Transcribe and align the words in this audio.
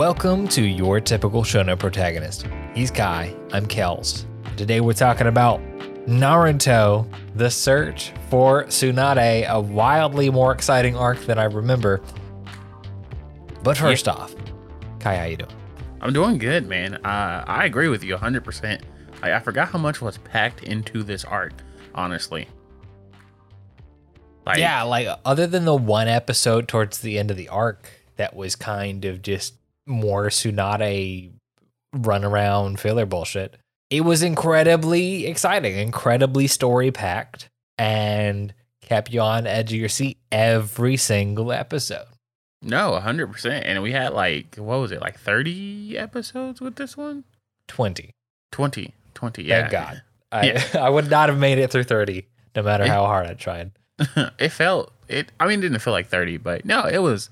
Welcome 0.00 0.48
to 0.48 0.62
your 0.62 0.98
typical 0.98 1.42
shonen 1.42 1.78
protagonist. 1.78 2.46
He's 2.74 2.90
Kai, 2.90 3.36
I'm 3.52 3.66
Kels. 3.66 4.24
Today 4.56 4.80
we're 4.80 4.94
talking 4.94 5.26
about 5.26 5.60
Naruto, 6.06 7.06
the 7.34 7.50
search 7.50 8.10
for 8.30 8.64
Tsunade, 8.64 9.46
a 9.46 9.60
wildly 9.60 10.30
more 10.30 10.52
exciting 10.52 10.96
arc 10.96 11.18
than 11.26 11.38
I 11.38 11.44
remember. 11.44 12.00
But 13.62 13.76
first 13.76 14.08
off, 14.08 14.34
Kai, 15.00 15.16
how 15.16 15.24
you 15.24 15.36
doing? 15.36 15.52
I'm 16.00 16.14
doing 16.14 16.38
good, 16.38 16.66
man. 16.66 16.94
Uh, 17.04 17.44
I 17.46 17.66
agree 17.66 17.88
with 17.88 18.02
you 18.02 18.16
100%. 18.16 18.80
I, 19.22 19.34
I 19.34 19.38
forgot 19.38 19.68
how 19.68 19.78
much 19.78 20.00
was 20.00 20.16
packed 20.16 20.62
into 20.62 21.02
this 21.02 21.26
arc, 21.26 21.52
honestly. 21.94 22.48
Like, 24.46 24.56
yeah, 24.56 24.80
like 24.80 25.08
other 25.26 25.46
than 25.46 25.66
the 25.66 25.76
one 25.76 26.08
episode 26.08 26.68
towards 26.68 27.00
the 27.00 27.18
end 27.18 27.30
of 27.30 27.36
the 27.36 27.50
arc 27.50 27.90
that 28.16 28.34
was 28.34 28.56
kind 28.56 29.04
of 29.04 29.20
just 29.20 29.59
more 29.86 30.28
Tsunade 30.28 31.32
run 31.92 32.24
around 32.24 32.80
filler 32.80 33.06
bullshit, 33.06 33.56
it 33.90 34.02
was 34.02 34.22
incredibly 34.22 35.26
exciting, 35.26 35.76
incredibly 35.76 36.46
story 36.46 36.90
packed, 36.92 37.48
and 37.76 38.54
kept 38.82 39.12
you 39.12 39.20
on 39.20 39.46
edge 39.46 39.72
of 39.72 39.78
your 39.78 39.88
seat 39.88 40.18
every 40.30 40.96
single 40.96 41.52
episode. 41.52 42.06
No, 42.62 43.00
100%. 43.02 43.62
And 43.64 43.82
we 43.82 43.92
had 43.92 44.12
like, 44.12 44.56
what 44.56 44.80
was 44.80 44.92
it, 44.92 45.00
like 45.00 45.18
30 45.18 45.96
episodes 45.96 46.60
with 46.60 46.76
this 46.76 46.96
one? 46.96 47.24
20. 47.68 48.10
20. 48.52 48.94
20, 49.14 49.42
yeah. 49.42 49.60
Thank 49.60 49.72
God. 49.72 50.02
I, 50.32 50.46
yeah. 50.46 50.64
I 50.74 50.90
would 50.90 51.10
not 51.10 51.28
have 51.28 51.38
made 51.38 51.58
it 51.58 51.70
through 51.70 51.84
30, 51.84 52.26
no 52.54 52.62
matter 52.62 52.84
it, 52.84 52.88
how 52.88 53.06
hard 53.06 53.26
I 53.26 53.34
tried. 53.34 53.72
it 54.38 54.50
felt, 54.50 54.92
it. 55.08 55.32
I 55.40 55.46
mean, 55.46 55.60
it 55.60 55.62
didn't 55.62 55.80
feel 55.80 55.92
like 55.92 56.08
30, 56.08 56.36
but 56.38 56.64
no, 56.64 56.84
it 56.84 56.98
was 56.98 57.30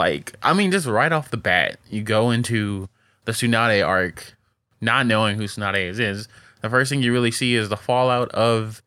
like, 0.00 0.32
I 0.42 0.54
mean, 0.54 0.70
just 0.70 0.86
right 0.86 1.12
off 1.12 1.30
the 1.30 1.36
bat, 1.36 1.78
you 1.90 2.00
go 2.00 2.30
into 2.30 2.88
the 3.26 3.32
Tsunade 3.32 3.86
arc 3.86 4.34
not 4.80 5.04
knowing 5.06 5.36
who 5.36 5.44
Tsunade 5.44 5.90
is, 5.90 5.98
is. 5.98 6.26
The 6.62 6.70
first 6.70 6.88
thing 6.88 7.02
you 7.02 7.12
really 7.12 7.30
see 7.30 7.54
is 7.54 7.68
the 7.68 7.76
fallout 7.76 8.30
of 8.30 8.80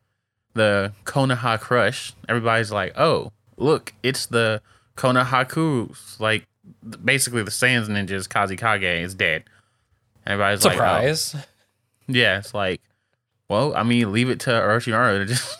the 0.54 0.92
Konoha 1.04 1.60
crush. 1.60 2.12
Everybody's 2.28 2.72
like, 2.72 2.98
oh, 2.98 3.30
look, 3.56 3.92
it's 4.02 4.26
the 4.26 4.60
Konohakuru, 4.96 6.18
like 6.18 6.48
basically 7.04 7.44
the 7.44 7.52
Sans 7.52 7.88
ninjas, 7.88 8.26
Kazekage 8.26 9.04
is 9.04 9.14
dead. 9.14 9.44
Everybody's 10.26 10.62
Surprise. 10.62 11.32
like, 11.32 11.44
oh. 11.44 11.48
yeah, 12.08 12.38
it's 12.38 12.52
like, 12.52 12.80
well, 13.48 13.72
I 13.76 13.84
mean, 13.84 14.10
leave 14.10 14.30
it 14.30 14.40
to 14.40 14.50
Orochimaru 14.50 15.18
to 15.18 15.26
just 15.26 15.56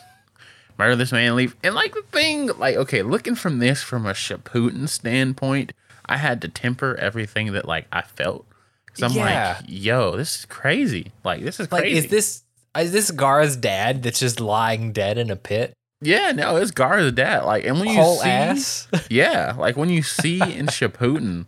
murder 0.77 0.95
this 0.95 1.11
man, 1.11 1.35
leave. 1.35 1.55
And 1.63 1.75
like 1.75 1.93
the 1.93 2.03
thing, 2.11 2.47
like, 2.57 2.75
okay, 2.75 3.01
looking 3.01 3.35
from 3.35 3.59
this 3.59 3.81
from 3.81 4.05
a 4.05 4.13
Shippuden 4.13 4.87
standpoint, 4.89 5.73
I 6.05 6.17
had 6.17 6.41
to 6.41 6.47
temper 6.47 6.95
everything 6.95 7.53
that 7.53 7.65
like 7.65 7.87
I 7.91 8.01
felt. 8.01 8.45
Cause 8.93 9.11
I'm 9.11 9.17
yeah. 9.17 9.57
like, 9.57 9.65
yo, 9.67 10.15
this 10.15 10.39
is 10.39 10.45
crazy. 10.45 11.11
Like, 11.23 11.43
this 11.43 11.59
is 11.59 11.67
crazy. 11.67 11.95
Like, 11.95 12.03
is 12.05 12.07
this 12.09 12.43
is 12.77 12.91
this 12.91 13.11
Gaara's 13.11 13.55
dad 13.55 14.03
that's 14.03 14.19
just 14.19 14.39
lying 14.39 14.91
dead 14.91 15.17
in 15.17 15.29
a 15.29 15.35
pit? 15.35 15.73
Yeah, 16.01 16.31
no, 16.31 16.57
it's 16.57 16.71
Gaara's 16.71 17.11
dad. 17.13 17.45
Like, 17.45 17.65
and 17.65 17.79
when 17.79 17.89
you 17.89 17.95
Whole 17.95 18.17
see, 18.17 18.29
ass. 18.29 18.87
yeah, 19.09 19.55
like 19.57 19.77
when 19.77 19.89
you 19.89 20.03
see 20.03 20.41
in 20.41 20.67
Shippuden, 20.67 21.45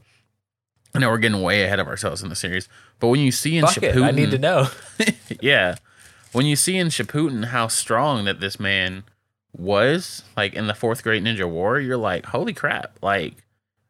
I 0.95 0.99
know 0.99 1.09
we're 1.09 1.17
getting 1.17 1.41
way 1.41 1.63
ahead 1.63 1.79
of 1.79 1.87
ourselves 1.87 2.23
in 2.23 2.29
the 2.29 2.35
series, 2.35 2.67
but 2.99 3.09
when 3.09 3.19
you 3.19 3.31
see 3.31 3.57
in 3.57 3.65
Fuck 3.65 3.75
Shippuden, 3.75 3.97
it, 3.97 4.03
I 4.03 4.11
need 4.11 4.31
to 4.31 4.39
know. 4.39 4.69
yeah, 5.41 5.75
when 6.31 6.45
you 6.45 6.55
see 6.55 6.77
in 6.77 6.87
Shippuden 6.87 7.45
how 7.45 7.67
strong 7.67 8.25
that 8.25 8.39
this 8.39 8.59
man 8.59 9.03
was, 9.57 10.23
like 10.35 10.53
in 10.53 10.67
the 10.67 10.73
fourth 10.73 11.03
Great 11.03 11.23
Ninja 11.23 11.49
War, 11.49 11.79
you're 11.79 11.97
like, 11.97 12.27
holy 12.27 12.53
crap! 12.53 12.97
Like 13.01 13.43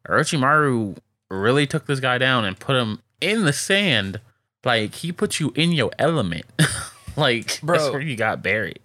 Orochimaru 0.08 0.96
really 1.30 1.66
took 1.66 1.86
this 1.86 2.00
guy 2.00 2.18
down 2.18 2.44
and 2.44 2.58
put 2.58 2.76
him 2.76 3.00
in 3.20 3.44
the 3.44 3.52
sand. 3.52 4.20
Like 4.64 4.94
he 4.96 5.12
put 5.12 5.40
you 5.40 5.52
in 5.54 5.72
your 5.72 5.90
element. 5.98 6.46
like 7.16 7.60
Bro, 7.62 7.78
that's 7.78 7.90
where 7.90 8.00
you 8.00 8.16
got 8.16 8.42
buried 8.42 8.80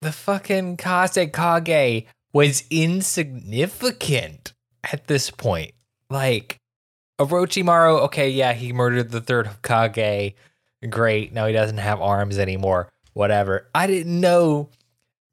the 0.00 0.12
fucking 0.12 0.76
Kazekage 0.76 2.06
was 2.32 2.64
insignificant 2.70 4.52
at 4.84 5.06
this 5.06 5.30
point. 5.30 5.72
Like 6.10 6.58
Orochimaru, 7.18 8.00
okay, 8.02 8.30
yeah, 8.30 8.52
he 8.52 8.72
murdered 8.72 9.10
the 9.10 9.20
third 9.20 9.46
Hokage. 9.46 10.34
Great. 10.88 11.32
Now 11.32 11.46
he 11.46 11.52
doesn't 11.52 11.78
have 11.78 12.00
arms 12.00 12.38
anymore. 12.38 12.88
Whatever. 13.14 13.68
I 13.74 13.88
didn't 13.88 14.20
know 14.20 14.70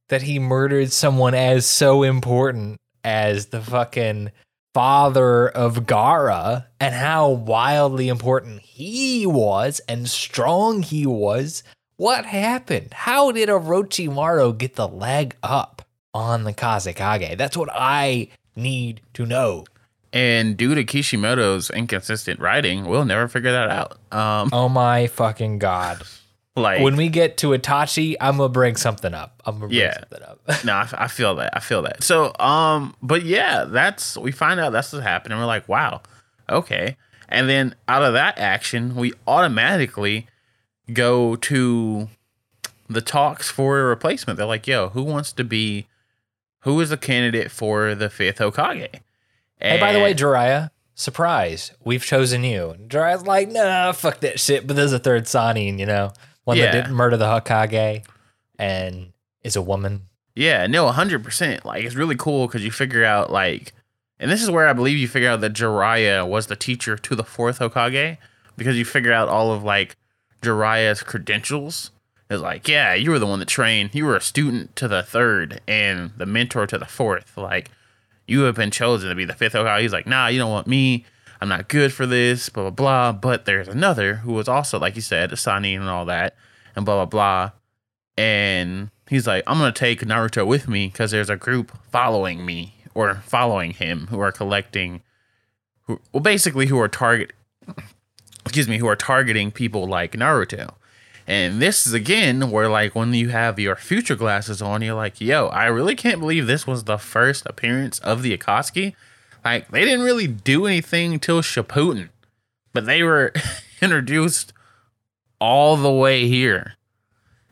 that 0.10 0.24
he 0.24 0.40
murdered 0.40 0.92
someone 0.92 1.34
as 1.34 1.66
so 1.66 2.04
important 2.04 2.78
as 3.04 3.48
the 3.48 3.62
fucking 3.62 4.32
father 4.74 5.48
of 5.48 5.86
Gaara 5.86 6.66
and 6.80 6.94
how 6.94 7.30
wildly 7.30 8.10
important 8.10 8.62
he 8.62 9.26
was 9.26 9.80
and 9.88 10.10
strong 10.10 10.82
he 10.82 11.06
was 11.06 11.64
what 11.98 12.26
happened? 12.26 12.94
How 12.94 13.32
did 13.32 13.48
Orochimaru 13.48 14.58
get 14.58 14.76
the 14.76 14.88
leg 14.88 15.36
up 15.42 15.82
on 16.14 16.44
the 16.44 16.54
Kazekage? 16.54 17.38
That's 17.38 17.56
what 17.56 17.70
I 17.72 18.28
need 18.56 19.02
to 19.14 19.26
know. 19.26 19.66
And 20.12 20.58
due 20.58 20.76
to 20.76 20.84
Kishimoto's 20.84 21.70
inconsistent 21.70 22.40
writing, 22.40 22.86
we'll 22.86 23.06
never 23.06 23.28
figure 23.28 23.52
that 23.52 23.70
out. 23.70 23.98
Um, 24.12 24.50
oh 24.52 24.70
my 24.70 25.08
fucking 25.08 25.60
god! 25.60 26.04
Like 26.56 26.82
when 26.82 26.96
we 26.96 27.10
get 27.10 27.38
to 27.38 27.48
Itachi, 27.48 28.16
I'm 28.22 28.38
gonna 28.38 28.48
bring 28.48 28.78
something 28.78 29.14
up. 29.14 29.42
I'm 29.46 29.56
gonna 29.56 29.68
bring 29.68 29.80
yeah. 29.80 30.00
something 30.00 30.24
up. 30.24 30.40
no, 30.66 30.74
I, 30.74 30.90
I, 30.94 31.08
feel 31.10 31.36
that. 31.36 31.56
I 31.56 31.60
feel 31.60 31.82
that. 31.82 32.02
So, 32.02 32.34
um, 32.40 32.96
but 33.02 33.24
yeah, 33.24 33.66
that's 33.66 34.18
we 34.18 34.32
find 34.32 34.60
out 34.60 34.72
that's 34.72 34.94
what 34.94 35.04
happened, 35.04 35.34
and 35.34 35.42
we're 35.42 35.48
like, 35.48 35.68
wow, 35.68 36.02
okay. 36.50 36.96
And 37.28 37.50
then 37.50 37.76
out 37.90 38.04
of 38.04 38.14
that 38.14 38.38
action, 38.38 38.96
we 38.96 39.12
automatically 39.28 40.28
go 40.94 41.36
to 41.36 42.08
the 42.88 43.02
talks 43.02 43.50
for 43.50 43.80
a 43.80 43.84
replacement. 43.84 44.38
They're 44.38 44.46
like, 44.46 44.68
yo, 44.68 44.90
who 44.90 45.04
wants 45.04 45.34
to 45.34 45.44
be, 45.44 45.88
who 46.60 46.80
is 46.80 46.92
a 46.92 46.98
candidate 46.98 47.52
for 47.52 47.96
the 47.96 48.10
fifth 48.10 48.38
Hokage? 48.38 49.02
And 49.60 49.80
hey, 49.80 49.80
by 49.80 49.92
the 49.92 50.00
way, 50.00 50.14
Jiraiya, 50.14 50.70
surprise, 50.94 51.72
we've 51.84 52.04
chosen 52.04 52.44
you. 52.44 52.76
Jiraiya's 52.88 53.26
like, 53.26 53.50
nah, 53.50 53.92
fuck 53.92 54.20
that 54.20 54.40
shit. 54.40 54.68
But 54.68 54.76
there's 54.76 54.94
a 54.94 55.00
third 55.00 55.26
Sannin, 55.26 55.80
you 55.80 55.86
know, 55.86 56.12
one 56.46 56.58
yeah. 56.58 56.66
that 56.66 56.72
didn't 56.72 56.96
murder 56.96 57.18
the 57.18 57.26
Hokage 57.26 58.06
and 58.58 59.12
is 59.44 59.56
a 59.56 59.62
woman. 59.62 60.04
Yeah, 60.36 60.68
no, 60.68 60.90
100%. 60.90 61.66
Like, 61.66 61.84
it's 61.84 61.96
really 61.96 62.16
cool 62.16 62.48
because 62.48 62.64
you 62.64 62.72
figure 62.72 63.06
out, 63.06 63.32
like, 63.32 63.74
and 64.20 64.32
this 64.32 64.42
is 64.42 64.50
where 64.50 64.68
I 64.68 64.74
believe 64.74 64.98
you 64.98 65.08
figure 65.08 65.30
out 65.30 65.42
that 65.42 65.54
Jiraiya 65.54 66.28
was 66.28 66.48
the 66.48 66.56
teacher 66.56 66.98
to 66.98 67.16
the 67.16 67.24
fourth 67.24 67.60
Hokage 67.60 68.18
because 68.58 68.78
you 68.78 68.86
figure 68.86 69.14
out 69.14 69.28
all 69.28 69.52
of, 69.52 69.64
like, 69.64 69.98
Jiraiya's 70.42 71.04
credentials 71.04 71.92
is 72.30 72.42
like, 72.42 72.68
yeah, 72.68 72.94
you 72.94 73.12
were 73.12 73.20
the 73.20 73.26
one 73.26 73.40
that 73.40 73.48
trained. 73.48 73.94
You 73.94 74.06
were 74.06 74.16
a 74.16 74.22
student 74.22 74.76
to 74.78 74.88
the 74.88 75.04
third 75.04 75.62
and 75.68 76.12
the 76.18 76.26
mentor 76.26 76.68
to 76.68 76.78
the 76.78 76.86
fourth. 76.86 77.38
Like, 77.38 77.72
you 78.28 78.42
have 78.42 78.56
been 78.56 78.72
chosen 78.72 79.10
to 79.10 79.16
be 79.16 79.26
the 79.26 79.34
fifth 79.34 79.54
Hokage. 79.54 79.82
He's 79.82 79.94
like, 79.94 80.08
nah, 80.08 80.28
you 80.28 80.40
don't 80.40 80.52
want 80.52 80.68
me. 80.68 81.06
I'm 81.42 81.50
not 81.50 81.68
good 81.68 81.94
for 81.94 82.06
this, 82.06 82.50
blah, 82.50 82.64
blah, 82.64 82.72
blah. 82.72 83.12
But 83.12 83.46
there's 83.46 83.68
another 83.68 84.16
who 84.16 84.34
was 84.34 84.48
also, 84.48 84.80
like 84.80 84.96
you 84.96 85.02
said, 85.02 85.32
Sannin 85.32 85.82
and 85.82 85.90
all 85.90 86.06
that, 86.06 86.36
and 86.76 86.86
blah, 86.86 86.96
blah, 86.96 87.06
blah. 87.06 87.52
And 88.18 88.90
he's 89.10 89.28
like, 89.28 89.44
I'm 89.46 89.58
going 89.58 89.74
to 89.74 89.80
take 89.80 90.02
Naruto 90.02 90.48
with 90.48 90.68
me 90.68 90.88
because 90.88 91.12
there's 91.12 91.30
a 91.30 91.36
group 91.36 91.78
following 91.92 92.46
me 92.46 92.76
or 92.94 93.16
following 93.26 93.72
him 93.72 94.08
who 94.08 94.20
are 94.20 94.32
collecting, 94.32 95.02
who, 95.84 96.00
well, 96.14 96.24
basically, 96.24 96.68
who 96.68 96.80
are 96.80 96.88
target 96.88 97.34
excuse 98.46 98.68
me, 98.70 98.78
who 98.78 98.88
are 98.88 98.96
targeting 98.96 99.52
people 99.52 99.88
like 99.88 100.14
Naruto. 100.14 100.76
And 101.28 101.60
this 101.60 101.88
is 101.88 101.94
again 101.94 102.52
where 102.52 102.70
like 102.70 102.94
when 102.94 103.14
you 103.14 103.30
have 103.30 103.60
your 103.60 103.76
future 103.76 104.16
glasses 104.16 104.62
on, 104.62 104.84
you're 104.84 104.94
like, 104.94 105.20
yo, 105.20 105.48
I 105.48 105.66
really 105.66 105.96
can't 105.96 106.20
believe 106.20 106.46
this 106.46 106.68
was 106.68 106.84
the 106.84 107.00
first 107.00 107.46
appearance 107.48 107.98
of 108.00 108.22
the 108.22 108.38
Akatsuki. 108.38 108.94
Like 109.46 109.70
they 109.70 109.86
didn't 109.86 110.04
really 110.04 110.28
do 110.28 110.66
anything 110.66 111.20
till 111.20 111.42
Shippuden, 111.42 112.10
but 112.74 112.86
they 112.86 113.04
were 113.04 113.32
introduced 113.82 114.52
all 115.40 115.78
the 115.78 115.92
way 115.92 116.28
here. 116.28 116.74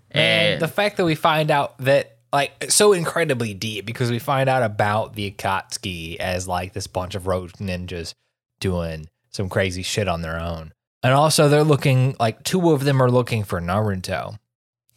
And, 0.09 0.53
and 0.53 0.61
the 0.61 0.67
fact 0.67 0.97
that 0.97 1.05
we 1.05 1.15
find 1.15 1.51
out 1.51 1.77
that 1.77 2.17
like 2.33 2.65
so 2.69 2.93
incredibly 2.93 3.53
deep 3.53 3.85
because 3.85 4.09
we 4.09 4.19
find 4.19 4.49
out 4.49 4.63
about 4.63 5.13
the 5.13 5.29
Akatsuki 5.29 6.17
as 6.17 6.47
like 6.47 6.73
this 6.73 6.87
bunch 6.87 7.13
of 7.13 7.27
rogue 7.27 7.51
ninjas 7.53 8.15
doing 8.59 9.07
some 9.29 9.49
crazy 9.49 9.83
shit 9.83 10.07
on 10.07 10.21
their 10.21 10.39
own. 10.39 10.73
And 11.03 11.13
also, 11.13 11.49
they're 11.49 11.65
looking 11.65 12.15
like 12.19 12.43
two 12.43 12.71
of 12.71 12.85
them 12.85 13.01
are 13.01 13.11
looking 13.11 13.43
for 13.43 13.59
Naruto. 13.59 14.37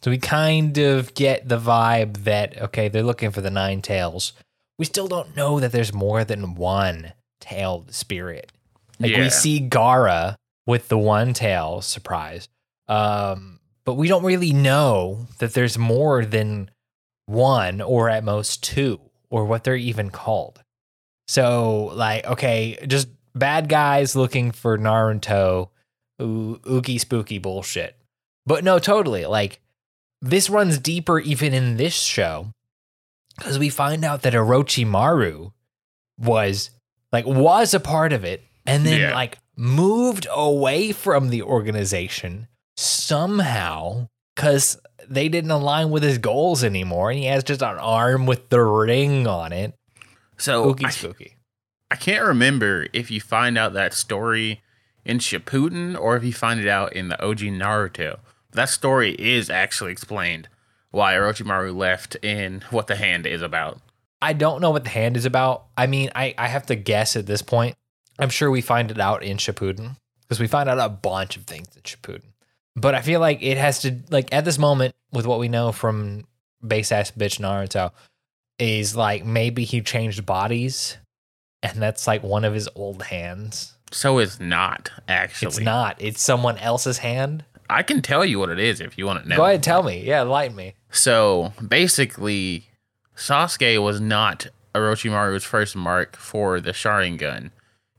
So 0.01 0.11
we 0.11 0.17
kind 0.17 0.77
of 0.77 1.13
get 1.13 1.49
the 1.49 1.59
vibe 1.59 2.23
that, 2.23 2.61
okay, 2.61 2.87
they're 2.87 3.03
looking 3.03 3.31
for 3.31 3.41
the 3.41 3.51
nine 3.51 3.81
tails. 3.81 4.31
We 4.77 4.85
still 4.85 5.07
don't 5.07 5.35
know 5.35 5.59
that 5.59 5.71
there's 5.71 5.93
more 5.93 6.23
than 6.23 6.55
one 6.55 7.13
tailed 7.39 7.93
spirit. 7.93 8.51
Like 8.99 9.11
yeah. 9.11 9.19
we 9.19 9.29
see 9.29 9.59
Gaara 9.59 10.35
with 10.65 10.87
the 10.87 10.97
one 10.97 11.33
tail, 11.33 11.81
surprise. 11.81 12.47
Um, 12.87 13.59
but 13.85 13.95
we 13.95 14.07
don't 14.07 14.23
really 14.23 14.53
know 14.53 15.27
that 15.39 15.53
there's 15.53 15.77
more 15.77 16.25
than 16.25 16.71
one 17.25 17.81
or 17.81 18.09
at 18.09 18.23
most 18.23 18.63
two 18.63 18.99
or 19.29 19.45
what 19.45 19.63
they're 19.63 19.75
even 19.75 20.09
called. 20.09 20.61
So, 21.27 21.91
like, 21.93 22.25
okay, 22.25 22.77
just 22.87 23.09
bad 23.35 23.69
guys 23.69 24.15
looking 24.15 24.51
for 24.51 24.77
Naruto, 24.77 25.69
oo- 26.21 26.59
ooky 26.59 26.99
spooky 26.99 27.37
bullshit. 27.37 27.95
But 28.45 28.63
no, 28.63 28.79
totally. 28.79 29.25
Like 29.25 29.59
this 30.21 30.49
runs 30.49 30.79
deeper 30.79 31.19
even 31.19 31.53
in 31.53 31.77
this 31.77 31.93
show 31.93 32.51
because 33.37 33.57
we 33.59 33.69
find 33.69 34.03
out 34.03 34.21
that 34.23 34.33
Orochimaru 34.33 35.51
was 36.17 36.71
like 37.11 37.25
was 37.25 37.73
a 37.73 37.79
part 37.79 38.11
of 38.13 38.23
it 38.23 38.43
and 38.65 38.85
then 38.85 38.99
Yeah. 38.99 39.13
like 39.13 39.37
moved 39.55 40.27
away 40.31 40.91
from 40.91 41.29
the 41.29 41.41
organization 41.43 42.47
somehow 42.75 44.07
because 44.35 44.77
they 45.09 45.29
didn't 45.29 45.51
align 45.51 45.89
with 45.89 46.03
his 46.03 46.17
goals 46.17 46.63
anymore 46.63 47.09
and 47.09 47.19
he 47.19 47.25
has 47.25 47.43
just 47.43 47.61
an 47.61 47.77
arm 47.77 48.25
with 48.25 48.49
the 48.49 48.61
ring 48.61 49.25
on 49.25 49.51
it 49.53 49.73
So 50.37 50.63
spooky 50.63 50.85
I, 50.85 50.89
spooky 50.89 51.33
I 51.89 51.95
can't 51.95 52.23
remember 52.25 52.87
if 52.93 53.09
you 53.09 53.21
find 53.21 53.57
out 53.57 53.73
that 53.73 53.93
story 53.93 54.61
in 55.05 55.19
Shippuden 55.19 55.97
or 55.97 56.17
if 56.17 56.23
you 56.23 56.33
find 56.33 56.59
it 56.59 56.67
out 56.67 56.91
in 56.93 57.07
the 57.07 57.23
OG 57.23 57.39
Naruto. 57.39 58.19
That 58.51 58.67
story 58.67 59.11
is 59.17 59.49
actually 59.49 59.93
explained 59.93 60.49
why 60.91 61.13
Orochimaru 61.13 61.75
left 61.75 62.17
and 62.23 62.63
what 62.65 62.87
the 62.87 62.95
hand 62.95 63.25
is 63.25 63.41
about. 63.41 63.79
I 64.21 64.33
don't 64.33 64.61
know 64.61 64.71
what 64.71 64.83
the 64.83 64.89
hand 64.89 65.15
is 65.15 65.25
about. 65.25 65.65
I 65.77 65.87
mean, 65.87 66.09
I, 66.15 66.33
I 66.37 66.47
have 66.47 66.65
to 66.67 66.75
guess 66.75 67.15
at 67.15 67.25
this 67.25 67.41
point. 67.41 67.75
I'm 68.19 68.29
sure 68.29 68.49
we 68.49 68.61
find 68.61 68.89
it 68.89 68.99
out 68.99 69.21
in 69.23 69.37
Shippuden 69.37 69.95
because 70.21 70.39
we 70.39 70.47
find 70.47 70.67
out 70.69 70.79
a 70.79 70.89
bunch 70.89 71.37
of 71.37 71.43
things 71.43 71.67
in 71.75 71.83
Shippuden. 71.83 72.23
But 72.75 72.95
I 72.95 73.01
feel 73.01 73.19
like 73.19 73.41
it 73.41 73.57
has 73.57 73.79
to 73.81 73.99
like 74.09 74.33
at 74.33 74.45
this 74.45 74.57
moment 74.57 74.95
with 75.11 75.25
what 75.25 75.39
we 75.39 75.47
know 75.47 75.71
from 75.71 76.25
base 76.65 76.91
ass 76.91 77.11
bitch 77.11 77.39
Naruto 77.39 77.91
is 78.59 78.95
like 78.95 79.25
maybe 79.25 79.63
he 79.63 79.81
changed 79.81 80.25
bodies 80.25 80.97
and 81.63 81.81
that's 81.81 82.07
like 82.07 82.23
one 82.23 82.45
of 82.45 82.53
his 82.53 82.69
old 82.75 83.03
hands. 83.03 83.77
So 83.91 84.19
it's 84.19 84.39
not 84.39 84.91
actually. 85.07 85.47
It's 85.47 85.59
not. 85.59 85.95
It's 85.99 86.21
someone 86.21 86.57
else's 86.57 86.99
hand. 86.99 87.45
I 87.69 87.83
can 87.83 88.01
tell 88.01 88.23
you 88.25 88.39
what 88.39 88.49
it 88.49 88.59
is 88.59 88.79
if 88.79 88.97
you 88.97 89.05
want 89.05 89.23
to 89.23 89.29
know. 89.29 89.37
Go 89.37 89.45
ahead, 89.45 89.63
tell 89.63 89.83
me. 89.83 90.03
Yeah, 90.03 90.21
enlighten 90.21 90.55
me. 90.55 90.75
So 90.89 91.53
basically, 91.65 92.67
Sasuke 93.15 93.81
was 93.81 93.99
not 93.99 94.47
Orochimaru's 94.73 95.43
first 95.43 95.75
mark 95.75 96.15
for 96.15 96.59
the 96.61 96.71
Sharingan. 96.71 97.51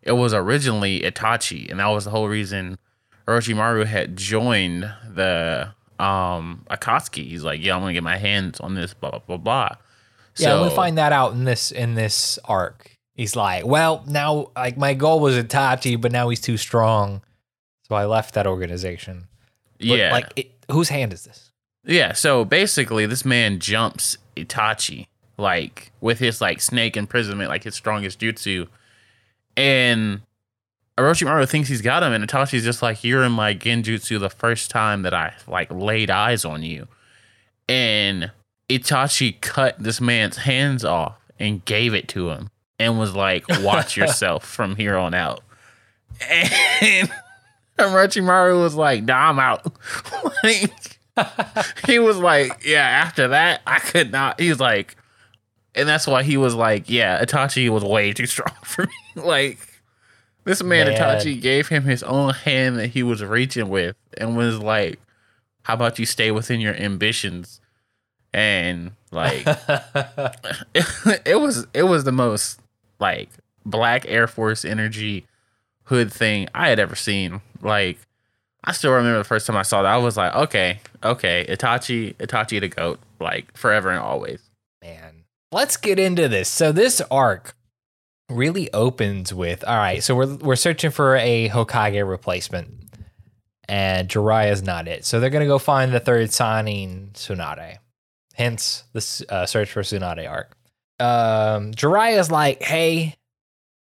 It 0.03 0.13
was 0.13 0.33
originally 0.33 1.01
Itachi, 1.01 1.71
and 1.71 1.81
that 1.81 1.87
was 1.87 2.05
the 2.05 2.11
whole 2.11 2.29
reason 2.29 2.79
Orochimaru 3.27 3.85
had 3.85 4.17
joined 4.17 4.91
the 5.07 5.75
um 5.99 6.65
Akatsuki. 6.71 7.29
He's 7.29 7.45
like, 7.45 7.63
yeah, 7.63 7.75
I'm 7.75 7.83
gonna 7.83 7.93
get 7.93 8.03
my 8.03 8.17
hands 8.17 8.61
on 8.61 8.75
this, 8.75 8.95
blah 8.95 9.11
blah 9.11 9.21
blah 9.21 9.37
blah. 9.37 9.69
Yeah, 10.37 10.51
so, 10.51 10.63
we 10.69 10.75
find 10.75 10.97
that 10.99 11.13
out 11.13 11.33
in 11.33 11.45
this 11.45 11.71
in 11.71 11.95
this 11.95 12.39
arc. 12.45 12.93
He's 13.15 13.35
like, 13.37 13.67
well, 13.67 14.05
now 14.07 14.51
like 14.57 14.79
my 14.79 14.95
goal 14.95 15.21
was 15.21 15.35
Itachi, 15.35 16.01
but 16.01 16.13
now 16.13 16.29
he's 16.29 16.41
too 16.41 16.57
strong, 16.57 17.21
so 17.87 17.97
I 17.97 18.07
left 18.07 18.35
that 18.35 18.47
organization. 18.47 19.28
But, 19.79 19.87
yeah, 19.87 20.13
like 20.13 20.33
it, 20.37 20.51
whose 20.71 20.89
hand 20.89 21.13
is 21.13 21.25
this? 21.25 21.51
Yeah, 21.85 22.13
so 22.13 22.45
basically 22.45 23.07
this 23.07 23.25
man 23.25 23.61
jumps 23.61 24.19
Itachi 24.37 25.07
like 25.39 25.93
with 26.01 26.19
his 26.19 26.41
like 26.41 26.61
snake 26.61 26.97
imprisonment, 26.97 27.49
like 27.49 27.65
his 27.65 27.75
strongest 27.75 28.21
jutsu. 28.21 28.69
And 29.57 30.21
Orochimaru 30.99 31.49
thinks 31.49 31.69
he's 31.69 31.81
got 31.81 32.03
him, 32.03 32.13
and 32.13 32.27
Itachi's 32.29 32.65
just 32.65 32.83
like, 32.83 33.05
You're 33.05 33.23
in 33.23 33.33
my 33.33 33.55
genjutsu 33.55 34.21
the 34.21 34.29
first 34.29 34.71
time 34.71 35.03
that 35.03 35.15
I 35.15 35.35
like 35.47 35.73
laid 35.73 36.11
eyes 36.11 36.45
on 36.45 36.63
you. 36.63 36.89
And 37.69 38.33
Itachi 38.69 39.41
cut 39.41 39.77
this 39.79 40.01
man's 40.01 40.39
hands 40.39 40.85
off 40.85 41.17
and 41.39 41.65
gave 41.65 41.95
it 41.95 42.09
to 42.09 42.31
him 42.31 42.51
and 42.79 42.99
was 42.99 43.15
like, 43.15 43.45
Watch 43.61 43.97
yourself 43.97 44.45
from 44.45 44.77
here 44.77 44.97
on 44.97 45.15
out. 45.15 45.41
And 46.81 47.13
Orochimaru 47.79 48.61
was 48.61 48.75
like, 48.75 49.05
Nah, 49.05 49.31
I'm 49.31 49.39
out. 49.39 49.73
like 50.45 50.99
he 51.87 51.99
was 51.99 52.17
like, 52.17 52.65
yeah, 52.65 52.87
after 52.87 53.29
that, 53.29 53.61
I 53.67 53.79
could 53.79 54.13
not. 54.13 54.41
He's 54.41 54.61
like, 54.61 54.97
and 55.75 55.89
that's 55.89 56.07
why 56.07 56.23
he 56.23 56.37
was 56.37 56.55
like, 56.55 56.89
yeah, 56.89 57.23
Itachi 57.25 57.69
was 57.69 57.85
way 57.85 58.13
too 58.13 58.27
strong 58.27 58.55
for 58.65 58.83
me. 58.87 59.23
like, 59.23 59.59
this 60.45 60.63
man, 60.63 60.87
Man. 60.89 60.97
Itachi 60.97 61.41
gave 61.41 61.69
him 61.69 61.85
his 61.85 62.03
own 62.03 62.35
hand 62.35 62.79
that 62.79 62.89
he 62.89 63.03
was 63.03 63.23
reaching 63.23 63.69
with 63.69 63.97
and 64.17 64.37
was 64.37 64.59
like, 64.59 64.99
how 65.63 65.75
about 65.75 65.99
you 65.99 66.07
stay 66.07 66.31
within 66.31 66.61
your 66.61 66.75
ambitions? 66.75 67.61
And 68.33 68.93
like, 69.11 69.45
it, 70.75 71.23
it 71.27 71.41
was, 71.41 71.67
it 71.75 71.85
was 71.85 72.05
the 72.05 72.13
most 72.13 72.61
like 72.99 73.31
black 73.65 74.05
Air 74.09 74.27
Force 74.27 74.65
energy 74.65 75.27
hood 75.85 76.13
thing 76.13 76.49
I 76.55 76.69
had 76.69 76.79
ever 76.79 76.95
seen. 76.97 77.41
Like, 77.63 77.99
I 78.65 78.73
still 78.73 78.93
remember 78.93 79.19
the 79.19 79.25
first 79.25 79.47
time 79.47 79.57
I 79.57 79.63
saw 79.63 79.83
that. 79.83 79.93
I 79.93 79.99
was 79.99 80.17
like, 80.17 80.35
okay, 80.35 80.81
okay, 81.03 81.47
Itachi, 81.49 82.15
Itachi 82.17 82.61
the 82.61 82.69
goat, 82.69 82.99
like 83.21 83.57
forever 83.57 83.91
and 83.91 84.01
always. 84.01 84.41
Man, 84.83 85.25
let's 85.53 85.77
get 85.77 85.99
into 85.99 86.29
this. 86.29 86.49
So 86.49 86.73
this 86.73 87.01
arc 87.11 87.55
really 88.29 88.73
opens 88.73 89.33
with 89.33 89.65
all 89.65 89.77
right. 89.77 90.03
So 90.03 90.15
we're 90.15 90.37
we're 90.37 90.57
searching 90.57 90.91
for 90.91 91.17
a 91.17 91.49
Hokage 91.49 92.07
replacement, 92.09 92.69
and 93.69 94.09
Jiraiya's 94.09 94.63
not 94.63 94.89
it. 94.89 95.05
So 95.05 95.21
they're 95.21 95.31
gonna 95.31 95.47
go 95.47 95.59
find 95.59 95.93
the 95.93 96.01
third 96.01 96.29
Sannin 96.31 97.11
Tsunade. 97.13 97.79
Hence 98.35 98.85
the 98.93 99.27
uh, 99.29 99.47
search 99.47 99.71
for 99.71 99.83
Tsunade 99.83 100.29
arc. 100.29 100.57
Um, 101.01 101.73
Jiraiya's 101.73 102.31
like, 102.31 102.63
hey, 102.63 103.15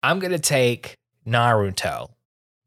I'm 0.04 0.20
gonna 0.20 0.40
take 0.40 0.98
Naruto 1.26 2.10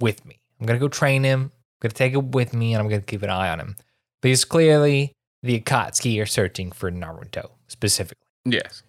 with 0.00 0.24
me. 0.24 0.38
I'm 0.64 0.66
gonna 0.66 0.78
go 0.78 0.88
train 0.88 1.24
him. 1.24 1.42
I'm 1.42 1.50
gonna 1.80 1.92
take 1.92 2.14
him 2.14 2.30
with 2.30 2.54
me, 2.54 2.72
and 2.72 2.80
I'm 2.80 2.88
gonna 2.88 3.02
keep 3.02 3.22
an 3.22 3.28
eye 3.28 3.50
on 3.50 3.60
him 3.60 3.76
because 4.22 4.46
clearly 4.46 5.12
the 5.42 5.60
Akatsuki 5.60 6.22
are 6.22 6.26
searching 6.26 6.72
for 6.72 6.90
Naruto 6.90 7.50
specifically. 7.68 8.26
Yes. 8.46 8.82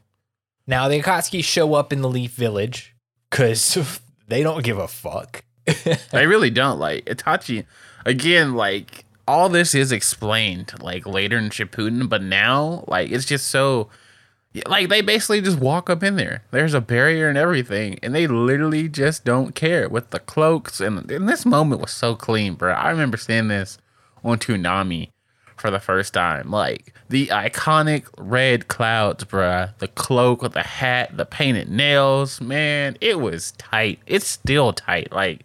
Now 0.66 0.88
the 0.88 1.02
Akatsuki 1.02 1.44
show 1.44 1.74
up 1.74 1.92
in 1.92 2.02
the 2.02 2.08
Leaf 2.08 2.32
Village 2.32 2.96
because 3.30 4.00
they 4.30 4.42
don't 4.42 4.64
give 4.64 4.78
a 4.78 4.88
fuck. 4.88 5.44
They 6.12 6.28
really 6.28 6.50
don't 6.50 6.80
like 6.80 7.04
Itachi. 7.06 7.66
Again, 8.06 8.54
like 8.54 9.04
all 9.28 9.50
this 9.50 9.76
is 9.76 9.92
explained 9.92 10.72
like 10.80 11.06
later 11.06 11.38
in 11.38 11.50
Shippuden, 11.50 12.08
but 12.08 12.24
now 12.24 12.86
like 12.88 13.12
it's 13.12 13.26
just 13.26 13.48
so 13.50 13.90
like 14.68 14.90
they 14.90 15.02
basically 15.02 15.42
just 15.42 15.60
walk 15.60 15.90
up 15.90 16.04
in 16.04 16.16
there. 16.16 16.44
There's 16.52 16.74
a 16.74 16.82
barrier 16.82 17.28
and 17.28 17.38
everything, 17.38 18.00
and 18.02 18.16
they 18.16 18.28
literally 18.28 18.88
just 18.88 19.26
don't 19.26 19.54
care 19.56 19.90
with 19.90 20.12
the 20.12 20.20
cloaks. 20.20 20.80
And, 20.80 21.10
and 21.12 21.28
this 21.28 21.46
moment 21.46 21.82
was 21.82 21.92
so 21.92 22.16
clean, 22.16 22.56
bro. 22.56 22.74
I 22.74 22.90
remember 22.90 23.18
seeing 23.18 23.48
this 23.48 23.78
on 24.24 24.40
Toonami 24.40 25.10
for 25.58 25.72
the 25.72 25.80
first 25.80 26.14
time. 26.14 26.52
Like 26.52 26.94
the 27.10 27.28
iconic 27.28 28.06
red 28.18 28.68
clouds, 28.68 29.24
bruh. 29.26 29.78
The 29.80 29.88
cloak 29.88 30.42
with 30.42 30.54
the 30.54 30.64
hat, 30.64 31.18
the 31.18 31.26
painted 31.26 31.70
nails. 31.70 32.40
Man, 32.42 32.98
it 33.02 33.20
was 33.20 33.52
tight. 33.54 34.00
It's 34.06 34.28
still 34.28 34.74
tight. 34.74 35.12
Like 35.12 35.42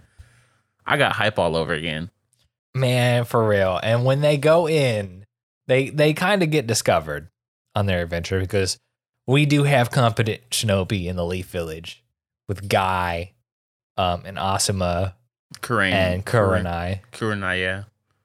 I 0.87 0.97
got 0.97 1.12
hype 1.12 1.38
all 1.38 1.57
over 1.57 1.73
again. 1.73 2.11
Man, 2.75 3.25
for 3.25 3.47
real. 3.47 3.81
And 3.83 4.05
when 4.05 4.21
they 4.21 4.37
go 4.37 4.69
in, 4.69 5.25
they 5.67 5.90
they 5.90 6.12
kind 6.12 6.43
of 6.43 6.50
get 6.50 6.67
discovered 6.67 7.29
on 7.75 7.87
their 7.87 8.02
adventure 8.02 8.40
because 8.40 8.79
we 9.30 9.46
do 9.46 9.62
have 9.62 9.90
competent 9.90 10.40
shinobi 10.50 11.06
in 11.06 11.16
the 11.16 11.25
Leaf 11.25 11.46
Village 11.46 12.02
with 12.49 12.68
Guy, 12.68 13.32
um, 13.96 14.22
and 14.25 14.37
Asuma 14.37 15.14
Kuren 15.60 15.92
and 15.92 16.26
Kurenai. 16.26 17.00
Kurenai, 17.12 17.60
yeah. 17.60 17.82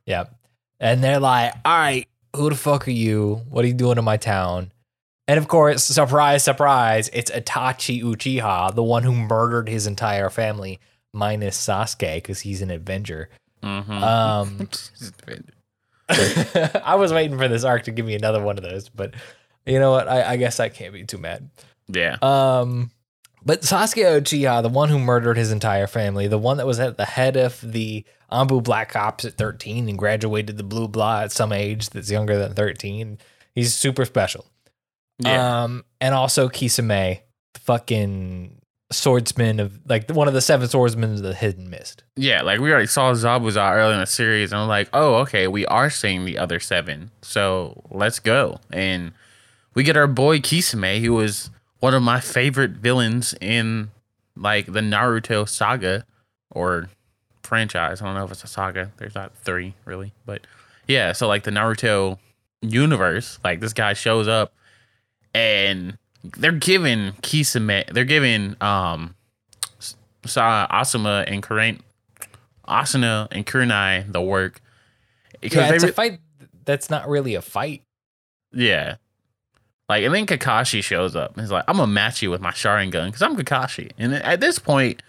Yep. 0.07 0.35
And 0.79 1.03
they're 1.03 1.19
like, 1.19 1.53
all 1.63 1.77
right, 1.77 2.07
who 2.35 2.50
the 2.50 2.55
fuck 2.55 2.88
are 2.88 2.91
you? 2.91 3.41
What 3.50 3.63
are 3.63 3.67
you 3.67 3.74
doing 3.74 3.97
in 3.97 4.03
my 4.03 4.17
town? 4.17 4.71
And 5.27 5.38
of 5.38 5.47
course, 5.47 5.83
surprise, 5.83 6.43
surprise, 6.43 7.09
it's 7.13 7.31
Itachi 7.31 8.03
Uchiha, 8.03 8.74
the 8.74 8.83
one 8.83 9.03
who 9.03 9.13
murdered 9.13 9.69
his 9.69 9.88
entire 9.88 10.29
family, 10.29 10.79
minus 11.13 11.57
Sasuke, 11.57 12.15
because 12.15 12.41
he's 12.41 12.62
an 12.62 12.71
Avenger. 12.71 13.29
Mm-hmm. 13.63 14.03
Um, 14.03 14.69
I 16.83 16.95
was 16.95 17.13
waiting 17.13 17.38
for 17.38 17.47
this 17.47 17.63
arc 17.63 17.83
to 17.83 17.91
give 17.91 18.05
me 18.05 18.15
another 18.15 18.41
one 18.41 18.57
of 18.57 18.63
those, 18.63 18.89
but 18.89 19.13
you 19.65 19.79
know 19.79 19.91
what? 19.91 20.07
I, 20.07 20.31
I 20.31 20.38
guess 20.38 20.60
I 20.60 20.69
can't 20.69 20.93
be 20.93 21.03
too 21.03 21.17
mad. 21.17 21.50
yeah. 21.88 22.17
Um, 22.22 22.91
but 23.45 23.62
Sasuke 23.62 24.22
Uchiha, 24.22 24.63
the 24.63 24.69
one 24.69 24.89
who 24.89 24.98
murdered 24.98 25.38
his 25.38 25.51
entire 25.51 25.86
family, 25.86 26.27
the 26.27 26.39
one 26.39 26.57
that 26.57 26.65
was 26.65 26.79
at 26.79 26.98
the 26.98 27.05
head 27.05 27.38
of 27.38 27.62
the 27.62 28.03
ANBU 28.31 28.63
Black 28.63 28.95
Ops 28.95 29.24
at 29.24 29.34
13 29.38 29.88
and 29.88 29.98
graduated 29.98 30.57
the 30.57 30.63
Blue 30.63 30.88
Blah 30.88 31.22
at 31.22 31.31
some 31.31 31.51
age 31.51 31.91
that's 31.91 32.10
younger 32.10 32.38
than 32.39 32.55
13, 32.55 33.19
he's 33.53 33.75
super 33.75 34.03
special. 34.03 34.48
Yeah. 35.19 35.63
Um, 35.63 35.86
and 36.01 36.15
also 36.15 36.50
Kisame, 36.50 37.19
the 37.53 37.60
fucking 37.60 38.62
swordsman 38.91 39.60
of 39.60 39.79
like 39.88 40.10
one 40.10 40.27
of 40.27 40.34
the 40.34 40.41
seven 40.41 40.67
swordsmen 40.67 41.12
of 41.13 41.22
the 41.22 41.34
Hidden 41.34 41.69
Mist. 41.69 42.03
yeah, 42.15 42.41
like 42.41 42.60
we 42.60 42.72
already 42.72 42.88
saw 42.88 43.13
Zabuza 43.13 43.74
early 43.75 43.93
in 43.93 44.00
the 44.00 44.05
series, 44.07 44.51
and 44.51 44.62
I'm 44.62 44.67
like, 44.67 44.89
oh, 44.93 45.15
okay, 45.17 45.48
we 45.48 45.65
are 45.67 45.89
seeing 45.89 46.25
the 46.25 46.38
other 46.38 46.60
seven. 46.60 47.12
So 47.22 47.84
let's 47.91 48.19
go. 48.19 48.60
And 48.72 49.13
we 49.75 49.84
get 49.84 49.98
our 49.98 50.08
boy 50.08 50.39
Kisame, 50.39 51.01
who 51.01 51.13
was 51.13 51.50
one 51.79 51.94
of 51.94 52.01
my 52.01 52.20
favorite 52.20 52.72
villains 52.72 53.36
in 53.41 53.91
like 54.36 54.65
the 54.67 54.79
Naruto 54.82 55.48
saga. 55.48 56.05
or 56.51 56.89
franchise. 57.44 58.01
I 58.01 58.05
don't 58.05 58.15
know 58.15 58.25
if 58.25 58.32
it's 58.32 58.44
a 58.44 58.48
saga. 58.48 58.91
There's 58.98 59.13
not 59.13 59.32
three 59.44 59.75
really, 59.86 60.13
but 60.25 60.48
yeah. 60.88 61.12
So 61.12 61.27
like 61.27 61.44
the 61.44 61.51
Naruto 61.51 62.17
universe, 62.62 63.38
like 63.44 63.60
this 63.60 63.74
guy 63.74 63.94
shows 63.94 64.27
up 64.27 64.51
and 65.34 65.98
they're 66.24 66.51
giving 66.51 67.12
Kisame, 67.22 67.86
they're 67.94 68.03
giving 68.03 68.55
um 68.62 69.13
Sa 70.25 70.65
Asuma 70.72 71.24
and 71.27 71.44
Kuren, 71.44 71.82
Asuna 72.67 73.27
and 73.32 73.46
Kurenai 73.46 74.12
the 74.12 74.22
work 74.22 74.60
because 75.41 75.70
Yeah, 75.70 75.74
it's 75.75 75.84
re- 75.84 75.89
a 75.91 75.94
fight 75.94 76.20
that's 76.63 76.89
not 76.89 77.08
really 77.08 77.36
a 77.36 77.41
fight. 77.44 77.84
yeah. 78.51 78.96
Like 79.88 80.04
and 80.04 80.13
then 80.15 80.25
Kakashi 80.25 80.84
shows 80.84 81.15
up 81.15 81.34
and 81.34 81.42
he's 81.42 81.51
like, 81.51 81.63
I'm 81.68 81.77
gonna 81.77 81.92
match 81.92 82.22
you 82.22 82.32
with 82.32 82.42
my 82.42 82.51
Sharingan 82.51 83.06
because 83.08 83.22
I'm 83.22 83.36
Kakashi. 83.38 83.92
And 83.98 84.13
at 84.15 84.39
this 84.39 84.58
point, 84.60 85.04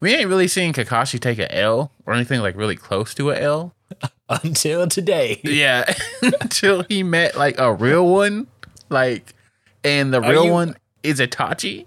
we 0.00 0.14
ain't 0.14 0.28
really 0.28 0.48
seeing 0.48 0.72
Kakashi 0.72 1.18
take 1.18 1.38
a 1.38 1.52
L 1.54 1.90
or 2.06 2.14
anything 2.14 2.40
like 2.40 2.56
really 2.56 2.76
close 2.76 3.12
to 3.14 3.30
a 3.30 3.36
L. 3.40 3.74
Until 4.28 4.86
today. 4.86 5.40
Yeah, 5.42 5.92
until 6.40 6.84
he 6.88 7.02
met 7.02 7.36
like 7.36 7.58
a 7.58 7.74
real 7.74 8.06
one, 8.06 8.46
like, 8.88 9.34
and 9.82 10.14
the 10.14 10.22
Are 10.22 10.30
real 10.30 10.44
you- 10.44 10.52
one 10.52 10.76
is 11.02 11.18
Itachi. 11.18 11.86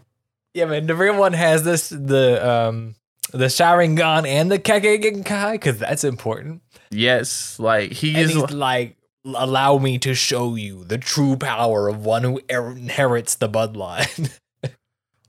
Yeah, 0.54 0.66
man. 0.66 0.86
The 0.86 0.96
real 0.96 1.18
one 1.18 1.32
has 1.32 1.64
this 1.64 1.88
the 1.88 2.46
um 2.46 2.96
the 3.32 3.46
Sharingan 3.46 4.28
and 4.28 4.52
the 4.52 4.60
Kekkei 4.60 5.52
because 5.54 5.80
that's 5.80 6.04
important. 6.04 6.62
Yes, 6.92 7.58
like 7.60 7.94
he 7.94 8.10
And 8.16 8.30
is. 8.30 8.34
he's 8.34 8.52
like, 8.52 8.98
allow 9.25 9.77
me 9.77 9.98
to 10.00 10.13
show 10.13 10.56
you 10.56 10.84
the 10.84 10.98
true 10.98 11.36
power 11.36 11.88
of 11.88 12.06
one 12.06 12.24
who 12.24 12.42
er- 12.51 12.72
inherits 12.72 13.36
the 13.36 13.50
bloodline. 13.50 14.32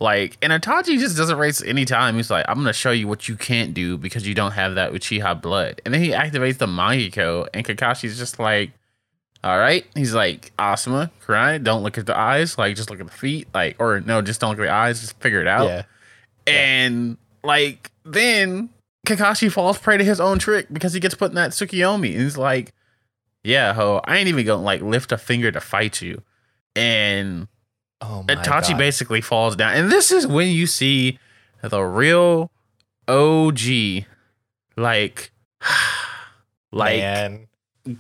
Like, 0.01 0.37
and 0.43 0.53
Itachi 0.53 0.99
just 0.99 1.17
doesn't 1.17 1.39
waste 1.39 1.63
any 1.65 1.85
time. 1.85 2.17
He's 2.17 2.31
like, 2.31 2.45
I'm 2.49 2.57
gonna 2.57 2.73
show 2.73 2.91
you 2.91 3.07
what 3.07 3.29
you 3.29 3.37
can't 3.37 3.73
do 3.73 3.97
because 3.97 4.27
you 4.27 4.35
don't 4.35 4.51
have 4.53 4.75
that 4.75 4.93
Uchiha 4.93 5.41
blood. 5.41 5.81
And 5.85 5.95
then 5.95 6.03
he 6.03 6.11
activates 6.11 6.59
the 6.59 6.67
Mahiko, 6.67 7.47
and 7.55 7.65
Kakashi's 7.65 8.19
just 8.19 8.39
like, 8.39 8.73
all 9.45 9.57
right. 9.59 9.87
He's 9.95 10.13
like, 10.13 10.53
Asuma, 10.59 11.11
cry. 11.21 11.59
Don't 11.59 11.83
look 11.83 11.97
at 11.97 12.07
the 12.07 12.19
eyes. 12.19 12.59
Like, 12.59 12.77
just 12.77 12.91
look 12.91 12.99
at 13.01 13.07
the 13.07 13.13
feet. 13.13 13.47
Like, 13.55 13.77
or 13.79 14.01
no, 14.01 14.21
just 14.21 14.41
don't 14.41 14.51
look 14.51 14.59
at 14.59 14.69
the 14.69 14.73
eyes. 14.73 15.01
Just 15.01 15.19
figure 15.21 15.41
it 15.41 15.47
out. 15.47 15.67
yeah. 15.67 15.83
And 16.47 17.17
like, 17.43 17.91
then 18.05 18.71
Kakashi 19.07 19.51
falls 19.51 19.79
prey 19.79 19.97
to 19.97 20.05
his 20.05 20.19
own 20.21 20.39
trick 20.39 20.67
because 20.73 20.93
he 20.93 21.01
gets 21.01 21.15
put 21.15 21.31
in 21.31 21.37
that 21.37 21.51
Tsukiyomi. 21.53 22.13
And 22.13 22.23
he's 22.23 22.37
like, 22.37 22.73
yeah, 23.45 23.73
ho, 23.75 24.01
I 24.05 24.17
ain't 24.19 24.29
even 24.29 24.45
gonna 24.47 24.63
like 24.63 24.81
lift 24.83 25.13
a 25.13 25.19
finger 25.19 25.53
to 25.53 25.61
fight 25.61 26.03
you. 26.03 26.23
And 26.75 27.47
Oh 28.01 28.25
my 28.27 28.35
Itachi 28.35 28.71
God. 28.71 28.79
basically 28.79 29.21
falls 29.21 29.55
down. 29.57 29.75
And 29.75 29.91
this 29.93 30.11
is 30.11 30.27
when 30.27 30.49
you 30.49 30.67
see 30.67 31.19
the 31.63 31.81
real 31.83 32.51
OG, 33.09 34.05
like, 34.77 35.31
like 36.73 36.99
Man. 37.01 37.47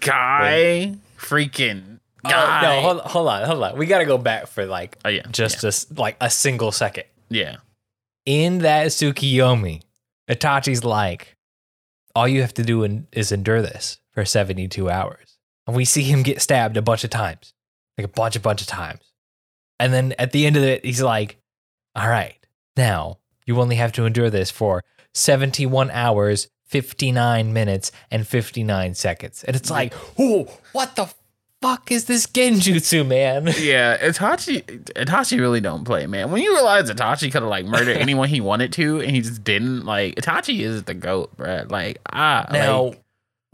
guy, 0.00 0.96
freaking 1.18 2.00
Oh, 2.26 2.30
guy. 2.30 2.62
no, 2.62 2.80
hold, 2.80 3.00
hold 3.02 3.28
on, 3.28 3.46
hold 3.46 3.62
on. 3.62 3.78
We 3.78 3.84
got 3.86 3.98
to 3.98 4.06
go 4.06 4.16
back 4.18 4.46
for 4.46 4.64
like 4.66 4.98
oh, 5.04 5.10
yeah, 5.10 5.22
just 5.30 5.62
a 5.62 5.68
s 5.68 5.86
like 5.96 6.16
a 6.20 6.30
single 6.30 6.72
second. 6.72 7.04
yeah, 7.28 7.56
In 8.26 8.58
that 8.58 8.88
Tsukiyomi, 8.88 9.82
Itachi's 10.28 10.84
like, 10.84 11.36
all 12.14 12.26
you 12.26 12.40
have 12.40 12.54
to 12.54 12.62
do 12.62 12.82
in, 12.82 13.06
is 13.12 13.30
endure 13.30 13.60
this 13.60 13.98
for 14.12 14.24
72 14.24 14.88
hours. 14.90 15.33
And 15.66 15.74
we 15.74 15.84
see 15.84 16.02
him 16.02 16.22
get 16.22 16.42
stabbed 16.42 16.76
a 16.76 16.82
bunch 16.82 17.04
of 17.04 17.10
times, 17.10 17.54
like 17.96 18.04
a 18.04 18.08
bunch, 18.08 18.36
a 18.36 18.40
bunch 18.40 18.60
of 18.60 18.66
times. 18.66 19.00
And 19.80 19.92
then 19.92 20.14
at 20.18 20.32
the 20.32 20.46
end 20.46 20.56
of 20.56 20.62
it, 20.62 20.84
he's 20.84 21.02
like, 21.02 21.38
all 21.94 22.08
right, 22.08 22.36
now 22.76 23.18
you 23.46 23.60
only 23.60 23.76
have 23.76 23.92
to 23.92 24.04
endure 24.04 24.30
this 24.30 24.50
for 24.50 24.82
71 25.14 25.90
hours, 25.90 26.48
59 26.66 27.52
minutes, 27.52 27.92
and 28.10 28.26
59 28.26 28.94
seconds. 28.94 29.44
And 29.44 29.56
it's 29.56 29.70
like, 29.70 29.94
oh, 30.18 30.48
what 30.72 30.96
the 30.96 31.12
fuck 31.62 31.90
is 31.90 32.04
this 32.04 32.26
genjutsu, 32.26 33.06
man? 33.06 33.46
yeah. 33.58 33.96
Itachi, 33.96 34.62
Itachi 34.92 35.40
really 35.40 35.60
don't 35.60 35.84
play, 35.84 36.06
man. 36.06 36.30
When 36.30 36.42
you 36.42 36.52
realize 36.52 36.90
Itachi 36.90 37.32
could 37.32 37.42
have 37.42 37.50
like 37.50 37.64
murdered 37.64 37.96
anyone 37.98 38.28
he 38.28 38.40
wanted 38.40 38.72
to, 38.74 39.00
and 39.00 39.10
he 39.10 39.20
just 39.22 39.44
didn't, 39.44 39.84
like 39.84 40.16
Itachi 40.16 40.60
is 40.60 40.82
the 40.84 40.94
goat, 40.94 41.36
bruh. 41.36 41.70
Like 41.70 41.98
ah, 42.12 42.46
Now, 42.52 42.82
like, 42.84 43.03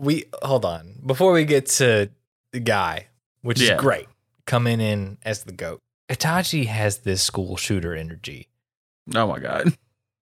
we 0.01 0.25
hold 0.43 0.65
on 0.65 0.95
before 1.05 1.33
we 1.33 1.45
get 1.45 1.67
to 1.67 2.11
the 2.53 2.61
guy, 2.61 3.07
which 3.43 3.61
Yeah. 3.61 3.75
is 3.75 3.81
great, 3.81 4.07
coming 4.47 4.81
in 4.81 5.19
as 5.23 5.45
the 5.45 5.53
goat. 5.53 5.79
Itachi 6.09 6.67
has 6.67 6.99
this 6.99 7.23
school 7.23 7.57
shooter 7.57 7.95
energy, 7.95 8.49
oh 9.15 9.27
my 9.27 9.39
god, 9.39 9.77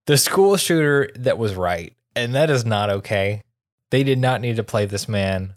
the 0.07 0.19
school 0.19 0.57
shooter 0.57 1.11
that 1.17 1.39
was 1.39 1.55
right, 1.55 1.95
and 2.17 2.35
that 2.35 2.51
is 2.51 2.65
not 2.65 2.91
okay. 2.91 3.41
They 3.91 4.03
did 4.03 4.19
not 4.19 4.41
need 4.41 4.57
to 4.57 4.65
play 4.65 4.85
this 4.85 5.09
man 5.09 5.55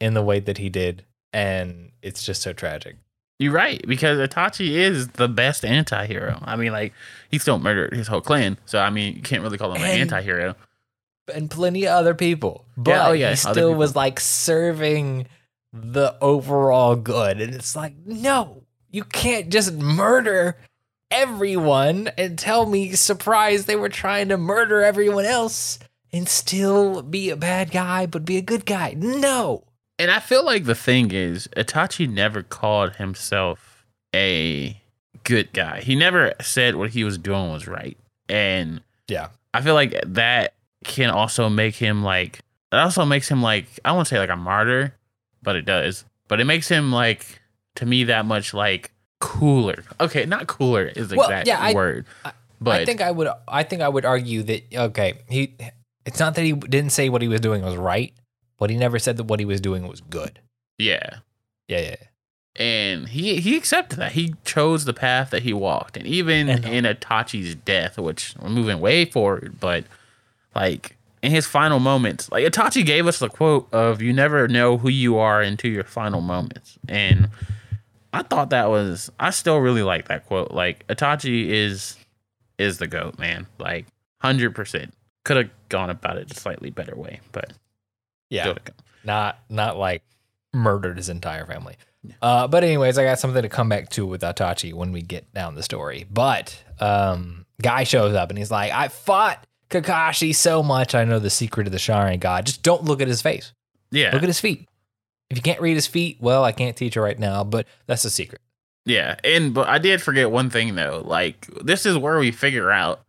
in 0.00 0.14
the 0.14 0.22
way 0.22 0.40
that 0.40 0.56
he 0.58 0.68
did, 0.70 1.04
and 1.32 1.90
it's 2.00 2.24
just 2.24 2.40
so 2.42 2.52
tragic. 2.52 2.96
You're 3.40 3.52
right 3.52 3.80
because 3.86 4.18
Itachi 4.26 4.70
is 4.70 5.08
the 5.08 5.28
best 5.28 5.64
anti-hero. 5.64 6.38
I 6.42 6.56
mean, 6.56 6.72
like 6.72 6.92
he 7.30 7.38
still 7.38 7.58
murdered 7.58 7.92
his 7.92 8.06
whole 8.08 8.20
clan, 8.22 8.56
so 8.66 8.78
I 8.80 8.90
mean, 8.90 9.16
you 9.16 9.22
can't 9.22 9.42
really 9.42 9.58
call 9.58 9.72
him 9.74 9.82
an 9.82 9.90
And- 9.90 10.00
anti-hero. 10.02 10.54
And 11.28 11.50
plenty 11.50 11.86
of 11.86 11.92
other 11.92 12.14
people. 12.14 12.64
But 12.76 12.90
oh, 12.90 12.94
Yeah, 12.94 13.08
oh 13.08 13.12
yeah, 13.12 13.30
he 13.30 13.36
still 13.36 13.74
was 13.74 13.94
like 13.96 14.20
serving 14.20 15.26
the 15.72 16.16
overall 16.20 16.96
good. 16.96 17.40
And 17.40 17.54
it's 17.54 17.76
like, 17.76 17.94
no, 18.06 18.62
you 18.90 19.04
can't 19.04 19.48
just 19.50 19.72
murder 19.74 20.56
everyone 21.10 22.10
and 22.18 22.38
tell 22.38 22.66
me 22.66 22.92
surprise 22.92 23.64
they 23.64 23.76
were 23.76 23.88
trying 23.88 24.28
to 24.28 24.36
murder 24.36 24.82
everyone 24.82 25.24
else 25.24 25.78
and 26.12 26.28
still 26.28 27.02
be 27.02 27.30
a 27.30 27.36
bad 27.36 27.70
guy 27.70 28.06
but 28.06 28.24
be 28.24 28.36
a 28.36 28.42
good 28.42 28.66
guy. 28.66 28.94
No. 28.96 29.64
And 29.98 30.10
I 30.10 30.20
feel 30.20 30.44
like 30.44 30.64
the 30.64 30.74
thing 30.74 31.10
is, 31.10 31.48
Itachi 31.56 32.08
never 32.08 32.42
called 32.42 32.96
himself 32.96 33.84
a 34.14 34.80
good 35.24 35.52
guy. 35.52 35.80
He 35.80 35.96
never 35.96 36.34
said 36.40 36.76
what 36.76 36.90
he 36.90 37.04
was 37.04 37.18
doing 37.18 37.50
was 37.50 37.66
right. 37.66 37.96
And 38.28 38.82
Yeah. 39.08 39.28
I 39.52 39.60
feel 39.60 39.74
like 39.74 39.98
that 40.06 40.54
can 40.84 41.10
also 41.10 41.48
make 41.48 41.74
him 41.74 42.02
like 42.02 42.40
it 42.72 42.76
also 42.76 43.04
makes 43.04 43.28
him 43.28 43.42
like 43.42 43.66
I 43.84 43.92
won't 43.92 44.06
say 44.08 44.18
like 44.18 44.30
a 44.30 44.36
martyr, 44.36 44.94
but 45.42 45.56
it 45.56 45.62
does. 45.64 46.04
But 46.28 46.40
it 46.40 46.44
makes 46.44 46.68
him 46.68 46.92
like 46.92 47.40
to 47.76 47.86
me 47.86 48.04
that 48.04 48.26
much 48.26 48.52
like 48.54 48.92
cooler. 49.20 49.84
Okay, 50.00 50.24
not 50.26 50.46
cooler 50.46 50.84
is 50.84 51.08
the 51.08 51.16
Well, 51.16 51.28
exact 51.28 51.46
yeah, 51.48 51.58
I- 51.60 51.74
word. 51.74 52.06
I- 52.24 52.32
but 52.60 52.80
I 52.80 52.84
think 52.84 53.00
I 53.00 53.10
would 53.10 53.28
I 53.46 53.62
think 53.62 53.82
I 53.82 53.88
would 53.88 54.04
argue 54.04 54.42
that 54.42 54.64
okay, 54.74 55.20
he 55.28 55.54
it's 56.04 56.18
not 56.18 56.34
that 56.34 56.42
he 56.44 56.52
didn't 56.52 56.90
say 56.90 57.08
what 57.08 57.22
he 57.22 57.28
was 57.28 57.40
doing 57.40 57.62
was 57.62 57.76
right, 57.76 58.12
but 58.58 58.68
he 58.68 58.76
never 58.76 58.98
said 58.98 59.16
that 59.16 59.24
what 59.24 59.38
he 59.38 59.46
was 59.46 59.60
doing 59.60 59.86
was 59.86 60.00
good. 60.00 60.40
yeah. 60.78 61.18
Yeah, 61.68 61.80
yeah. 61.80 61.96
and 62.56 63.08
he 63.10 63.40
he 63.40 63.56
accepted 63.56 63.98
that 63.98 64.12
he 64.12 64.34
chose 64.44 64.86
the 64.86 64.94
path 64.94 65.30
that 65.30 65.42
he 65.42 65.52
walked 65.52 65.96
and 65.98 66.06
even 66.06 66.48
And- 66.48 66.64
uh, 66.64 66.68
in 66.70 66.84
Itachi's 66.84 67.54
death 67.54 67.98
which 67.98 68.34
we're 68.40 68.48
moving 68.48 68.80
way 68.80 69.04
forward 69.04 69.60
but 69.60 69.84
like 70.58 70.96
in 71.22 71.30
his 71.32 71.46
final 71.46 71.78
moments 71.80 72.30
like 72.32 72.44
Itachi 72.44 72.84
gave 72.84 73.06
us 73.06 73.18
the 73.18 73.28
quote 73.28 73.68
of 73.72 74.00
you 74.02 74.12
never 74.12 74.46
know 74.48 74.76
who 74.78 74.88
you 74.88 75.18
are 75.18 75.40
until 75.42 75.70
your 75.70 75.84
final 75.84 76.20
moments 76.20 76.78
and 76.88 77.28
I 78.12 78.22
thought 78.22 78.50
that 78.50 78.68
was 78.68 79.10
I 79.18 79.30
still 79.30 79.58
really 79.58 79.82
like 79.82 80.08
that 80.08 80.26
quote 80.26 80.50
like 80.52 80.86
Itachi 80.88 81.48
is 81.48 81.96
is 82.58 82.78
the 82.78 82.86
goat 82.86 83.18
man 83.18 83.46
like 83.58 83.86
100% 84.22 84.90
could 85.24 85.36
have 85.36 85.50
gone 85.68 85.90
about 85.90 86.16
it 86.18 86.30
a 86.30 86.34
slightly 86.34 86.70
better 86.70 86.96
way 86.96 87.20
but 87.32 87.52
Yeah. 88.30 88.42
still 88.44 88.54
the 88.54 88.60
goat. 88.60 88.76
not 89.04 89.38
not 89.48 89.76
like 89.76 90.02
murdered 90.54 90.96
his 90.96 91.08
entire 91.08 91.44
family. 91.46 91.76
Uh, 92.22 92.46
but 92.48 92.62
anyways, 92.64 92.96
I 92.96 93.04
got 93.04 93.18
something 93.18 93.42
to 93.42 93.48
come 93.48 93.68
back 93.68 93.88
to 93.90 94.06
with 94.06 94.22
Itachi 94.22 94.72
when 94.72 94.92
we 94.92 95.02
get 95.02 95.30
down 95.34 95.56
the 95.56 95.62
story. 95.64 96.06
But 96.10 96.56
um, 96.80 97.44
guy 97.60 97.82
shows 97.84 98.14
up 98.14 98.30
and 98.30 98.38
he's 98.38 98.50
like, 98.52 98.72
"I 98.72 98.86
fought 98.88 99.44
Kakashi 99.70 100.34
so 100.34 100.62
much. 100.62 100.94
I 100.94 101.04
know 101.04 101.18
the 101.18 101.30
secret 101.30 101.66
of 101.66 101.72
the 101.72 101.78
Sharingan 101.78 102.20
God. 102.20 102.46
Just 102.46 102.62
don't 102.62 102.84
look 102.84 103.00
at 103.00 103.08
his 103.08 103.22
face. 103.22 103.52
yeah 103.90 104.10
Look 104.12 104.22
at 104.22 104.28
his 104.28 104.40
feet. 104.40 104.66
If 105.30 105.36
you 105.36 105.42
can't 105.42 105.60
read 105.60 105.74
his 105.74 105.86
feet, 105.86 106.16
well, 106.20 106.42
I 106.44 106.52
can't 106.52 106.76
teach 106.76 106.96
you 106.96 107.02
right 107.02 107.18
now. 107.18 107.44
But 107.44 107.66
that's 107.86 108.02
the 108.02 108.10
secret. 108.10 108.40
Yeah, 108.86 109.16
and 109.22 109.52
but 109.52 109.68
I 109.68 109.76
did 109.78 110.00
forget 110.00 110.30
one 110.30 110.48
thing 110.48 110.74
though. 110.74 111.02
Like 111.04 111.46
this 111.62 111.84
is 111.84 111.98
where 111.98 112.18
we 112.18 112.30
figure 112.30 112.70
out 112.70 113.00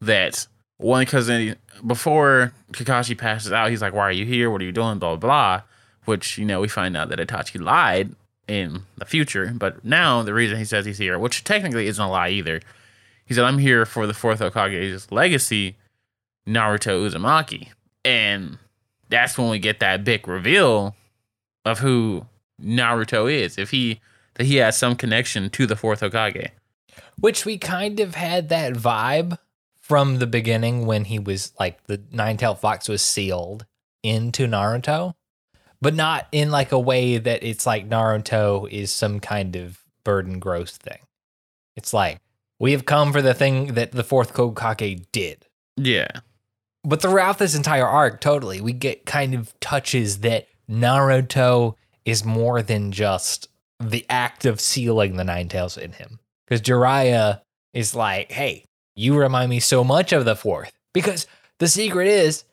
that 0.00 0.46
one 0.78 1.04
because 1.04 1.30
before 1.86 2.52
Kakashi 2.72 3.16
passes 3.16 3.52
out, 3.52 3.68
he's 3.68 3.82
like, 3.82 3.92
"Why 3.92 4.04
are 4.04 4.12
you 4.12 4.24
here? 4.24 4.50
What 4.50 4.62
are 4.62 4.64
you 4.64 4.72
doing?" 4.72 4.98
Blah 4.98 5.16
blah. 5.16 5.58
blah. 5.58 5.62
Which 6.06 6.38
you 6.38 6.46
know 6.46 6.60
we 6.60 6.68
find 6.68 6.96
out 6.96 7.10
that 7.10 7.18
Itachi 7.18 7.60
lied 7.60 8.14
in 8.48 8.82
the 8.96 9.04
future, 9.04 9.52
but 9.54 9.84
now 9.84 10.22
the 10.22 10.32
reason 10.32 10.56
he 10.56 10.64
says 10.64 10.86
he's 10.86 10.98
here, 10.98 11.18
which 11.18 11.44
technically 11.44 11.86
isn't 11.88 12.02
a 12.02 12.08
lie 12.08 12.30
either, 12.30 12.62
he 13.26 13.34
said, 13.34 13.44
"I'm 13.44 13.58
here 13.58 13.84
for 13.84 14.06
the 14.06 14.14
fourth 14.14 14.38
Hokage's 14.38 15.10
legacy, 15.12 15.76
Naruto 16.46 17.08
Uzumaki," 17.08 17.68
and 18.04 18.58
that's 19.08 19.36
when 19.36 19.50
we 19.50 19.58
get 19.58 19.80
that 19.80 20.04
big 20.04 20.26
reveal 20.28 20.94
of 21.64 21.80
who 21.80 22.26
Naruto 22.60 23.32
is. 23.32 23.58
If 23.58 23.70
he 23.70 24.00
that 24.34 24.44
he 24.44 24.56
has 24.56 24.76
some 24.76 24.96
connection 24.96 25.50
to 25.50 25.66
the 25.66 25.76
fourth 25.76 26.00
Hokage. 26.00 26.50
Which 27.18 27.44
we 27.44 27.58
kind 27.58 28.00
of 28.00 28.14
had 28.14 28.48
that 28.50 28.74
vibe 28.74 29.38
from 29.80 30.18
the 30.18 30.26
beginning 30.26 30.86
when 30.86 31.04
he 31.04 31.18
was 31.18 31.52
like 31.58 31.82
the 31.84 32.02
nine-tailed 32.12 32.58
fox 32.58 32.88
was 32.88 33.02
sealed 33.02 33.64
into 34.02 34.46
Naruto, 34.46 35.14
but 35.80 35.94
not 35.94 36.28
in 36.32 36.50
like 36.50 36.72
a 36.72 36.78
way 36.78 37.18
that 37.18 37.42
it's 37.42 37.66
like 37.66 37.88
Naruto 37.88 38.70
is 38.70 38.92
some 38.92 39.20
kind 39.20 39.56
of 39.56 39.82
burden 40.04 40.38
gross 40.38 40.76
thing. 40.76 40.98
It's 41.76 41.94
like 41.94 42.20
we 42.58 42.72
have 42.72 42.84
come 42.84 43.12
for 43.12 43.22
the 43.22 43.34
thing 43.34 43.74
that 43.74 43.92
the 43.92 44.04
fourth 44.04 44.34
Hokage 44.34 45.06
did. 45.12 45.46
Yeah. 45.76 46.08
But 46.86 47.02
throughout 47.02 47.38
this 47.38 47.56
entire 47.56 47.86
arc, 47.86 48.20
totally, 48.20 48.60
we 48.60 48.72
get 48.72 49.04
kind 49.06 49.34
of 49.34 49.52
touches 49.58 50.20
that 50.20 50.46
Naruto 50.70 51.74
is 52.04 52.24
more 52.24 52.62
than 52.62 52.92
just 52.92 53.48
the 53.80 54.06
act 54.08 54.44
of 54.44 54.60
sealing 54.60 55.16
the 55.16 55.24
nine 55.24 55.48
tails 55.48 55.76
in 55.76 55.90
him. 55.90 56.20
Because 56.46 56.62
Jiraiya 56.62 57.40
is 57.74 57.96
like, 57.96 58.30
hey, 58.30 58.64
you 58.94 59.18
remind 59.18 59.50
me 59.50 59.58
so 59.58 59.82
much 59.82 60.12
of 60.12 60.24
the 60.24 60.36
fourth. 60.36 60.70
Because 60.94 61.26
the 61.58 61.66
secret 61.66 62.06
is 62.06 62.44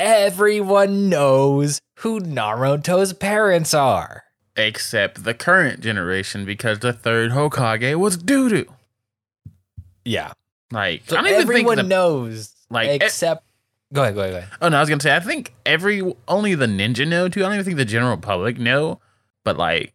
everyone 0.00 1.08
knows 1.08 1.80
who 1.98 2.18
Naruto's 2.18 3.12
parents 3.12 3.72
are. 3.72 4.24
Except 4.56 5.22
the 5.22 5.32
current 5.32 5.80
generation 5.80 6.44
because 6.44 6.80
the 6.80 6.92
third 6.92 7.30
Hokage 7.30 7.94
was 7.94 8.16
doo 8.16 8.48
doo. 8.48 8.66
Yeah. 10.04 10.32
Like 10.72 11.02
So 11.06 11.16
I 11.16 11.22
don't 11.22 11.30
even 11.30 11.38
think 11.46 11.50
everyone 11.50 11.76
the, 11.76 11.82
knows, 11.84 12.52
like, 12.68 13.00
except. 13.00 13.45
Go 13.92 14.02
ahead, 14.02 14.14
go 14.14 14.20
ahead, 14.20 14.32
go 14.32 14.38
ahead. 14.38 14.48
Oh 14.60 14.68
no, 14.68 14.76
I 14.76 14.80
was 14.80 14.88
gonna 14.88 15.00
say 15.00 15.14
I 15.14 15.20
think 15.20 15.54
every 15.64 16.02
only 16.28 16.54
the 16.54 16.66
ninja 16.66 17.06
know 17.06 17.28
too. 17.28 17.40
I 17.40 17.44
don't 17.44 17.54
even 17.54 17.64
think 17.64 17.76
the 17.76 17.84
general 17.84 18.16
public 18.16 18.58
know, 18.58 19.00
but 19.44 19.56
like 19.56 19.92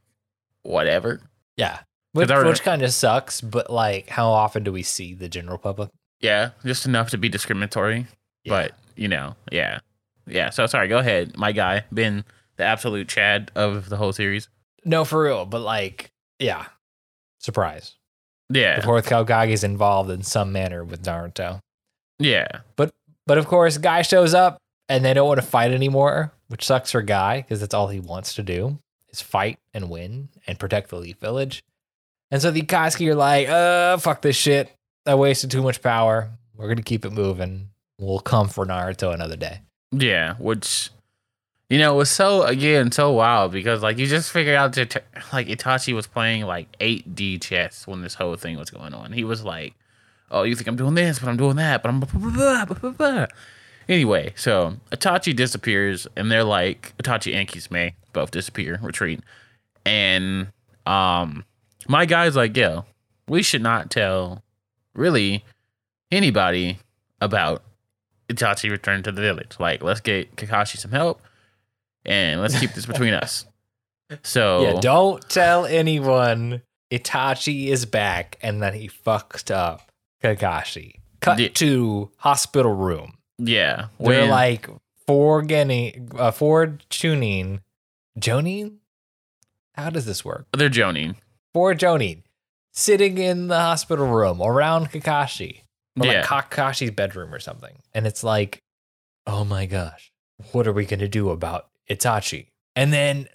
whatever. 0.63 1.21
Yeah. 1.57 1.79
Which, 2.13 2.27
remember- 2.29 2.49
which 2.49 2.61
kind 2.63 2.81
of 2.81 2.91
sucks, 2.91 3.39
but 3.41 3.69
like, 3.69 4.09
how 4.09 4.29
often 4.31 4.63
do 4.63 4.71
we 4.71 4.83
see 4.83 5.13
the 5.13 5.29
general 5.29 5.57
public? 5.57 5.89
Yeah, 6.19 6.49
just 6.65 6.85
enough 6.85 7.09
to 7.11 7.17
be 7.17 7.29
discriminatory. 7.29 8.07
But 8.45 8.73
you 8.95 9.07
know, 9.07 9.35
yeah, 9.51 9.79
yeah. 10.27 10.49
So 10.49 10.65
sorry. 10.67 10.87
Go 10.87 10.97
ahead, 10.97 11.37
my 11.37 11.51
guy, 11.51 11.85
been 11.93 12.25
the 12.57 12.63
absolute 12.63 13.07
Chad 13.07 13.51
of 13.55 13.87
the 13.89 13.97
whole 13.97 14.11
series. 14.13 14.49
No, 14.83 15.05
for 15.05 15.23
real, 15.23 15.45
but 15.45 15.61
like, 15.61 16.11
yeah. 16.39 16.65
Surprise. 17.39 17.95
Yeah, 18.49 18.75
The 18.75 18.81
Yeah, 18.81 18.85
fourth 18.85 19.05
Hokage 19.07 19.49
is 19.51 19.63
involved 19.63 20.09
in 20.11 20.21
some 20.23 20.51
manner 20.51 20.83
with 20.83 21.03
Naruto. 21.03 21.59
yeah, 22.19 22.47
But 22.75 22.91
of 23.29 23.47
course, 23.47 23.77
Guy 23.77 24.01
shows 24.01 24.33
up 24.33 24.57
and 24.89 25.03
they 25.05 25.13
don't 25.13 25.27
want 25.27 25.39
to 25.39 25.45
fight 25.45 25.71
anymore, 25.71 26.33
which 26.47 26.65
sucks 26.65 26.91
for 26.91 27.01
Guy 27.01 27.41
because 27.41 27.59
that's 27.59 27.73
all 27.73 27.87
he 27.87 27.99
wants 27.99 28.33
to 28.35 28.43
do 28.43 28.79
is 29.09 29.21
fight 29.21 29.57
and 29.73 29.89
win 29.89 30.29
and 30.47 30.59
protect 30.59 30.89
the 30.89 30.97
Leaf 30.97 31.17
Village. 31.19 31.63
And 32.29 32.41
so 32.41 32.49
the 32.51 32.61
Akatsuki 32.61 33.09
are 33.09 33.15
like, 33.15 33.49
uh, 33.49 33.97
fuck 33.97 34.21
this 34.21 34.35
shit. 34.37 34.71
I 35.05 35.15
wasted 35.15 35.51
too 35.51 35.61
much 35.61 35.81
power. 35.81 36.29
We're 36.55 36.67
going 36.67 36.77
to 36.77 36.83
keep 36.83 37.05
it 37.05 37.11
moving. 37.11 37.69
We'll 37.99 38.19
come 38.19 38.47
for 38.47 38.65
Naruto 38.65 39.13
another 39.13 39.35
day. 39.35 39.61
yeah. 39.91 40.35
Which 40.35 40.89
you 41.69 41.77
know 41.77 41.95
was 41.95 42.09
so 42.11 42.43
again 42.43 42.91
so 42.91 43.11
wild 43.13 43.53
because 43.53 43.81
like 43.81 43.97
you 43.97 44.05
just 44.05 44.29
figured 44.31 44.55
out 44.55 44.73
that 44.73 45.03
like 45.31 45.47
Itachi 45.47 45.93
was 45.93 46.05
playing 46.05 46.43
like 46.43 46.67
8D 46.79 47.41
chess 47.41 47.87
when 47.87 48.01
this 48.01 48.15
whole 48.15 48.35
thing 48.35 48.57
was 48.57 48.69
going 48.69 48.93
on. 48.93 49.11
He 49.13 49.23
was 49.23 49.43
like, 49.43 49.73
"Oh, 50.31 50.43
you 50.43 50.55
think 50.55 50.67
I'm 50.67 50.75
doing 50.75 50.95
this, 50.95 51.19
but 51.19 51.29
I'm 51.29 51.37
doing 51.37 51.57
that, 51.57 51.83
but 51.83 51.89
I'm." 51.89 51.99
blah, 51.99 52.09
blah, 52.11 52.31
blah, 52.31 52.65
blah, 52.65 52.75
blah, 52.77 52.91
blah." 52.91 53.25
Anyway, 53.89 54.33
so 54.35 54.77
Itachi 54.91 55.35
disappears, 55.35 56.07
and 56.15 56.31
they're 56.31 56.43
like 56.43 56.93
Itachi 56.97 57.35
and 57.35 57.47
Kisame 57.47 57.93
both 58.13 58.31
disappear, 58.31 58.79
retreat, 58.81 59.19
and 59.85 60.47
um, 60.85 61.43
my 61.87 62.05
guy's 62.05 62.35
like, 62.35 62.55
"Yo, 62.55 62.85
we 63.27 63.43
should 63.43 63.61
not 63.61 63.91
tell 63.91 64.43
really 64.93 65.43
anybody 66.11 66.79
about 67.19 67.63
Itachi 68.29 68.69
returning 68.69 69.03
to 69.03 69.11
the 69.11 69.21
village. 69.21 69.57
Like, 69.59 69.83
let's 69.83 69.99
get 69.99 70.35
Kakashi 70.35 70.77
some 70.77 70.91
help, 70.91 71.21
and 72.05 72.41
let's 72.41 72.57
keep 72.59 72.73
this 72.73 72.85
between 72.85 73.13
us." 73.13 73.45
So 74.23 74.63
Yeah, 74.63 74.79
don't 74.81 75.29
tell 75.29 75.65
anyone 75.65 76.63
Itachi 76.91 77.67
is 77.67 77.85
back 77.85 78.37
and 78.41 78.61
that 78.61 78.73
he 78.73 78.87
fucked 78.89 79.49
up 79.49 79.90
Kakashi. 80.23 80.95
Cut 81.19 81.39
Yeah. 81.39 81.49
to 81.49 82.11
hospital 82.17 82.73
room. 82.73 83.17
yeah, 83.37 83.87
We're 83.99 84.25
like 84.27 84.67
four 85.07 85.41
getting 85.41 86.11
uh, 86.17 86.31
four 86.31 86.77
tuning 86.89 87.61
Jonin. 88.19 88.77
How 89.75 89.89
does 89.89 90.05
this 90.05 90.23
work? 90.25 90.47
they're 90.55 90.69
joning. 90.69 91.15
Four 91.53 91.73
Jonin 91.73 92.23
sitting 92.71 93.17
in 93.17 93.47
the 93.47 93.59
hospital 93.59 94.07
room 94.07 94.41
around 94.41 94.91
Kakashi, 94.91 95.61
or 95.99 96.05
Yeah. 96.07 96.25
like 96.31 96.49
Kakashi's 96.49 96.91
bedroom 96.91 97.33
or 97.33 97.39
something, 97.39 97.77
and 97.93 98.05
it's 98.07 98.23
like, 98.23 98.61
oh 99.27 99.43
my 99.43 99.65
gosh, 99.65 100.11
what 100.51 100.67
are 100.67 100.73
we 100.73 100.85
gonna 100.85 101.07
do 101.07 101.29
about 101.29 101.67
Itachi? 101.89 102.47
And 102.75 102.93
then 102.93 103.27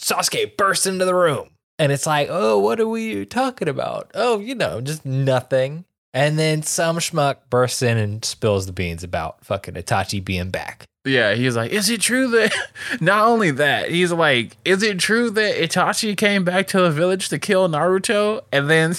Sasuke 0.00 0.56
bursts 0.56 0.86
into 0.86 1.04
the 1.04 1.14
room, 1.14 1.50
and 1.78 1.90
it's 1.92 2.06
like, 2.06 2.28
oh, 2.30 2.58
what 2.58 2.80
are 2.80 2.88
we 2.88 3.26
talking 3.26 3.68
about? 3.68 4.10
Oh, 4.14 4.38
you 4.38 4.54
know, 4.54 4.80
just 4.80 5.04
nothing. 5.04 5.84
And 6.14 6.38
then 6.38 6.62
some 6.62 6.98
schmuck 6.98 7.36
bursts 7.50 7.82
in 7.82 7.98
and 7.98 8.24
spills 8.24 8.66
the 8.66 8.72
beans 8.72 9.04
about 9.04 9.44
fucking 9.44 9.74
Itachi 9.74 10.24
being 10.24 10.50
back. 10.50 10.86
Yeah, 11.04 11.34
he's 11.34 11.56
like, 11.56 11.70
is 11.70 11.88
it 11.90 12.00
true 12.00 12.28
that? 12.28 12.54
Not 13.00 13.26
only 13.26 13.50
that, 13.52 13.90
he's 13.90 14.12
like, 14.12 14.56
is 14.64 14.82
it 14.82 14.98
true 14.98 15.30
that 15.30 15.56
Itachi 15.56 16.16
came 16.16 16.44
back 16.44 16.66
to 16.68 16.80
the 16.80 16.90
village 16.90 17.28
to 17.30 17.38
kill 17.38 17.68
Naruto, 17.68 18.42
and 18.52 18.68
then, 18.68 18.94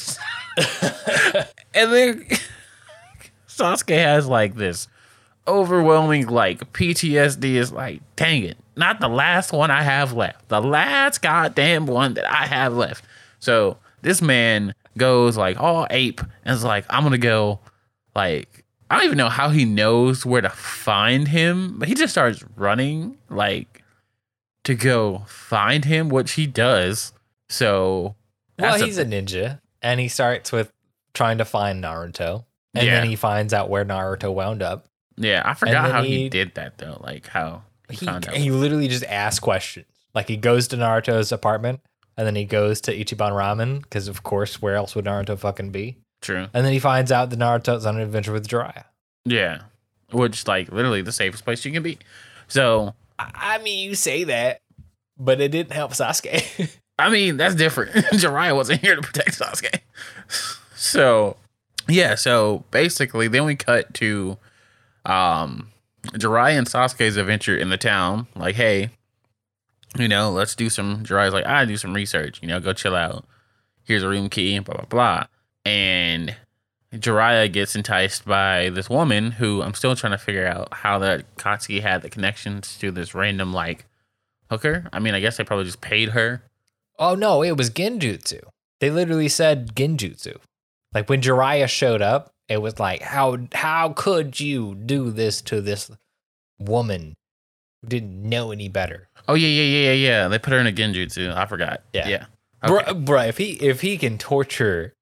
and 1.74 1.91
then 1.93 2.26
Sasuke 3.48 3.98
has 3.98 4.28
like 4.28 4.56
this 4.56 4.88
overwhelming 5.48 6.28
like 6.28 6.72
PTSD. 6.74 7.56
Is 7.56 7.72
like, 7.72 8.02
dang 8.15 8.43
it, 8.43 8.58
not 8.76 9.00
the 9.00 9.10
last 9.10 9.52
one 9.52 9.69
I 9.69 9.84
have 9.84 10.13
left, 10.13 10.50
the 10.50 10.62
last 10.62 11.22
goddamn 11.22 11.86
one 11.86 12.15
that 12.15 12.32
I 12.32 12.48
have 12.48 12.74
left. 12.76 13.04
So 13.39 13.78
this 14.02 14.22
man 14.22 14.74
goes 14.97 15.38
like 15.38 15.60
all 15.60 15.88
ape 15.89 16.21
and 16.43 16.56
is 16.56 16.63
like, 16.63 16.86
I'm 16.89 17.04
gonna 17.04 17.17
go, 17.17 17.60
like. 18.15 18.65
I 18.91 18.95
don't 18.95 19.06
even 19.06 19.17
know 19.19 19.30
how 19.30 19.49
he 19.49 19.65
knows 19.65 20.25
where 20.25 20.41
to 20.41 20.49
find 20.49 21.28
him, 21.28 21.78
but 21.78 21.88
he 21.88 21.93
just 21.93 22.12
starts 22.12 22.43
running 22.56 23.19
like 23.30 23.84
to 24.63 24.73
go 24.73 25.25
find 25.28 25.86
him, 25.86 26.10
which 26.10 26.32
he 26.32 26.47
does. 26.47 27.13
So 27.49 28.15
Well, 28.58 28.71
that's 28.71 28.82
a- 28.82 28.86
he's 28.88 28.97
a 28.97 29.06
ninja, 29.06 29.60
and 29.84 29.99
he 29.99 30.08
starts 30.08 30.52
with 30.52 30.71
trying 31.13 31.38
to 31.38 31.45
find 31.45 31.84
Naruto, 31.84 32.45
and 32.73 32.84
Yeah. 32.88 32.99
then 32.99 33.08
he 33.10 33.15
finds 33.15 33.54
out 33.54 33.69
where 33.69 33.86
Naruto 33.86 34.34
wound 34.34 34.63
up. 34.63 34.86
yeah, 35.17 35.43
I 35.45 35.54
forgot 35.54 35.91
how 35.91 36.02
he, 36.02 36.23
he- 36.23 36.30
did 36.30 36.56
that 36.56 36.80
though. 36.80 36.97
Like 36.99 37.28
how 37.28 37.62
he, 37.91 37.95
He 37.97 38.06
found 38.08 38.28
out. 38.28 38.36
he 38.38 38.49
literally 38.49 38.88
just 38.88 39.04
asks 39.06 39.39
questions. 39.39 39.86
Like 40.15 40.28
he 40.28 40.36
goes 40.36 40.67
to 40.69 40.78
Naruto's 40.78 41.32
apartment, 41.32 41.82
and 42.19 42.27
then 42.27 42.36
he 42.36 42.43
goes 42.43 42.82
to 42.82 42.93
Ichiban 42.93 43.32
Ramen 43.32 43.82
because, 43.82 44.10
of 44.10 44.23
course, 44.23 44.62
where 44.62 44.75
else 44.75 44.93
would 44.93 45.05
Naruto 45.05 45.39
fucking 45.39 45.71
be? 45.71 45.95
True. 46.21 46.47
And 46.53 46.65
then 46.65 46.73
he 46.73 46.79
finds 46.79 47.13
out 47.13 47.29
that 47.29 47.39
Naruto's 47.39 47.86
on 47.86 47.95
an 47.95 48.01
adventure 48.01 48.34
with 48.34 48.45
Jiraiya. 48.45 48.84
Yeah. 49.23 49.62
Which 50.12 50.45
like 50.45 50.69
literally 50.69 51.01
the 51.01 51.13
safest 51.13 51.45
place 51.45 51.63
you 51.63 51.71
can 51.71 51.82
be. 51.82 51.97
So 52.49 52.93
I 53.17 53.60
mean, 53.60 53.88
you 53.88 53.95
say 53.95 54.25
that, 54.25 54.60
but 55.17 55.39
it 55.39 55.53
didn't 55.53 55.71
help 55.71 55.93
Sasuke. 55.93 56.77
I 56.99 57.10
mean, 57.10 57.38
that's 57.38 57.55
different. 57.55 57.91
Jiraiya 57.95 58.53
wasn't 58.53 58.82
here 58.82 58.97
to 58.97 59.01
protect 59.01 59.39
Sasuke. 59.39 59.79
So, 60.82 61.36
yeah, 61.89 62.15
so 62.15 62.63
basically 62.71 63.27
then 63.27 63.43
we 63.43 63.55
cut 63.55 63.93
to 63.95 64.38
um 65.05 65.71
Jiraiya 66.13 66.58
and 66.58 66.67
Sasuke's 66.67 67.15
adventure 67.15 67.55
in 67.58 67.69
the 67.69 67.77
town. 67.77 68.27
Like, 68.36 68.55
hey, 68.55 68.91
you 69.97 70.08
know, 70.08 70.32
let's 70.32 70.56
do 70.56 70.69
some 70.69 71.04
Jiraiya's 71.04 71.34
like, 71.34 71.45
I 71.45 71.65
do 71.65 71.78
some 71.78 71.93
research, 71.93 72.39
you 72.41 72.47
know, 72.47 72.60
go 72.60 72.73
chill 72.73 72.95
out. 72.95 73.25
Here's 73.84 74.04
a 74.04 74.10
room 74.10 74.30
key, 74.30 74.60
blah 74.60 74.75
blah 74.75 74.86
blah. 74.86 75.23
And 75.65 76.36
Jiraiya 76.93 77.52
gets 77.52 77.75
enticed 77.75 78.25
by 78.25 78.69
this 78.69 78.89
woman 78.89 79.32
who 79.32 79.62
I'm 79.62 79.73
still 79.73 79.95
trying 79.95 80.12
to 80.12 80.17
figure 80.17 80.47
out 80.47 80.73
how 80.73 80.99
that 80.99 81.36
Katsuki 81.38 81.82
had 81.82 82.02
the 82.02 82.10
connections 82.10 82.78
to 82.80 82.91
this 82.91 83.13
random 83.13 83.54
like 83.54 83.86
hooker. 84.49 84.88
I 84.91 84.99
mean, 84.99 85.13
I 85.13 85.19
guess 85.19 85.38
they 85.38 85.43
probably 85.43 85.65
just 85.65 85.82
paid 85.82 86.10
her. 86.10 86.43
oh 86.97 87.15
no, 87.15 87.43
it 87.43 87.58
was 87.58 87.69
Genjutsu. 87.69 88.41
They 88.80 88.89
literally 88.89 89.28
said 89.28 89.75
Genjutsu. 89.75 90.38
Like 90.93 91.10
when 91.10 91.21
Jiraiya 91.21 91.67
showed 91.67 92.02
up, 92.02 92.32
it 92.47 92.62
was 92.62 92.80
like, 92.80 93.02
how 93.02 93.38
how 93.54 93.89
could 93.89 94.39
you 94.39 94.75
do 94.75 95.12
this 95.12 95.41
to 95.43 95.62
this 95.62 95.91
woman 96.58 97.15
who 97.82 97.89
didn't 97.89 98.21
know 98.28 98.52
any 98.52 98.69
better? 98.69 99.09
Oh 99.29 99.35
yeah, 99.35 99.47
yeah, 99.47 99.61
yeah, 99.61 99.91
yeah, 99.91 99.93
yeah. 99.93 100.27
They 100.27 100.39
put 100.39 100.53
her 100.53 100.59
in 100.59 100.65
a 100.65 100.71
genjutsu. 100.71 101.31
I 101.35 101.45
forgot. 101.45 101.83
Yeah. 101.93 102.07
yeah. 102.07 102.25
Okay. 102.63 102.91
Bruh, 102.91 103.05
bruh, 103.05 103.29
if 103.29 103.37
he 103.37 103.51
if 103.51 103.81
he 103.81 103.99
can 103.99 104.17
torture 104.17 104.95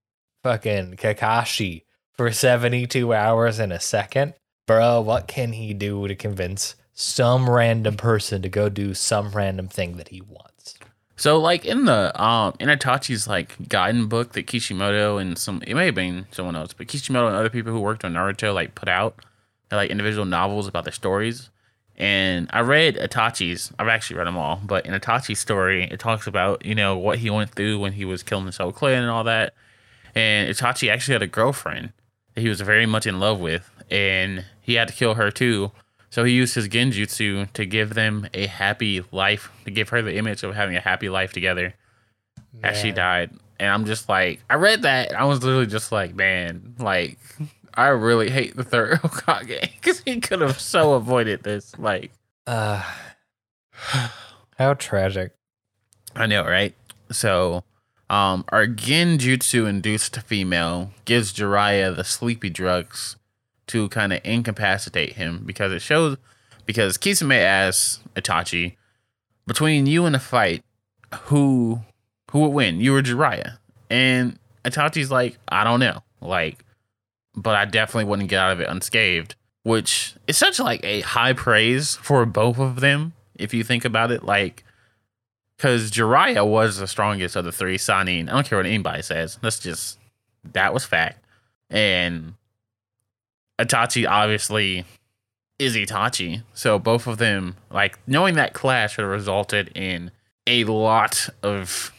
fucking 0.44 0.98
Kakashi 0.98 1.84
for 2.14 2.30
72 2.32 3.14
hours 3.14 3.58
in 3.58 3.72
a 3.72 3.80
second, 3.80 4.34
bro, 4.68 5.00
what 5.00 5.30
can 5.30 5.54
he 5.54 5.74
do 5.74 6.10
to 6.10 6.14
convince 6.14 6.76
some 6.94 7.50
random 7.50 7.96
person 7.96 8.42
to 8.42 8.50
go 8.50 8.68
do 8.68 8.94
some 8.94 9.32
random 9.32 9.70
thing 9.70 9.96
that 9.96 10.10
he 10.10 10.20
wants? 10.20 10.76
So 11.16 11.40
like 11.40 11.64
in 11.64 11.86
the 11.86 12.12
um 12.22 12.54
in 12.60 12.68
Itachi's 12.68 13.30
like 13.30 13.70
guidance 13.70 14.08
book 14.08 14.34
that 14.34 14.46
Kishimoto 14.46 15.18
and 15.18 15.38
some 15.38 15.64
it 15.66 15.74
may 15.74 15.86
have 15.86 15.96
been 15.96 16.28
someone 16.32 16.58
else, 16.58 16.74
but 16.74 16.90
Kishimoto 16.90 17.28
and 17.28 17.36
other 17.38 17.50
people 17.50 17.72
who 17.72 17.80
worked 17.80 18.04
on 18.04 18.12
Naruto 18.12 18.54
like 18.54 18.76
put 18.76 18.90
out 18.90 19.24
like 19.72 19.90
individual 19.90 20.26
novels 20.26 20.68
about 20.68 20.84
their 20.84 20.92
stories. 20.92 21.50
And 21.98 22.48
I 22.54 22.60
read 22.60 22.96
Itachi's. 22.98 23.72
I've 23.80 23.88
actually 23.88 24.18
read 24.18 24.28
them 24.28 24.38
all, 24.38 24.62
but 24.64 24.86
in 24.86 24.94
Itachi's 24.94 25.40
story, 25.40 25.84
it 25.86 26.00
talks 26.00 26.28
about 26.28 26.64
you 26.66 26.76
know 26.76 26.98
what 26.98 27.20
he 27.20 27.30
went 27.30 27.52
through 27.52 27.80
when 27.80 27.94
he 27.94 28.06
was 28.06 28.22
killing 28.22 28.46
the 28.46 28.52
Soul 28.52 28.72
Clan 28.72 29.02
and 29.02 29.12
all 29.12 29.24
that. 29.24 29.54
And 30.14 30.50
Itachi 30.50 30.92
actually 30.92 31.14
had 31.14 31.24
a 31.24 31.28
girlfriend 31.28 31.94
that 32.36 32.42
he 32.42 32.50
was 32.50 32.62
very 32.62 32.86
much 32.86 33.08
in 33.08 33.20
love 33.20 33.40
with, 33.40 33.70
and 33.90 34.46
he 34.62 34.76
had 34.76 34.88
to 34.90 34.94
kill 34.94 35.16
her 35.16 35.32
too. 35.32 35.72
So 36.10 36.24
he 36.24 36.34
used 36.34 36.56
his 36.56 36.70
genjutsu 36.70 37.52
to 37.54 37.66
give 37.66 37.94
them 37.94 38.28
a 38.34 38.46
happy 38.48 39.04
life, 39.12 39.52
to 39.66 39.72
give 39.72 39.90
her 39.90 40.02
the 40.02 40.16
image 40.16 40.44
of 40.44 40.56
having 40.56 40.76
a 40.76 40.80
happy 40.80 41.10
life 41.10 41.34
together 41.34 41.74
as 42.64 42.78
she 42.78 42.92
died. 42.92 43.32
And 43.60 43.70
I'm 43.70 43.86
just 43.86 44.08
like, 44.08 44.42
I 44.50 44.56
read 44.56 44.84
that. 44.84 45.10
And 45.10 45.18
I 45.18 45.26
was 45.26 45.44
literally 45.44 45.66
just 45.66 45.92
like, 45.92 46.16
man, 46.16 46.76
like, 46.80 47.18
I 47.78 47.88
really 47.90 48.30
hate 48.32 48.56
the 48.56 48.64
third 48.64 49.00
Hokage 49.02 49.76
because 49.76 50.02
he 50.02 50.20
could 50.20 50.42
have 50.42 50.60
so 50.60 50.94
avoided 50.94 51.44
this. 51.44 51.78
Like, 51.78 52.12
Uh, 52.46 52.84
how 54.58 54.74
tragic. 54.74 55.34
I 56.16 56.26
know, 56.26 56.44
right? 56.44 56.74
So, 57.12 57.64
um, 58.10 58.44
our 58.50 58.66
genjutsu 58.66 59.68
induced 59.68 60.20
female 60.22 60.92
gives 61.06 61.32
Jiraiya 61.34 61.96
the 61.96 62.04
sleepy 62.04 62.50
drugs 62.50 63.16
to 63.68 63.90
kind 63.90 64.12
of 64.14 64.22
incapacitate 64.24 65.14
him 65.14 65.44
because 65.46 65.72
it 65.72 65.82
shows 65.82 66.18
because 66.66 66.98
Kisame 66.98 67.38
asks 67.40 68.00
Itachi, 68.16 68.76
between 69.46 69.86
you 69.86 70.06
and 70.06 70.16
a 70.16 70.20
fight, 70.20 70.64
who 71.24 71.82
who 72.32 72.40
would 72.40 72.50
win? 72.54 72.82
You 72.82 72.96
or 72.96 73.02
Jiraiya? 73.02 73.58
And 73.90 74.38
Itachi's 74.66 75.12
like, 75.12 75.38
I 75.48 75.64
don't 75.64 75.80
know. 75.80 76.02
Like, 76.20 76.64
but 77.38 77.56
I 77.56 77.66
definitely 77.66 78.06
wouldn't 78.06 78.30
get 78.30 78.40
out 78.40 78.52
of 78.52 78.60
it 78.60 78.68
unscathed. 78.68 79.36
Which 79.64 80.16
is 80.28 80.38
such 80.38 80.60
like 80.60 80.84
a 80.84 81.02
high 81.02 81.34
praise 81.34 81.96
for 81.96 82.26
both 82.26 82.58
of 82.58 82.80
them, 82.80 83.14
if 83.36 83.54
you 83.54 83.64
think 83.64 83.86
about 83.86 84.12
it. 84.12 84.24
Like 84.24 84.64
because 85.58 85.92
Jiraiya 85.92 86.46
was 86.48 86.78
the 86.78 86.88
strongest 86.88 87.36
of 87.36 87.46
the 87.46 87.52
three 87.52 87.78
Sannin. 87.78 88.30
I 88.30 88.34
don't 88.34 88.48
care 88.48 88.60
what 88.60 88.66
anybody 88.66 89.02
says. 89.02 89.38
That's 89.42 89.60
just 89.60 89.98
that 90.54 90.74
was 90.74 90.86
fact. 90.86 91.24
And 91.70 92.36
Itachi 93.60 94.10
obviously 94.10 94.86
is 95.60 95.76
Itachi. 95.76 96.44
So 96.54 96.78
both 96.78 97.08
of 97.08 97.18
them, 97.18 97.56
like 97.72 97.98
knowing 98.08 98.36
that 98.36 98.54
clash 98.54 98.98
would 98.98 99.04
have 99.04 99.12
resulted 99.12 99.72
in 99.76 100.12
a 100.46 100.64
lot 100.66 101.30
of 101.44 101.92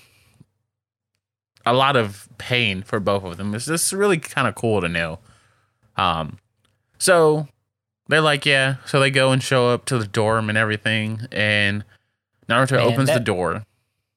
a 1.67 1.75
lot 1.75 1.97
of 1.97 2.29
pain 2.39 2.83
for 2.83 3.01
both 3.01 3.25
of 3.25 3.37
them. 3.37 3.55
It's 3.55 3.67
just 3.67 3.93
really 3.93 4.19
kind 4.19 4.49
of 4.49 4.55
cool 4.55 4.81
to 4.81 4.89
know. 4.89 5.19
Um 5.99 6.39
so 6.99 7.47
they're 8.09 8.21
like, 8.23 8.47
yeah. 8.47 8.77
So 8.87 8.99
they 9.01 9.11
go 9.11 9.33
and 9.33 9.43
show 9.43 9.69
up 9.69 9.85
to 9.87 9.99
the 9.99 10.07
dorm 10.07 10.49
and 10.49 10.59
everything, 10.59 11.21
and 11.31 11.85
Naruto 12.49 12.73
Man, 12.73 12.93
opens 12.93 13.09
the 13.11 13.21
door. 13.21 13.65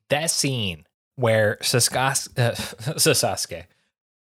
That 0.10 0.32
scene 0.32 0.86
where 1.16 1.58
Sasuke, 1.62 2.30
uh, 2.40 2.52
Sasuke, 2.96 3.66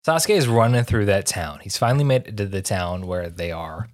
Sasuke 0.07 0.37
is 0.37 0.47
running 0.47 0.85
through 0.85 1.07
that 1.07 1.27
town. 1.27 1.61
He's 1.62 1.77
finally 1.77 2.05
made 2.05 2.29
it 2.29 2.37
to 2.37 2.47
the 2.47 2.62
town 2.62 3.09
where 3.09 3.29
they 3.29 3.51
are, 3.51 3.88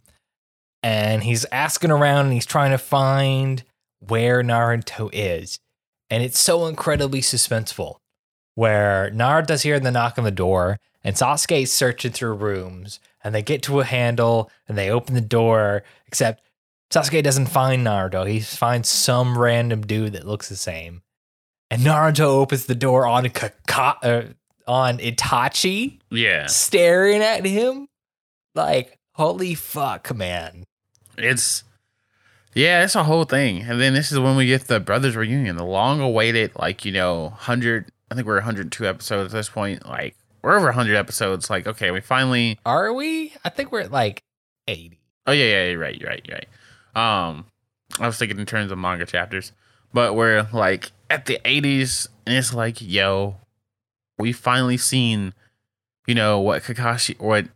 and 0.83 1.23
he's 1.23 1.47
asking 1.51 1.91
around 1.91 2.27
and 2.27 2.35
he's 2.35 2.47
trying 2.47 2.73
to 2.73 2.79
find 2.79 3.65
where 3.99 4.43
Naruto 4.43 5.09
is, 5.13 5.59
and 6.11 6.23
it's 6.23 6.39
so 6.39 6.67
incredibly 6.67 7.21
suspenseful. 7.21 7.97
Where 8.55 9.11
Naruto's 9.11 9.63
hearing 9.63 9.83
the 9.83 9.91
knock 9.91 10.19
on 10.19 10.25
the 10.25 10.31
door, 10.31 10.79
and 11.05 11.17
Sasuke's 11.17 11.71
searching 11.73 12.13
through 12.13 12.35
rooms, 12.35 13.01
and 13.25 13.35
they 13.35 13.43
get 13.43 13.63
to 13.65 13.81
a 13.81 13.85
handle 13.85 14.51
and 14.69 14.77
they 14.79 14.91
open 14.91 15.15
the 15.15 15.21
door, 15.21 15.83
except 16.07 16.43
Sasuke 16.91 17.23
doesn't 17.23 17.47
find 17.47 17.87
Naruto. 17.87 18.29
He 18.29 18.41
finds 18.41 18.89
some 18.89 19.39
random 19.39 19.83
dude 19.83 20.13
that 20.13 20.27
looks 20.27 20.49
the 20.49 20.57
same. 20.57 21.03
And 21.71 21.83
Naruto 21.83 22.21
opens 22.27 22.67
the 22.67 22.75
door 22.75 23.07
on 23.07 23.29
Kaka- 23.31 23.99
uh, 24.03 24.23
on 24.71 24.99
Itachi, 24.99 25.99
Yeah, 26.11 26.47
staring 26.47 27.23
at 27.23 27.45
him. 27.47 27.89
Like, 28.55 28.99
holy 29.15 29.55
fuck, 29.55 30.15
man. 30.15 30.65
it's 31.17 31.65
yeah, 32.55 32.85
it's 32.85 32.95
a 32.95 33.05
whole 33.05 33.25
thing. 33.25 33.63
And 33.63 33.81
then 33.81 33.95
this 33.95 34.13
is 34.13 34.19
when 34.19 34.37
we 34.37 34.45
get 34.47 34.67
the 34.67 34.79
brothers 34.79 35.17
reunion, 35.17 35.57
the 35.57 35.65
long 35.65 36.01
awaited, 36.01 36.53
like 36.57 36.85
you 36.85 36.93
know, 36.93 37.31
hundred. 37.31 37.91
I 38.11 38.15
think 38.15 38.27
we're 38.27 38.35
102 38.37 38.87
episodes 38.87 39.33
at 39.33 39.39
this 39.39 39.49
point. 39.49 39.87
Like 39.89 40.15
we're 40.43 40.57
over 40.57 40.67
100 40.67 40.97
episodes. 40.97 41.49
Like 41.51 41.67
okay, 41.67 41.91
we 41.91 42.01
finally. 42.01 42.59
Are 42.67 42.93
we? 42.93 43.33
I 43.45 43.49
think 43.49 43.73
we're 43.73 43.81
at 43.81 43.93
like 43.93 44.23
80. 44.69 44.99
Oh 45.27 45.33
yeah, 45.33 45.45
yeah, 45.45 45.65
you're 45.71 45.79
right, 45.79 45.99
you're 45.99 46.11
right, 46.11 46.25
you're 46.27 46.37
right. 46.37 46.49
Um, 47.29 47.47
I 47.99 48.07
was 48.07 48.19
thinking 48.19 48.39
in 48.39 48.47
terms 48.47 48.73
of 48.73 48.79
manga 48.79 49.07
chapters, 49.07 49.53
but 49.93 50.15
we're 50.15 50.47
like 50.53 50.91
at 51.11 51.27
the 51.27 51.39
80s, 51.45 52.09
and 52.27 52.35
it's 52.35 52.53
like, 52.53 52.81
yo, 52.81 53.37
we 54.19 54.33
finally 54.33 54.77
seen, 54.77 55.35
you 56.07 56.15
know, 56.15 56.41
what 56.41 56.63
Kakashi 56.63 57.19
what 57.21 57.47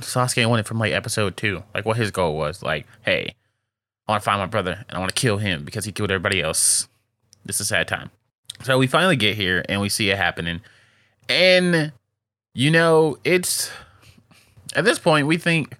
Sasuke 0.00 0.48
wanted 0.48 0.66
from 0.66 0.78
like 0.78 0.92
episode 0.92 1.36
two, 1.36 1.62
like 1.74 1.84
what 1.84 1.96
his 1.96 2.10
goal 2.10 2.36
was. 2.36 2.62
Like, 2.62 2.86
hey, 3.02 3.34
I 4.06 4.12
want 4.12 4.22
to 4.22 4.24
find 4.24 4.40
my 4.40 4.46
brother 4.46 4.84
and 4.88 4.96
I 4.96 5.00
want 5.00 5.14
to 5.14 5.20
kill 5.20 5.38
him 5.38 5.64
because 5.64 5.84
he 5.84 5.92
killed 5.92 6.10
everybody 6.10 6.40
else. 6.40 6.88
This 7.44 7.56
is 7.56 7.62
a 7.62 7.64
sad 7.66 7.88
time. 7.88 8.10
So 8.62 8.78
we 8.78 8.86
finally 8.86 9.16
get 9.16 9.36
here 9.36 9.64
and 9.68 9.80
we 9.80 9.88
see 9.88 10.10
it 10.10 10.16
happening, 10.16 10.60
and 11.28 11.92
you 12.54 12.70
know, 12.70 13.18
it's 13.24 13.70
at 14.74 14.84
this 14.84 14.98
point 14.98 15.26
we 15.26 15.36
think 15.36 15.76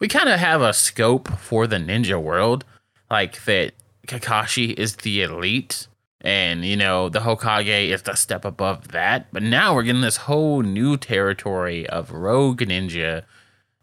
we 0.00 0.08
kind 0.08 0.28
of 0.28 0.38
have 0.38 0.62
a 0.62 0.72
scope 0.72 1.28
for 1.38 1.66
the 1.66 1.76
ninja 1.76 2.20
world, 2.20 2.64
like 3.10 3.44
that 3.44 3.72
Kakashi 4.06 4.72
is 4.78 4.96
the 4.96 5.22
elite, 5.22 5.86
and 6.20 6.64
you 6.64 6.76
know 6.76 7.08
the 7.08 7.20
Hokage 7.20 7.88
is 7.88 8.02
the 8.02 8.14
step 8.14 8.44
above 8.44 8.88
that. 8.88 9.32
But 9.32 9.42
now 9.42 9.74
we're 9.74 9.82
getting 9.82 10.02
this 10.02 10.18
whole 10.18 10.62
new 10.62 10.96
territory 10.96 11.86
of 11.88 12.12
rogue 12.12 12.60
ninja, 12.60 13.22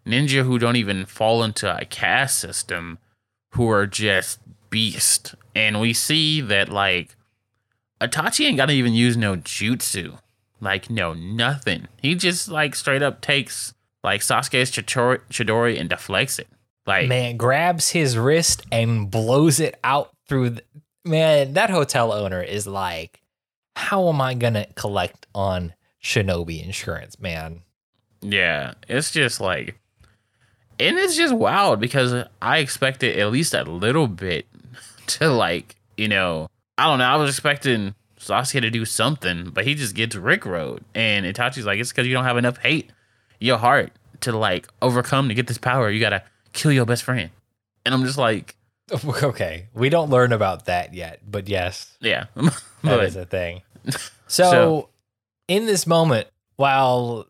ninja 0.06 0.44
who 0.44 0.58
don't 0.58 0.76
even 0.78 1.06
fall 1.06 1.44
into 1.44 1.76
a 1.76 1.86
caste 1.86 2.40
system, 2.40 2.98
who 3.52 3.70
are 3.70 3.88
just 3.88 4.40
beast. 4.70 5.36
And 5.54 5.80
we 5.80 5.94
see 5.94 6.42
that 6.42 6.70
like 6.70 7.16
Itachi 8.02 8.46
ain't 8.46 8.58
gotta 8.58 8.74
even 8.74 8.94
use 8.94 9.16
no 9.16 9.36
jutsu, 9.36 10.20
like 10.62 10.90
no 10.90 11.14
nothing. 11.14 11.88
He 12.02 12.16
just 12.16 12.50
like 12.50 12.76
straight 12.76 13.02
up 13.02 13.22
takes 13.22 13.74
like 14.04 14.22
Sasuke's 14.22 14.72
Chidori, 14.72 15.20
Chidori 15.30 15.80
and 15.80 15.90
deflects 15.90 16.40
it. 16.40 16.48
Like 16.86 17.08
Man 17.08 17.38
grabs 17.38 17.90
his 17.90 18.18
wrist 18.18 18.64
and 18.72 19.10
blows 19.10 19.60
it 19.60 19.80
out 19.84 20.12
through 20.28 20.52
the. 20.52 20.64
Man, 21.04 21.54
that 21.54 21.70
hotel 21.70 22.12
owner 22.12 22.42
is 22.42 22.66
like, 22.66 23.22
how 23.76 24.10
am 24.10 24.22
I 24.22 24.34
to 24.34 24.68
collect 24.76 25.28
on 25.36 25.74
Shinobi 26.02 26.64
insurance, 26.64 27.20
man? 27.20 27.62
Yeah, 28.22 28.74
it's 28.88 29.12
just 29.12 29.40
like, 29.40 29.78
and 30.80 30.98
it's 30.98 31.16
just 31.16 31.34
wild 31.34 31.80
because 31.80 32.26
I 32.42 32.58
expected 32.58 33.20
at 33.20 33.32
least 33.32 33.54
a 33.54 33.64
little 33.64 34.08
bit 34.08 34.48
to 35.08 35.30
like, 35.30 35.76
you 35.96 36.08
know, 36.08 36.48
I 36.78 36.86
don't 36.88 37.00
know. 37.00 37.06
I 37.06 37.18
was 37.18 37.30
expecting 37.30 37.94
Sasuke 38.26 38.62
to 38.62 38.70
do 38.70 38.86
something, 38.86 39.52
but 39.52 39.66
he 39.66 39.76
just 39.76 39.96
gets 39.96 40.16
Rick 40.16 40.42
rickrolled, 40.42 40.82
and 40.94 41.26
Itachi's 41.26 41.66
like, 41.66 41.80
it's 41.80 41.92
because 41.92 42.08
you 42.08 42.14
don't 42.14 42.24
have 42.24 42.38
enough 42.38 42.58
hate 42.58 42.92
in 43.40 43.48
your 43.48 43.58
heart 43.58 43.92
to 44.22 44.32
like 44.36 44.68
overcome 44.82 45.28
to 45.30 45.34
get 45.36 45.48
this 45.48 45.58
power. 45.58 45.90
You 45.90 46.00
gotta 46.00 46.24
kill 46.54 46.72
your 46.72 46.86
best 46.86 47.04
friend, 47.04 47.30
and 47.86 47.94
I'm 47.94 48.04
just 48.04 48.18
like, 48.18 48.56
Okay, 49.24 49.68
we 49.74 49.90
don't 49.90 50.10
learn 50.10 50.32
about 50.34 50.66
that 50.66 50.94
yet, 50.94 51.20
but 51.26 51.48
yes, 51.48 51.98
yeah, 52.02 52.26
that 52.36 52.54
but 52.82 53.04
is 53.06 53.16
a 53.16 53.26
thing. 53.26 53.62
So, 54.28 54.44
So- 54.52 54.90
in 55.48 55.68
this 55.68 55.86
moment, 55.86 56.28
while 56.56 57.28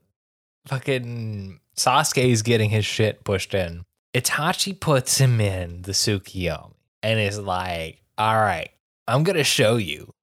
fucking 0.67 1.60
Sasuke 1.77 2.23
is 2.31 2.41
getting 2.41 2.69
his 2.69 2.86
shit 2.86 3.23
pushed 3.25 3.53
in, 3.53 3.84
Itachi 4.13 4.79
puts 4.79 5.17
him 5.17 5.41
in 5.41 5.81
the 5.81 5.91
Tsukiyomi 5.91 6.71
and 7.03 7.19
is 7.19 7.38
like, 7.38 8.01
all 8.17 8.36
right, 8.36 8.69
I'm 9.10 9.23
going 9.23 9.36
to 9.36 9.43
show 9.43 9.75
you 9.75 10.13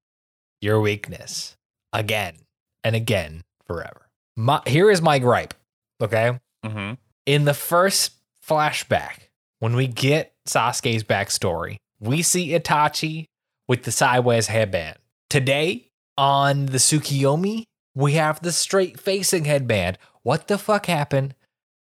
your 0.63 0.81
weakness 0.81 1.57
again 1.93 2.37
and 2.83 2.97
again 2.97 3.43
forever. 3.67 4.09
My, 4.37 4.63
here 4.67 4.91
is 4.91 5.03
my 5.03 5.19
gripe, 5.19 5.53
okay? 6.01 6.39
Mhm. 6.65 6.97
in 7.27 7.45
the 7.45 7.55
first 7.55 8.13
flashback, 8.47 9.29
when 9.59 9.77
we 9.77 9.87
get 9.87 10.33
Sasuke's 10.49 11.03
backstory, 11.05 11.77
we 12.01 12.23
see 12.23 12.49
Itachi 12.51 13.27
with 13.69 13.83
the 13.85 13.93
sideways 13.93 14.47
headband. 14.49 14.97
Today, 15.31 15.89
on 16.19 16.67
the 16.67 16.79
Tsukiyomi, 16.79 17.65
we 17.95 18.13
have 18.15 18.41
the 18.43 18.53
straight 18.53 18.99
facing 18.99 19.45
headband. 19.45 19.99
What 20.23 20.49
the 20.49 20.59
fuck 20.59 20.87
happened 20.87 21.35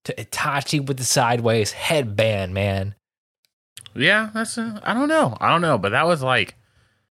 to 0.05 0.15
Itachi 0.15 0.85
with 0.85 0.97
the 0.99 1.05
sideways 1.05 1.73
headband, 1.73 2.53
man? 2.55 2.95
Yeah, 3.95 4.31
that's. 4.35 4.57
Uh, 4.59 4.79
I 4.83 4.93
don't 4.95 5.09
know. 5.09 5.37
I 5.41 5.49
don't 5.49 5.63
know, 5.63 5.79
but 5.79 5.91
that 5.93 6.07
was 6.07 6.23
like. 6.23 6.55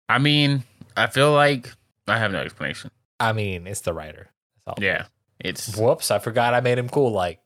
I 0.09 0.17
mean, 0.19 0.63
I 0.95 1.07
feel 1.07 1.31
like 1.33 1.71
I 2.07 2.17
have 2.17 2.31
no 2.31 2.39
explanation. 2.39 2.91
I 3.19 3.33
mean, 3.33 3.67
it's 3.67 3.81
the 3.81 3.93
writer. 3.93 4.29
That's 4.65 4.77
all. 4.79 4.83
Yeah, 4.83 5.05
it's 5.39 5.75
Whoops, 5.77 6.11
I 6.11 6.19
forgot 6.19 6.53
I 6.53 6.61
made 6.61 6.77
him 6.77 6.89
cool 6.89 7.11
like. 7.11 7.39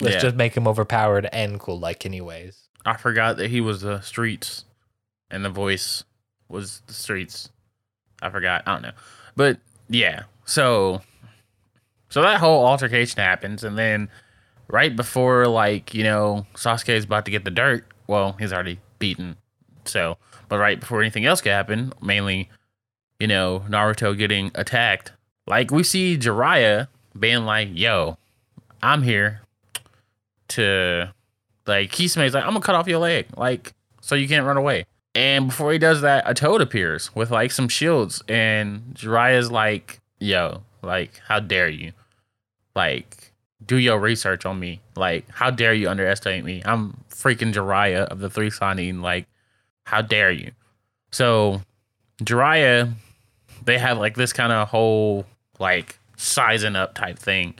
Let's 0.00 0.16
Yeah. 0.16 0.20
just 0.20 0.36
make 0.36 0.54
him 0.56 0.68
overpowered 0.68 1.26
and 1.32 1.58
cool 1.58 1.78
like 1.78 2.04
anyways. 2.04 2.68
I 2.84 2.96
forgot 2.96 3.36
that 3.38 3.50
he 3.50 3.60
was 3.60 3.80
the 3.80 4.00
streets, 4.00 4.64
and 5.30 5.44
the 5.44 5.48
voice 5.50 6.04
was 6.48 6.82
the 6.86 6.92
streets. 6.92 7.48
I 8.22 8.30
forgot. 8.30 8.62
I 8.66 8.72
don't 8.74 8.82
know, 8.82 8.92
but 9.34 9.58
yeah. 9.88 10.24
So, 10.44 11.02
so 12.08 12.22
that 12.22 12.38
whole 12.40 12.66
altercation 12.66 13.20
happens, 13.20 13.64
and 13.64 13.76
then 13.78 14.08
right 14.68 14.94
before 14.94 15.46
like 15.48 15.94
you 15.94 16.02
know 16.04 16.46
Sasuke 16.54 16.90
is 16.90 17.04
about 17.04 17.24
to 17.24 17.30
get 17.30 17.44
the 17.44 17.50
dirt. 17.50 17.84
Well, 18.06 18.36
he's 18.38 18.52
already 18.52 18.78
beaten. 18.98 19.36
So, 19.84 20.18
but 20.48 20.58
right 20.58 20.78
before 20.78 21.00
anything 21.00 21.24
else 21.26 21.40
can 21.40 21.52
happen, 21.52 21.92
mainly, 22.02 22.48
you 23.20 23.26
know, 23.26 23.64
Naruto 23.68 24.16
getting 24.16 24.50
attacked. 24.54 25.12
Like 25.46 25.70
we 25.70 25.82
see 25.82 26.16
Jiraiya 26.18 26.88
being 27.18 27.44
like, 27.44 27.68
"Yo, 27.72 28.18
I'm 28.82 29.02
here 29.02 29.40
to 30.48 31.12
like 31.66 31.90
Kisame's 31.90 32.34
like, 32.34 32.44
I'm 32.44 32.50
gonna 32.50 32.60
cut 32.60 32.74
off 32.74 32.88
your 32.88 32.98
leg, 32.98 33.26
like, 33.36 33.74
so 34.00 34.14
you 34.14 34.28
can't 34.28 34.46
run 34.46 34.56
away. 34.56 34.86
And 35.14 35.48
before 35.48 35.72
he 35.72 35.78
does 35.78 36.02
that, 36.02 36.24
a 36.26 36.34
toad 36.34 36.60
appears 36.60 37.14
with 37.14 37.30
like 37.30 37.50
some 37.50 37.68
shields, 37.68 38.22
and 38.28 38.94
Jiraiya's 38.94 39.50
like, 39.50 40.00
yo, 40.20 40.62
like, 40.82 41.20
how 41.26 41.40
dare 41.40 41.68
you? 41.68 41.92
Like, 42.74 43.32
do 43.64 43.76
your 43.76 43.98
research 43.98 44.44
on 44.46 44.60
me. 44.60 44.80
Like, 44.94 45.28
how 45.30 45.50
dare 45.50 45.74
you 45.74 45.88
underestimate 45.88 46.44
me? 46.44 46.62
I'm 46.64 46.98
freaking 47.10 47.52
Jiraiya 47.52 48.06
of 48.06 48.20
the 48.20 48.30
three 48.30 48.50
Sanin. 48.50 49.00
Like, 49.00 49.26
how 49.84 50.02
dare 50.02 50.30
you? 50.30 50.52
So 51.10 51.62
Jiraiya, 52.22 52.92
they 53.66 53.78
have 53.78 53.98
like 53.98 54.16
this 54.16 54.32
kind 54.32 54.52
of 54.52 54.68
whole 54.68 55.26
like 55.58 55.98
sizing 56.16 56.76
up 56.76 56.94
type 56.94 57.18
thing. 57.18 57.54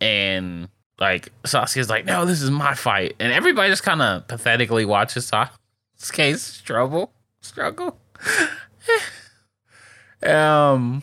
And 0.00 0.68
like 0.98 1.30
Sasuke's 1.42 1.90
like, 1.90 2.06
no, 2.06 2.24
this 2.24 2.40
is 2.40 2.50
my 2.50 2.74
fight. 2.74 3.16
And 3.18 3.32
everybody 3.32 3.68
just 3.68 3.82
kind 3.82 4.00
of 4.00 4.26
pathetically 4.28 4.84
watches 4.84 5.30
Sasuke's 5.30 6.42
struggle. 6.42 7.12
Struggle. 7.40 7.98
um 10.22 11.02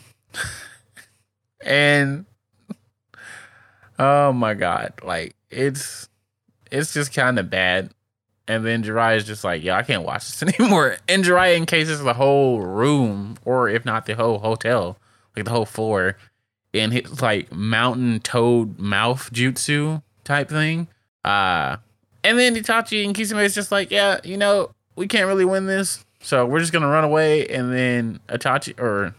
and 1.64 2.24
oh 3.98 4.32
my 4.32 4.54
god, 4.54 4.94
like 5.02 5.36
it's 5.50 6.08
it's 6.70 6.92
just 6.92 7.14
kind 7.14 7.38
of 7.38 7.50
bad. 7.50 7.92
And 8.46 8.64
then 8.64 8.82
Jiraiya 8.82 9.16
is 9.16 9.24
just 9.24 9.42
like, 9.42 9.62
yeah, 9.62 9.76
I 9.76 9.82
can't 9.82 10.02
watch 10.02 10.26
this 10.26 10.42
anymore. 10.58 10.98
And 11.08 11.24
Jiraiya 11.24 11.56
encases 11.56 12.02
the 12.02 12.14
whole 12.14 12.60
room, 12.60 13.36
or 13.44 13.68
if 13.68 13.84
not 13.84 14.06
the 14.06 14.14
whole 14.14 14.38
hotel, 14.38 14.98
like 15.34 15.44
the 15.46 15.50
whole 15.50 15.64
floor, 15.64 16.16
in 16.72 16.90
his 16.90 17.22
like 17.22 17.52
mountain 17.52 18.20
toad 18.20 18.78
mouth 18.78 19.32
jutsu 19.32 20.02
type 20.24 20.48
thing. 20.48 20.88
Uh 21.24 21.76
and 22.22 22.38
then 22.38 22.56
Itachi 22.56 23.04
and 23.04 23.14
Kisame 23.14 23.44
is 23.44 23.54
just 23.54 23.70
like, 23.70 23.90
yeah, 23.90 24.18
you 24.24 24.36
know, 24.36 24.70
we 24.96 25.06
can't 25.06 25.26
really 25.26 25.44
win 25.44 25.66
this. 25.66 26.04
So 26.20 26.44
we're 26.46 26.60
just 26.60 26.72
gonna 26.72 26.88
run 26.88 27.04
away. 27.04 27.46
And 27.46 27.72
then 27.72 28.20
Itachi 28.28 28.78
or 28.80 29.14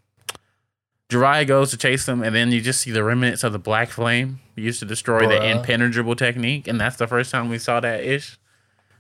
Jiraiya 1.09 1.45
goes 1.47 1.69
to 1.71 1.77
chase 1.77 2.05
them, 2.05 2.23
and 2.23 2.35
then 2.35 2.51
you 2.51 2.61
just 2.61 2.81
see 2.81 2.91
the 2.91 3.03
remnants 3.03 3.43
of 3.43 3.53
the 3.53 3.59
black 3.59 3.89
flame 3.89 4.39
used 4.55 4.79
to 4.79 4.85
destroy 4.85 5.27
the 5.27 5.51
impenetrable 5.51 6.15
technique, 6.15 6.67
and 6.67 6.81
that's 6.81 6.95
the 6.95 7.05
first 7.05 7.29
time 7.31 7.47
we 7.49 7.59
saw 7.59 7.79
that 7.79 8.03
ish. 8.03 8.39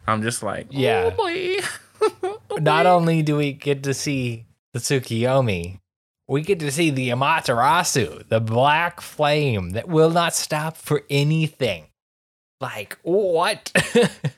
I'm 0.07 0.21
just 0.21 0.43
like, 0.43 0.67
Yeah. 0.69 1.09
oh 1.11 1.11
boy. 1.11 1.57
Oh, 2.51 2.57
Not 2.57 2.85
only 2.85 3.21
do 3.23 3.37
we 3.37 3.51
get 3.53 3.83
to 3.83 3.93
see 3.93 4.45
the 4.73 4.79
Tsukiyomi, 4.79 5.79
we 6.27 6.41
get 6.41 6.59
to 6.59 6.71
see 6.71 6.89
the 6.91 7.09
Amaterasu, 7.09 8.27
the 8.29 8.39
black 8.39 9.01
flame 9.01 9.71
that 9.71 9.87
will 9.87 10.11
not 10.11 10.35
stop 10.35 10.77
for 10.77 11.03
anything. 11.09 11.87
Like, 12.61 12.97
what? 13.01 13.71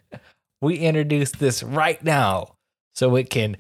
we 0.62 0.78
introduced 0.78 1.40
this 1.40 1.62
right 1.64 2.02
now 2.04 2.56
so 2.96 3.16
it 3.16 3.30
can 3.30 3.58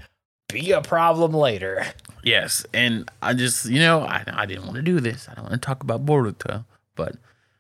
be 0.50 0.72
a 0.72 0.82
problem 0.82 1.34
later. 1.34 1.86
Yes, 2.24 2.65
and 2.74 3.10
I 3.22 3.34
just, 3.34 3.65
you 3.65 3.80
know, 3.80 4.02
I, 4.02 4.24
I 4.28 4.46
didn't 4.46 4.63
want 4.65 4.76
to 4.78 4.82
do 4.82 5.00
this. 5.00 5.28
I 5.30 5.34
don't 5.34 5.43
want 5.50 5.62
to 5.62 5.65
talk 5.65 5.84
about 5.84 6.06
Boruto, 6.06 6.65
but 6.96 7.15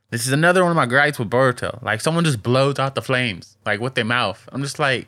this 0.09 0.25
is 0.25 0.33
another 0.33 0.63
one 0.63 0.71
of 0.71 0.75
my 0.75 0.85
gripes 0.85 1.19
with 1.19 1.29
Boruto. 1.29 1.81
Like, 1.83 2.01
someone 2.01 2.23
just 2.23 2.41
blows 2.41 2.79
out 2.79 2.95
the 2.95 3.01
flames, 3.01 3.57
like 3.65 3.79
with 3.79 3.95
their 3.95 4.05
mouth. 4.05 4.47
I'm 4.51 4.61
just 4.61 4.79
like, 4.79 5.07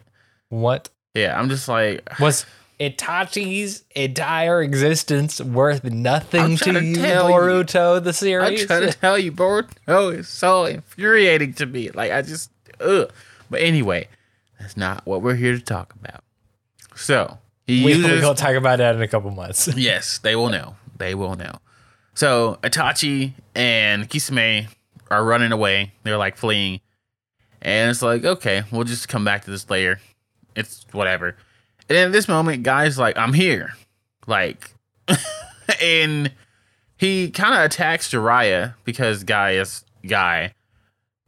What 0.49 0.89
yeah, 1.13 1.39
I'm 1.39 1.49
just 1.49 1.67
like, 1.67 2.07
was 2.19 2.45
Itachi's 2.79 3.83
entire 3.95 4.61
existence 4.61 5.41
worth 5.41 5.83
nothing 5.83 6.57
to 6.57 6.73
to 6.73 6.83
you, 6.83 6.95
tell 6.95 7.29
you. 7.29 7.35
Boruto, 7.35 8.03
the 8.03 8.13
series? 8.13 8.61
I'm 8.61 8.67
trying 8.67 8.91
to 8.91 8.97
tell 8.97 9.17
you, 9.17 9.31
Boruto 9.31 10.17
is 10.17 10.27
so 10.27 10.65
infuriating 10.65 11.53
to 11.55 11.65
me. 11.65 11.89
Like, 11.91 12.11
I 12.11 12.21
just, 12.21 12.51
ugh. 12.79 13.11
But 13.49 13.61
anyway, 13.61 14.07
that's 14.59 14.77
not 14.77 15.05
what 15.05 15.21
we're 15.21 15.35
here 15.35 15.53
to 15.55 15.61
talk 15.61 15.93
about. 15.95 16.23
So, 16.95 17.37
he 17.65 17.83
we, 17.83 17.93
uses. 17.93 18.11
we're 18.11 18.21
going 18.21 18.35
to 18.35 18.41
talk 18.41 18.55
about 18.55 18.77
that 18.77 18.95
in 18.95 19.01
a 19.01 19.07
couple 19.07 19.31
months. 19.31 19.67
Yes, 19.75 20.19
they 20.19 20.35
will 20.35 20.49
know. 20.49 20.75
They 20.97 21.15
will 21.15 21.35
know. 21.35 21.55
So 22.13 22.59
Itachi 22.63 23.33
and 23.55 24.09
Kisame 24.09 24.67
are 25.09 25.23
running 25.23 25.51
away. 25.51 25.93
They're 26.03 26.17
like 26.17 26.37
fleeing. 26.37 26.81
And 27.61 27.91
it's 27.91 28.01
like, 28.01 28.23
okay, 28.23 28.63
we'll 28.71 28.83
just 28.85 29.07
come 29.07 29.25
back 29.25 29.45
to 29.45 29.51
this 29.51 29.69
later. 29.69 29.99
It's 30.55 30.85
whatever. 30.91 31.35
And 31.89 31.97
at 31.97 32.11
this 32.11 32.27
moment, 32.27 32.63
guy's 32.63 32.97
like, 32.97 33.17
I'm 33.17 33.33
here. 33.33 33.73
Like, 34.27 34.73
and 35.81 36.31
he 36.97 37.31
kind 37.31 37.55
of 37.55 37.61
attacks 37.61 38.09
Jiraiya 38.09 38.75
because 38.85 39.23
guy 39.23 39.51
is 39.53 39.83
guy. 40.07 40.53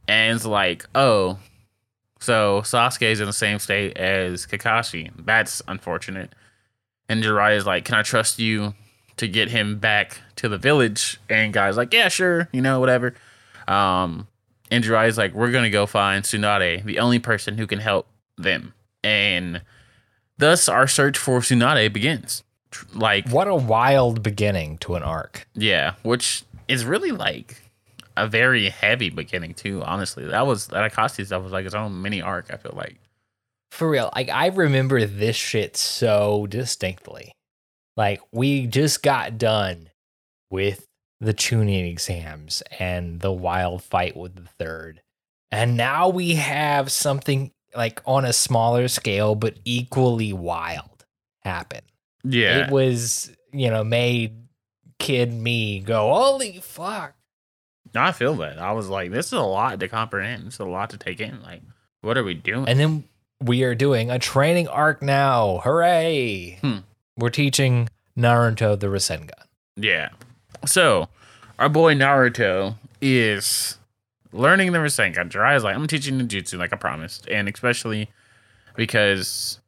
And 0.08 0.36
it's 0.36 0.46
like, 0.46 0.86
oh, 0.96 1.39
so 2.22 2.62
Sasuke 2.62 3.02
is 3.02 3.20
in 3.20 3.26
the 3.26 3.34
same 3.34 3.58
state 3.58 3.98
as 3.98 4.46
Kakashi. 4.46 5.12
That's 5.17 5.62
unfortunate. 5.67 6.34
And 7.10 7.24
Jiraiya's 7.24 7.65
like, 7.65 7.84
Can 7.84 7.96
I 7.96 8.04
trust 8.04 8.38
you 8.39 8.76
to 9.17 9.28
get 9.28 9.50
him 9.50 9.80
back 9.80 10.20
to 10.38 10.48
the 10.48 10.60
village? 10.60 11.20
And 11.30 11.52
guy's 11.52 11.78
like, 11.78 11.91
Yeah, 11.91 12.10
sure, 12.10 12.48
you 12.54 12.62
know, 12.62 12.80
whatever. 12.80 13.15
Um, 13.67 14.28
and 14.69 14.84
Jiraiya's 14.84 15.17
like, 15.17 15.34
We're 15.34 15.52
gonna 15.52 15.69
go 15.69 15.86
find 15.86 16.24
Tsunade, 16.24 16.84
the 16.86 17.00
only 17.00 17.19
person 17.19 17.58
who 17.58 17.67
can 17.67 17.80
help 17.80 18.08
them. 18.38 18.74
And 19.04 19.62
thus 20.38 20.69
our 20.69 20.88
search 20.88 21.17
for 21.17 21.39
Tsunade 21.39 21.91
begins. 21.93 22.43
Like, 22.93 23.28
What 23.30 23.47
a 23.47 23.56
wild 23.56 24.24
beginning 24.24 24.78
to 24.80 24.95
an 24.95 25.04
arc. 25.04 25.47
yeah, 25.54 25.95
which 26.04 26.43
is 26.67 26.86
really 26.86 27.12
like 27.12 27.62
a 28.17 28.28
very 28.28 28.69
heavy 28.69 29.10
beginning 29.10 29.54
too, 29.54 29.82
honestly. 29.84 30.26
That 30.26 30.45
was 30.45 30.67
that 30.67 30.91
Akashi 30.91 31.26
stuff 31.26 31.43
was 31.43 31.52
like 31.52 31.65
its 31.65 31.76
own 31.76 32.02
mini 32.02 32.21
arc, 32.21 32.54
I 32.54 32.58
feel 32.58 32.74
like. 32.76 32.97
For 33.71 33.89
real, 33.89 34.10
like 34.15 34.30
I 34.30 34.47
remember 34.47 35.06
this 35.06 35.36
shit 35.36 35.76
so 35.78 36.45
distinctly. 36.47 37.32
Like 37.97 38.21
we 38.32 38.67
just 38.67 39.02
got 39.04 39.38
done 39.38 39.89
with 40.50 40.86
the 41.21 41.34
Chunin 41.34 41.89
exams 41.89 42.62
and 42.79 43.21
the 43.21 43.31
wild 43.31 43.84
fight 43.84 44.17
with 44.17 44.36
the 44.36 44.49
third. 44.60 45.01
And 45.51 45.77
now 45.77 46.10
we 46.10 46.36
have 46.36 46.91
something 46.91 47.51
like 47.75 48.01
on 48.05 48.25
a 48.25 48.34
smaller 48.34 48.88
scale 48.89 49.36
but 49.36 49.55
equally 49.63 50.34
wild 50.34 51.05
happen. 51.43 51.81
Yeah. 52.23 52.65
It 52.65 52.71
was, 52.71 53.31
you 53.53 53.69
know, 53.69 53.84
made 53.84 54.36
kid 54.99 55.31
me 55.34 55.79
go, 55.79 56.13
"Holy 56.13 56.60
fuck." 56.60 57.13
I 57.95 58.12
feel 58.13 58.36
that. 58.36 58.57
I 58.57 58.71
was 58.71 58.88
like, 58.89 59.12
this 59.12 59.27
is 59.27 59.34
a 59.34 59.41
lot 59.41 59.79
to 59.79 59.88
comprehend. 59.88 60.47
It's 60.47 60.60
a 60.60 60.65
lot 60.65 60.89
to 60.91 60.97
take 60.97 61.19
in. 61.19 61.41
Like, 61.43 61.62
what 62.01 62.17
are 62.17 62.23
we 62.23 62.34
doing? 62.34 62.67
And 62.69 62.79
then 62.79 63.03
we 63.41 63.63
are 63.63 63.75
doing 63.75 64.10
a 64.10 64.17
training 64.19 64.67
arc 64.69 65.01
now. 65.01 65.60
Hooray. 65.63 66.57
Hmm. 66.62 66.77
We're 67.17 67.29
teaching 67.29 67.89
Naruto 68.17 68.79
the 68.79 68.88
Rasengan. 68.88 69.31
yeah. 69.75 70.10
So, 70.65 71.10
our 71.60 71.69
boy 71.69 71.95
Naruto 71.95 72.76
is 73.02 73.78
learning 74.32 74.71
the 74.71 74.80
Rasengan. 74.80 75.30
Jiraiya's 75.30 75.63
like, 75.63 75.76
I'm 75.76 75.88
teaching 75.88 76.19
ninjutsu 76.19 76.58
like 76.58 76.74
I 76.74 76.76
promised. 76.76 77.28
And 77.28 77.47
especially 77.47 78.10
because, 78.76 79.60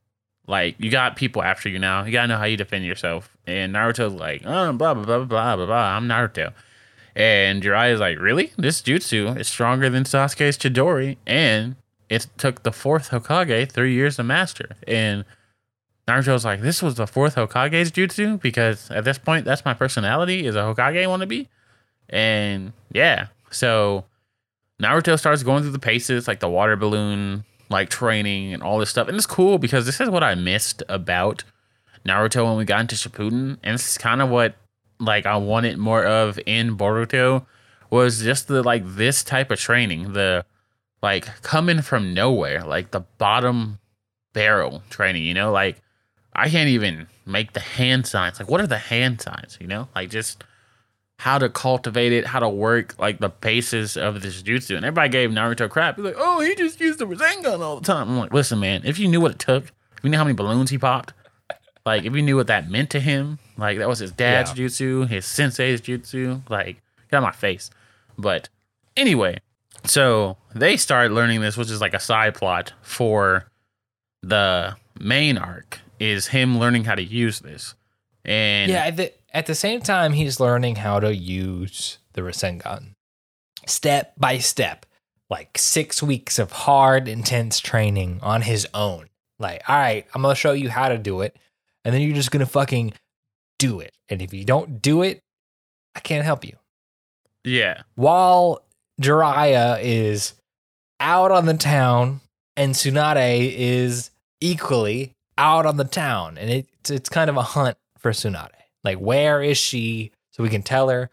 like, 0.47 0.75
you 0.77 0.91
got 0.91 1.15
people 1.15 1.43
after 1.43 1.69
you 1.69 1.79
now. 1.79 2.03
You 2.03 2.12
gotta 2.12 2.27
know 2.27 2.38
how 2.38 2.45
you 2.45 2.58
defend 2.58 2.86
yourself. 2.86 3.36
And 3.47 3.73
Naruto's 3.73 4.13
like, 4.13 4.43
oh, 4.45 4.71
blah, 4.73 4.93
blah, 4.93 5.03
blah, 5.03 5.25
blah, 5.25 5.56
blah, 5.56 5.65
blah. 5.65 5.97
I'm 5.97 6.08
Naruto. 6.08 6.53
And 7.15 7.62
Jiraiya's 7.62 7.99
like, 7.99 8.19
really? 8.19 8.51
This 8.58 8.82
jutsu 8.82 9.38
is 9.39 9.47
stronger 9.47 9.89
than 9.89 10.03
Sasuke's 10.03 10.58
Chidori. 10.58 11.17
And 11.27 11.75
it 12.10 12.27
took 12.38 12.63
the 12.63 12.71
fourth 12.71 13.10
Hokage 13.10 13.71
three 13.71 13.93
years 13.93 14.15
to 14.15 14.23
master. 14.23 14.75
And 14.88 15.25
Naruto's 16.07 16.43
like, 16.43 16.61
this 16.61 16.81
was 16.81 16.95
the 16.95 17.07
fourth 17.07 17.35
Hokage's 17.35 17.91
jutsu 17.91 18.41
because 18.41 18.91
at 18.91 19.05
this 19.05 19.17
point, 19.17 19.45
that's 19.45 19.63
my 19.63 19.73
personality 19.73 20.45
is 20.45 20.55
a 20.55 20.59
Hokage 20.59 21.03
wannabe. 21.05 21.47
And 22.09 22.73
yeah, 22.91 23.27
so 23.49 24.05
Naruto 24.81 25.17
starts 25.17 25.43
going 25.43 25.63
through 25.63 25.71
the 25.71 25.79
paces, 25.79 26.27
like 26.27 26.41
the 26.41 26.49
water 26.49 26.75
balloon, 26.75 27.45
like 27.69 27.89
training 27.89 28.53
and 28.53 28.61
all 28.61 28.79
this 28.79 28.89
stuff. 28.89 29.07
And 29.07 29.15
it's 29.15 29.25
cool 29.25 29.57
because 29.57 29.85
this 29.85 30.01
is 30.01 30.09
what 30.09 30.23
I 30.23 30.35
missed 30.35 30.83
about 30.89 31.43
Naruto 32.05 32.45
when 32.45 32.57
we 32.57 32.65
got 32.65 32.81
into 32.81 32.95
Shippuden. 32.95 33.57
And 33.63 33.73
this 33.73 33.87
is 33.87 33.97
kind 33.97 34.21
of 34.21 34.29
what 34.29 34.55
like 34.99 35.25
I 35.25 35.37
wanted 35.37 35.77
more 35.77 36.05
of 36.05 36.39
in 36.45 36.77
Boruto 36.77 37.45
was 37.89 38.21
just 38.21 38.47
the 38.47 38.61
like 38.61 38.83
this 38.85 39.23
type 39.23 39.51
of 39.51 39.59
training, 39.59 40.13
the 40.13 40.45
like 41.01 41.41
coming 41.43 41.81
from 41.81 42.13
nowhere, 42.13 42.63
like 42.63 42.91
the 42.91 43.01
bottom 43.17 43.79
barrel 44.33 44.83
training, 44.89 45.23
you 45.23 45.33
know, 45.33 45.51
like 45.51 45.81
I 46.35 46.49
can't 46.49 46.69
even 46.69 47.07
make 47.25 47.53
the 47.53 47.59
hand 47.59 48.07
signs. 48.07 48.39
Like 48.39 48.49
what 48.49 48.61
are 48.61 48.67
the 48.67 48.77
hand 48.77 49.21
signs, 49.21 49.57
you 49.61 49.67
know? 49.67 49.87
Like 49.95 50.09
just 50.09 50.43
how 51.19 51.37
to 51.37 51.47
cultivate 51.47 52.11
it, 52.11 52.25
how 52.25 52.39
to 52.39 52.49
work 52.49 52.95
like 52.99 53.19
the 53.19 53.29
basis 53.29 53.95
of 53.95 54.21
this 54.21 54.41
jutsu. 54.43 54.75
And 54.75 54.85
everybody 54.85 55.09
gave 55.09 55.29
Naruto 55.29 55.69
crap. 55.69 55.95
He's 55.95 56.05
like, 56.05 56.15
oh, 56.17 56.41
he 56.41 56.55
just 56.55 56.79
used 56.81 56.99
the 56.99 57.05
Rasengan 57.05 57.59
all 57.61 57.79
the 57.79 57.85
time. 57.85 58.09
I'm 58.09 58.17
like, 58.17 58.33
listen, 58.33 58.59
man, 58.59 58.81
if 58.83 58.99
you 58.99 59.07
knew 59.07 59.21
what 59.21 59.31
it 59.31 59.39
took, 59.39 59.65
if 59.65 60.03
you 60.03 60.09
knew 60.09 60.17
how 60.17 60.23
many 60.23 60.35
balloons 60.35 60.69
he 60.69 60.77
popped, 60.77 61.13
like 61.85 62.03
if 62.03 62.13
you 62.15 62.21
knew 62.21 62.35
what 62.35 62.47
that 62.47 62.69
meant 62.69 62.89
to 62.91 62.99
him, 62.99 63.39
like 63.57 63.77
that 63.77 63.87
was 63.87 63.99
his 63.99 64.11
dad's 64.11 64.57
Yeah. 64.57 64.65
jutsu, 64.65 65.07
his 65.07 65.25
sensei's 65.25 65.81
jutsu, 65.81 66.41
like 66.49 66.81
get 67.11 67.17
out 67.17 67.19
of 67.19 67.23
my 67.23 67.31
face. 67.31 67.69
But 68.17 68.49
anyway, 68.97 69.39
so 69.85 70.37
they 70.55 70.77
started 70.77 71.13
learning 71.13 71.41
this, 71.41 71.55
which 71.57 71.69
is 71.69 71.79
like 71.81 71.93
a 71.93 71.99
side 71.99 72.35
plot 72.35 72.73
for 72.81 73.45
the 74.21 74.75
main 74.99 75.37
arc, 75.37 75.79
is 76.03 76.27
him 76.27 76.59
learning 76.59 76.83
how 76.83 76.95
to 76.95 77.03
use 77.03 77.39
this. 77.39 77.75
And 78.25 78.69
Yeah, 78.69 78.85
at 78.85 78.97
the, 78.97 79.13
at 79.33 79.45
the 79.45 79.55
same 79.55 79.79
time, 79.81 80.13
he's 80.13 80.39
learning 80.39 80.75
how 80.75 80.99
to 80.99 81.15
use 81.15 81.97
the 82.13 82.21
Rasengan 82.21 82.93
step 83.65 84.13
by 84.17 84.37
step. 84.39 84.85
Like 85.29 85.57
six 85.57 86.03
weeks 86.03 86.37
of 86.37 86.51
hard, 86.51 87.07
intense 87.07 87.59
training 87.59 88.19
on 88.21 88.41
his 88.41 88.67
own. 88.73 89.07
Like, 89.39 89.63
all 89.67 89.75
right, 89.77 90.05
I'm 90.13 90.21
gonna 90.21 90.35
show 90.35 90.51
you 90.51 90.69
how 90.69 90.89
to 90.89 90.97
do 90.97 91.21
it, 91.21 91.35
and 91.83 91.93
then 91.93 92.01
you're 92.01 92.15
just 92.15 92.29
gonna 92.29 92.45
fucking 92.45 92.93
do 93.57 93.79
it. 93.79 93.93
And 94.09 94.21
if 94.21 94.33
you 94.33 94.43
don't 94.43 94.81
do 94.81 95.01
it, 95.01 95.21
I 95.95 96.01
can't 96.01 96.25
help 96.25 96.45
you. 96.45 96.57
yeah, 97.43 97.81
While 97.95 98.63
Jiraiya 99.01 99.79
is 99.81 100.33
out 100.99 101.31
on 101.31 101.45
the 101.45 101.55
town, 101.55 102.19
and 102.55 102.75
Tsunade 102.75 103.53
is 103.55 104.11
equally 104.39 105.12
out 105.37 105.65
on 105.65 105.77
the 105.77 105.83
town, 105.83 106.37
and 106.37 106.49
it's 106.49 106.89
it's 106.89 107.09
kind 107.09 107.29
of 107.29 107.37
a 107.37 107.41
hunt 107.41 107.77
for 107.97 108.11
Tsunade. 108.11 108.49
Like, 108.83 108.97
where 108.97 109.41
is 109.41 109.57
she? 109.57 110.11
So 110.31 110.43
we 110.43 110.49
can 110.49 110.63
tell 110.63 110.89
her, 110.89 111.09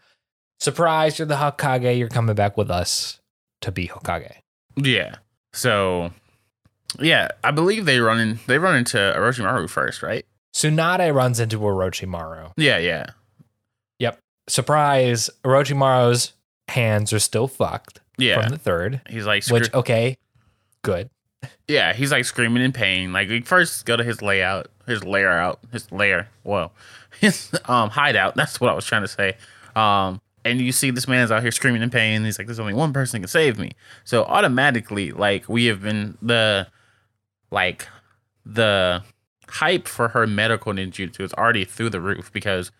surprise, 0.59 1.19
you're 1.19 1.27
the 1.27 1.35
Hokage. 1.35 1.97
You're 1.97 2.09
coming 2.09 2.35
back 2.35 2.57
with 2.57 2.71
us 2.71 3.19
to 3.61 3.71
be 3.71 3.87
Hokage. 3.87 4.33
Yeah. 4.75 5.15
So, 5.53 6.11
yeah, 6.99 7.29
I 7.43 7.51
believe 7.51 7.85
they 7.85 7.99
run 7.99 8.19
in. 8.19 8.39
They 8.47 8.57
run 8.57 8.75
into 8.75 8.97
Orochimaru 8.97 9.69
first, 9.69 10.01
right? 10.01 10.25
Tsunade 10.53 11.13
runs 11.13 11.39
into 11.39 11.59
Orochimaru. 11.59 12.51
Yeah, 12.57 12.77
yeah, 12.77 13.11
Yep. 13.99 14.19
Surprise, 14.47 15.29
Orochimaru's 15.43 16.33
hands 16.67 17.13
are 17.13 17.19
still 17.19 17.47
fucked 17.47 18.01
yeah. 18.17 18.41
from 18.41 18.49
the 18.49 18.57
third, 18.57 19.01
he's 19.09 19.25
like, 19.25 19.45
which, 19.47 19.73
okay, 19.73 20.17
good. 20.83 21.09
Yeah, 21.67 21.93
he's 21.93 22.11
like 22.11 22.25
screaming 22.25 22.63
in 22.63 22.71
pain. 22.73 23.13
Like 23.13 23.29
we 23.29 23.41
first 23.41 23.85
go 23.85 23.95
to 23.95 24.03
his 24.03 24.21
layout, 24.21 24.67
his 24.85 25.03
lair 25.03 25.31
out, 25.31 25.59
his 25.71 25.91
lair. 25.91 26.29
Whoa, 26.43 26.71
his 27.19 27.51
um 27.65 27.89
hideout. 27.89 28.35
That's 28.35 28.59
what 28.59 28.69
I 28.71 28.73
was 28.73 28.85
trying 28.85 29.03
to 29.03 29.07
say. 29.07 29.37
Um, 29.75 30.21
and 30.43 30.59
you 30.59 30.71
see 30.71 30.91
this 30.91 31.07
man's 31.07 31.31
out 31.31 31.41
here 31.43 31.51
screaming 31.51 31.81
in 31.81 31.89
pain. 31.89 32.23
He's 32.23 32.37
like, 32.37 32.47
"There's 32.47 32.59
only 32.59 32.73
one 32.73 32.93
person 32.93 33.21
can 33.21 33.27
save 33.27 33.57
me." 33.59 33.71
So 34.03 34.23
automatically, 34.23 35.11
like 35.11 35.47
we 35.47 35.65
have 35.65 35.81
been 35.81 36.17
the, 36.21 36.67
like, 37.51 37.87
the 38.45 39.03
hype 39.47 39.87
for 39.87 40.09
her 40.09 40.25
medical 40.25 40.73
ninjutsu 40.73 41.21
is 41.21 41.33
already 41.33 41.63
through 41.65 41.91
the 41.91 42.01
roof 42.01 42.31
because 42.33 42.71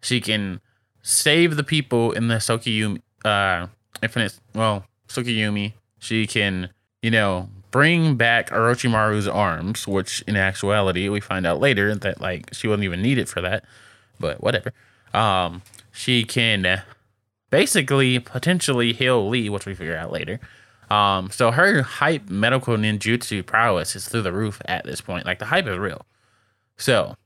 she 0.00 0.20
can 0.20 0.60
save 1.02 1.56
the 1.56 1.64
people 1.64 2.12
in 2.12 2.28
the 2.28 2.36
Tsukiyomi, 2.36 3.00
uh, 3.24 3.66
infinite. 4.02 4.38
Well, 4.54 4.84
Tsukiyomi. 5.08 5.72
She 5.98 6.26
can, 6.28 6.70
you 7.02 7.10
know, 7.10 7.48
bring 7.70 8.16
back 8.16 8.50
Orochimaru's 8.50 9.28
arms, 9.28 9.86
which 9.86 10.22
in 10.26 10.36
actuality 10.36 11.08
we 11.08 11.20
find 11.20 11.46
out 11.46 11.60
later 11.60 11.94
that 11.94 12.20
like 12.20 12.52
she 12.52 12.68
wasn't 12.68 12.84
even 12.84 13.02
needed 13.02 13.28
for 13.28 13.40
that, 13.40 13.64
but 14.18 14.42
whatever. 14.42 14.72
Um, 15.14 15.62
she 15.92 16.24
can 16.24 16.82
basically 17.50 18.18
potentially 18.18 18.92
heal 18.92 19.28
Lee, 19.28 19.48
which 19.48 19.66
we 19.66 19.74
figure 19.74 19.96
out 19.96 20.12
later. 20.12 20.40
Um, 20.90 21.30
so 21.30 21.50
her 21.50 21.82
hype 21.82 22.30
medical 22.30 22.76
ninjutsu 22.76 23.44
prowess 23.44 23.94
is 23.94 24.08
through 24.08 24.22
the 24.22 24.32
roof 24.32 24.62
at 24.64 24.84
this 24.84 25.00
point. 25.00 25.26
Like 25.26 25.38
the 25.38 25.46
hype 25.46 25.66
is 25.66 25.76
real. 25.76 26.06
So 26.76 27.16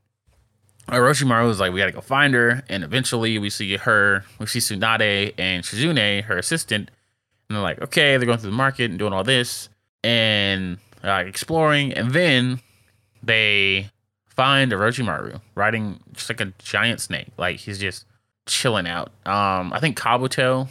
Orochimaru 0.88 1.48
is 1.50 1.60
like, 1.60 1.72
we 1.72 1.80
gotta 1.80 1.92
go 1.92 2.00
find 2.00 2.34
her, 2.34 2.64
and 2.68 2.82
eventually 2.82 3.38
we 3.38 3.50
see 3.50 3.76
her, 3.76 4.24
we 4.38 4.46
see 4.46 4.58
Tsunade 4.58 5.34
and 5.38 5.62
Shizune, 5.62 6.24
her 6.24 6.38
assistant, 6.38 6.90
and 7.48 7.56
they're 7.56 7.62
like, 7.62 7.80
okay, 7.80 8.16
they're 8.16 8.26
going 8.26 8.38
through 8.38 8.50
the 8.50 8.56
market 8.56 8.90
and 8.90 8.98
doing 8.98 9.12
all 9.12 9.22
this 9.22 9.68
and 10.04 10.78
uh, 11.04 11.22
exploring, 11.26 11.92
and 11.92 12.12
then 12.12 12.60
they 13.22 13.90
find 14.26 14.72
Orochimaru 14.72 15.40
riding 15.54 16.00
just 16.12 16.28
like 16.28 16.40
a 16.40 16.52
giant 16.58 17.00
snake, 17.00 17.28
like 17.36 17.56
he's 17.56 17.78
just 17.78 18.06
chilling 18.46 18.86
out. 18.86 19.08
Um, 19.26 19.72
I 19.72 19.78
think 19.80 19.98
Kabuto 19.98 20.68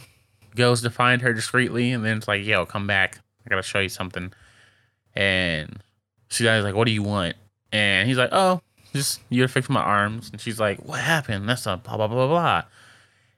goes 0.54 0.82
to 0.82 0.90
find 0.90 1.22
her 1.22 1.32
discreetly, 1.32 1.92
and 1.92 2.04
then 2.04 2.18
it's 2.18 2.28
like, 2.28 2.44
yo, 2.44 2.66
come 2.66 2.86
back, 2.86 3.20
I 3.46 3.50
gotta 3.50 3.62
show 3.62 3.80
you 3.80 3.88
something. 3.88 4.32
And 5.14 5.82
she's 6.28 6.46
like, 6.46 6.74
what 6.74 6.86
do 6.86 6.92
you 6.92 7.02
want? 7.02 7.36
And 7.72 8.08
he's 8.08 8.18
like, 8.18 8.30
oh, 8.32 8.60
just 8.92 9.20
you're 9.30 9.48
fixing 9.48 9.74
my 9.74 9.82
arms. 9.82 10.30
And 10.30 10.40
she's 10.40 10.60
like, 10.60 10.84
what 10.86 11.00
happened? 11.00 11.48
That's 11.48 11.66
a 11.66 11.76
blah 11.76 11.96
blah 11.96 12.08
blah 12.08 12.26
blah 12.26 12.28
blah. 12.28 12.62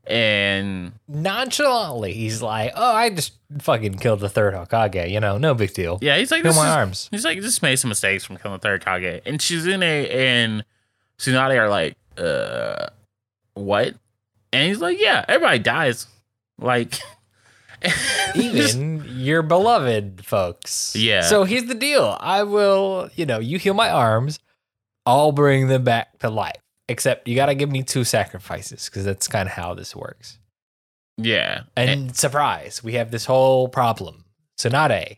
And 0.06 0.92
Nonchalantly, 1.08 2.12
he's 2.12 2.42
like, 2.42 2.72
oh, 2.74 2.94
I 2.94 3.10
just 3.10 3.32
fucking 3.60 3.94
killed 3.98 4.20
the 4.20 4.28
third 4.28 4.52
Hokage. 4.54 5.10
You 5.10 5.20
know, 5.20 5.38
no 5.38 5.54
big 5.54 5.72
deal. 5.72 5.98
yeah, 6.02 6.18
he's 6.18 6.30
like, 6.30 6.42
Kill 6.42 6.52
my 6.54 6.64
is- 6.66 6.76
arms. 6.76 7.08
He's 7.10 7.24
like, 7.24 7.40
just 7.40 7.62
made 7.62 7.76
some 7.76 7.88
mistakes 7.88 8.24
from 8.24 8.36
killing 8.36 8.56
the 8.58 8.60
third 8.60 8.84
Kage. 8.84 9.22
And 9.24 9.38
Shizune 9.38 9.82
and 9.82 10.64
Tsunade 11.18 11.58
are 11.58 11.68
like, 11.70 11.96
uh, 12.18 12.88
what? 13.54 13.94
And 14.52 14.68
he's 14.68 14.80
like, 14.80 15.00
yeah, 15.00 15.24
everybody 15.26 15.58
dies. 15.58 16.06
Like, 16.58 16.90
just- 17.82 18.76
even 18.76 19.04
your 19.08 19.42
beloved 19.42 20.24
folks. 20.24 20.94
Yeah. 20.96 21.22
So 21.22 21.44
here's 21.44 21.64
the 21.64 21.74
deal. 21.74 22.16
I 22.20 22.42
will, 22.42 23.08
you 23.14 23.26
know, 23.26 23.38
you 23.38 23.58
heal 23.58 23.74
my 23.74 23.90
arms, 23.90 24.38
I'll 25.06 25.32
bring 25.32 25.68
them 25.68 25.84
back 25.84 26.18
to 26.20 26.30
life. 26.30 26.56
Except 26.88 27.26
you 27.26 27.34
got 27.34 27.46
to 27.46 27.54
give 27.54 27.70
me 27.70 27.82
two 27.82 28.04
sacrifices 28.04 28.86
because 28.86 29.04
that's 29.04 29.26
kind 29.26 29.48
of 29.48 29.54
how 29.54 29.74
this 29.74 29.96
works. 29.96 30.38
yeah. 31.16 31.62
And 31.76 32.14
surprise, 32.14 32.84
we 32.84 32.94
have 32.94 33.10
this 33.10 33.24
whole 33.24 33.68
problem. 33.68 34.24
Tsunade, 34.58 35.16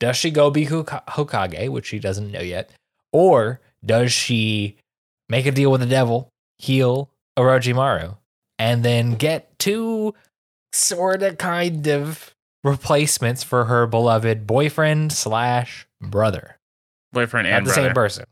does 0.00 0.16
she 0.16 0.30
go 0.30 0.50
be 0.50 0.66
Hokage, 0.66 1.68
which 1.68 1.86
she 1.86 1.98
doesn't 1.98 2.32
know 2.32 2.40
yet, 2.40 2.70
or 3.12 3.60
does 3.84 4.12
she 4.12 4.76
make 5.28 5.46
a 5.46 5.52
deal 5.52 5.70
with 5.70 5.80
the 5.80 5.86
devil, 5.86 6.28
heal 6.58 7.10
Orochimaru, 7.38 8.16
and 8.58 8.84
then 8.84 9.14
get 9.14 9.58
two 9.58 10.14
sort 10.72 11.22
of 11.22 11.38
kind 11.38 11.86
of 11.86 12.34
replacements 12.64 13.42
for 13.42 13.64
her 13.66 13.86
beloved 13.86 14.46
boyfriend 14.46 15.12
slash 15.12 15.86
brother, 16.00 16.56
boyfriend 17.12 17.48
not 17.48 17.58
and 17.58 17.66
the 17.66 17.72
same 17.72 17.92
person. 17.92 18.24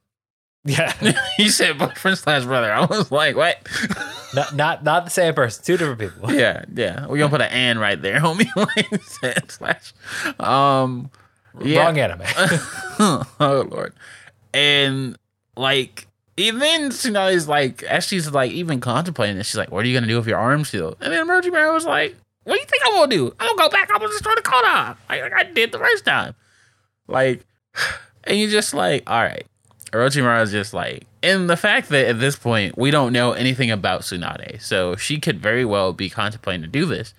Yeah, 0.64 0.92
he 1.36 1.48
said 1.48 1.78
boyfriend 1.78 2.18
slash 2.18 2.44
brother. 2.44 2.70
I 2.70 2.84
was 2.84 3.10
like, 3.10 3.34
what? 3.34 3.66
not 4.34 4.54
not 4.54 4.84
not 4.84 5.04
the 5.04 5.10
same 5.10 5.34
person. 5.34 5.64
Two 5.64 5.76
different 5.76 5.98
people. 5.98 6.32
yeah, 6.34 6.64
yeah. 6.74 7.06
We're 7.06 7.18
gonna 7.18 7.30
put 7.30 7.40
an 7.40 7.50
and 7.50 7.80
right 7.80 8.00
there, 8.00 8.20
homie. 8.20 8.48
Like, 8.54 9.02
said 9.02 9.50
slash. 9.50 9.94
Um, 10.38 11.10
yeah. 11.62 11.84
Wrong 11.84 11.98
anime. 11.98 12.22
oh 13.40 13.68
lord. 13.70 13.94
And 14.52 15.16
like 15.56 16.06
even 16.36 16.90
Tsunade's 16.90 17.48
like 17.48 17.82
as 17.84 18.04
she's 18.04 18.30
like 18.30 18.50
even 18.52 18.80
contemplating 18.80 19.36
this, 19.36 19.46
she's 19.46 19.56
like, 19.56 19.70
What 19.70 19.84
are 19.84 19.88
you 19.88 19.94
gonna 19.94 20.06
do 20.06 20.16
with 20.16 20.26
your 20.26 20.38
arms 20.38 20.70
healed? 20.70 20.96
And 21.00 21.12
then 21.12 21.26
Orochimaru 21.26 21.72
was 21.72 21.86
like, 21.86 22.16
What 22.44 22.54
do 22.54 22.60
you 22.60 22.66
think 22.66 22.82
I'm 22.86 22.94
gonna 22.94 23.14
do? 23.14 23.34
I'm 23.40 23.56
gonna 23.56 23.68
go 23.68 23.70
back, 23.70 23.90
I'm 23.90 23.98
gonna 23.98 24.12
destroy 24.12 24.34
the 24.34 24.42
Koda. 24.42 24.96
Like, 25.08 25.22
like 25.22 25.32
I 25.32 25.44
did 25.44 25.72
the 25.72 25.78
first 25.78 26.04
time. 26.04 26.34
Like 27.08 27.46
and 28.24 28.38
you're 28.38 28.50
just 28.50 28.74
like, 28.74 29.08
all 29.08 29.22
right. 29.22 29.46
Orochimaru 29.92 30.42
is 30.42 30.52
just 30.52 30.72
like, 30.72 31.06
and 31.22 31.50
the 31.50 31.56
fact 31.56 31.88
that 31.88 32.06
at 32.06 32.20
this 32.20 32.36
point 32.36 32.78
we 32.78 32.90
don't 32.90 33.12
know 33.12 33.32
anything 33.32 33.70
about 33.70 34.02
Tsunade, 34.02 34.62
so 34.62 34.96
she 34.96 35.18
could 35.18 35.40
very 35.40 35.64
well 35.64 35.92
be 35.92 36.08
contemplating 36.08 36.62
to 36.62 36.68
do 36.68 36.86
this. 36.86 37.14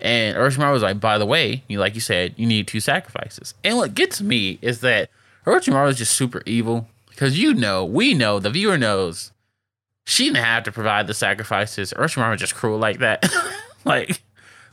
And 0.00 0.36
Orochimaru 0.36 0.72
was 0.72 0.82
like, 0.82 1.00
by 1.00 1.16
the 1.16 1.26
way, 1.26 1.62
you 1.68 1.78
like 1.78 1.94
you 1.94 2.00
said, 2.00 2.34
you 2.36 2.46
need 2.46 2.66
two 2.66 2.80
sacrifices. 2.80 3.54
And 3.62 3.76
what 3.76 3.94
gets 3.94 4.20
me 4.20 4.58
is 4.60 4.80
that 4.80 5.10
Orochimaru 5.46 5.90
is 5.90 5.98
just 5.98 6.14
super 6.14 6.42
evil 6.44 6.88
because 7.08 7.38
you 7.38 7.54
know, 7.54 7.84
we 7.84 8.14
know, 8.14 8.38
the 8.38 8.50
viewer 8.50 8.76
knows, 8.76 9.32
she 10.04 10.24
didn't 10.24 10.44
have 10.44 10.64
to 10.64 10.72
provide 10.72 11.06
the 11.06 11.14
sacrifices. 11.14 11.92
Orochimaru 11.96 12.32
was 12.32 12.40
just 12.40 12.54
cruel 12.54 12.78
like 12.78 12.98
that. 12.98 13.32
like 13.84 14.22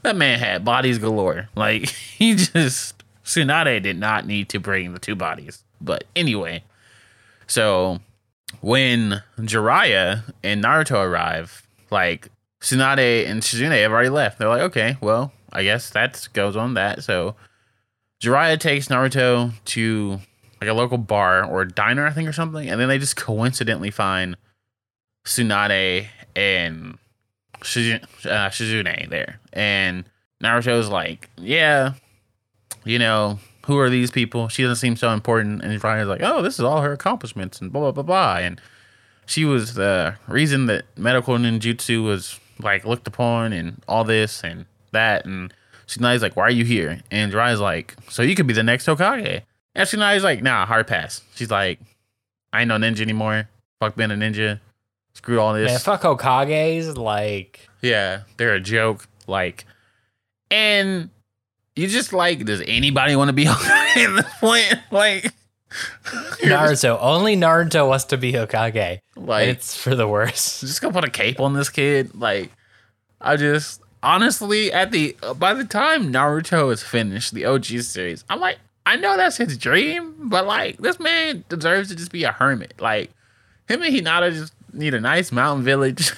that 0.01 0.15
man 0.15 0.39
had 0.39 0.65
bodies 0.65 0.97
galore. 0.97 1.49
Like 1.55 1.89
he 2.17 2.35
just 2.35 3.03
Tsunade 3.23 3.83
did 3.83 3.97
not 3.97 4.25
need 4.25 4.49
to 4.49 4.59
bring 4.59 4.93
the 4.93 4.99
two 4.99 5.15
bodies. 5.15 5.63
But 5.79 6.05
anyway, 6.15 6.63
so 7.49 7.99
when 8.61 9.21
Jiraiya 9.37 10.23
and 10.43 10.63
Naruto 10.63 11.03
arrive, 11.03 11.67
like 11.91 12.29
Tsunade 12.61 13.27
and 13.27 13.41
Shizune 13.41 13.81
have 13.81 13.91
already 13.91 14.09
left. 14.09 14.37
They're 14.37 14.49
like, 14.49 14.61
okay, 14.61 14.97
well, 15.01 15.31
I 15.51 15.63
guess 15.63 15.89
that 15.91 16.27
goes 16.33 16.55
on 16.55 16.75
that. 16.75 17.03
So 17.03 17.35
Jiraiya 18.21 18.59
takes 18.59 18.87
Naruto 18.87 19.51
to 19.65 20.19
like 20.61 20.69
a 20.69 20.73
local 20.73 20.97
bar 20.97 21.43
or 21.43 21.65
diner, 21.65 22.05
I 22.05 22.11
think, 22.11 22.27
or 22.27 22.33
something, 22.33 22.69
and 22.69 22.79
then 22.79 22.89
they 22.89 22.97
just 22.97 23.15
coincidentally 23.15 23.91
find 23.91 24.35
Tsunade 25.25 26.07
and 26.35 26.97
Shizune, 27.61 28.03
uh, 28.25 28.49
Shizune 28.49 29.09
there. 29.09 29.39
And 29.53 30.03
Naruto's 30.43 30.89
like, 30.89 31.29
yeah, 31.37 31.93
you 32.83 32.99
know, 32.99 33.39
who 33.69 33.77
are 33.77 33.89
these 33.89 34.09
people? 34.11 34.47
She 34.49 34.63
doesn't 34.63 34.77
seem 34.77 34.95
so 34.95 35.11
important. 35.11 35.61
And 35.63 35.79
Jiraiya's 35.79 36.07
like, 36.07 36.21
oh, 36.23 36.41
this 36.41 36.55
is 36.55 36.61
all 36.61 36.81
her 36.81 36.91
accomplishments 36.91 37.61
and 37.61 37.71
blah, 37.71 37.81
blah, 37.81 37.91
blah, 37.91 38.03
blah. 38.03 38.37
And 38.37 38.59
she 39.27 39.45
was 39.45 39.75
the 39.75 40.15
reason 40.27 40.65
that 40.65 40.85
medical 40.97 41.37
ninjutsu 41.37 42.03
was 42.03 42.39
like 42.61 42.83
looked 42.83 43.07
upon 43.07 43.53
and 43.53 43.81
all 43.87 44.03
this 44.03 44.43
and 44.43 44.65
that. 44.91 45.25
And 45.25 45.53
Tsunade's 45.87 46.23
like, 46.23 46.35
why 46.35 46.43
are 46.43 46.49
you 46.49 46.65
here? 46.65 46.99
And 47.11 47.31
Jiraiya's 47.31 47.59
like, 47.59 47.95
so 48.09 48.23
you 48.23 48.35
could 48.35 48.47
be 48.47 48.55
the 48.55 48.63
next 48.63 48.87
Hokage. 48.87 49.43
And 49.75 49.87
Tsunade's 49.87 50.23
like, 50.23 50.41
nah, 50.41 50.65
hard 50.65 50.87
pass. 50.87 51.21
She's 51.35 51.51
like, 51.51 51.79
I 52.51 52.61
ain't 52.61 52.69
no 52.69 52.77
ninja 52.77 53.01
anymore. 53.01 53.47
Fuck 53.79 53.95
being 53.95 54.09
a 54.09 54.15
ninja. 54.15 54.59
Screw 55.13 55.39
all 55.39 55.53
this. 55.53 55.69
Man, 55.69 55.79
fuck 55.79 56.01
Hokages. 56.01 56.97
Like, 56.97 57.69
Yeah, 57.83 58.21
they're 58.37 58.55
a 58.55 58.59
joke. 58.59 59.07
Like, 59.27 59.65
and 60.49 61.11
you 61.79 61.87
just 61.87 62.13
like, 62.13 62.45
does 62.45 62.61
anybody 62.67 63.15
want 63.15 63.29
to 63.29 63.33
be 63.33 63.45
Hokage 63.47 63.97
at 63.97 64.15
this 64.23 64.33
point? 64.39 64.79
Like, 64.91 65.31
Naruto. 66.41 66.97
Only 66.99 67.35
Naruto 67.35 67.87
wants 67.87 68.05
to 68.05 68.17
be 68.17 68.33
Hokage. 68.33 68.99
like, 69.15 69.47
it's 69.49 69.77
for 69.81 69.95
the 69.95 70.07
worst. 70.07 70.61
just 70.61 70.81
gonna 70.81 70.93
put 70.93 71.05
a 71.05 71.09
cape 71.11 71.39
on 71.39 71.53
this 71.53 71.69
kid. 71.69 72.15
Like, 72.15 72.51
I 73.21 73.35
just 73.35 73.81
honestly, 74.01 74.71
at 74.73 74.91
the 74.91 75.15
by 75.37 75.53
the 75.53 75.63
time 75.65 76.11
Naruto 76.11 76.71
is 76.73 76.81
finished, 76.81 77.33
the 77.33 77.45
OG 77.45 77.65
series, 77.65 78.23
I'm 78.29 78.39
like, 78.39 78.57
I 78.85 78.95
know 78.95 79.15
that's 79.17 79.37
his 79.37 79.57
dream, 79.57 80.15
but 80.29 80.47
like, 80.47 80.77
this 80.77 80.99
man 80.99 81.43
deserves 81.49 81.89
to 81.89 81.95
just 81.95 82.11
be 82.11 82.23
a 82.23 82.31
hermit. 82.31 82.73
Like, 82.79 83.11
him 83.67 83.83
and 83.83 83.93
Hinata 83.95 84.33
just 84.33 84.53
need 84.73 84.93
a 84.95 84.99
nice 84.99 85.31
mountain 85.31 85.63
village. 85.63 86.11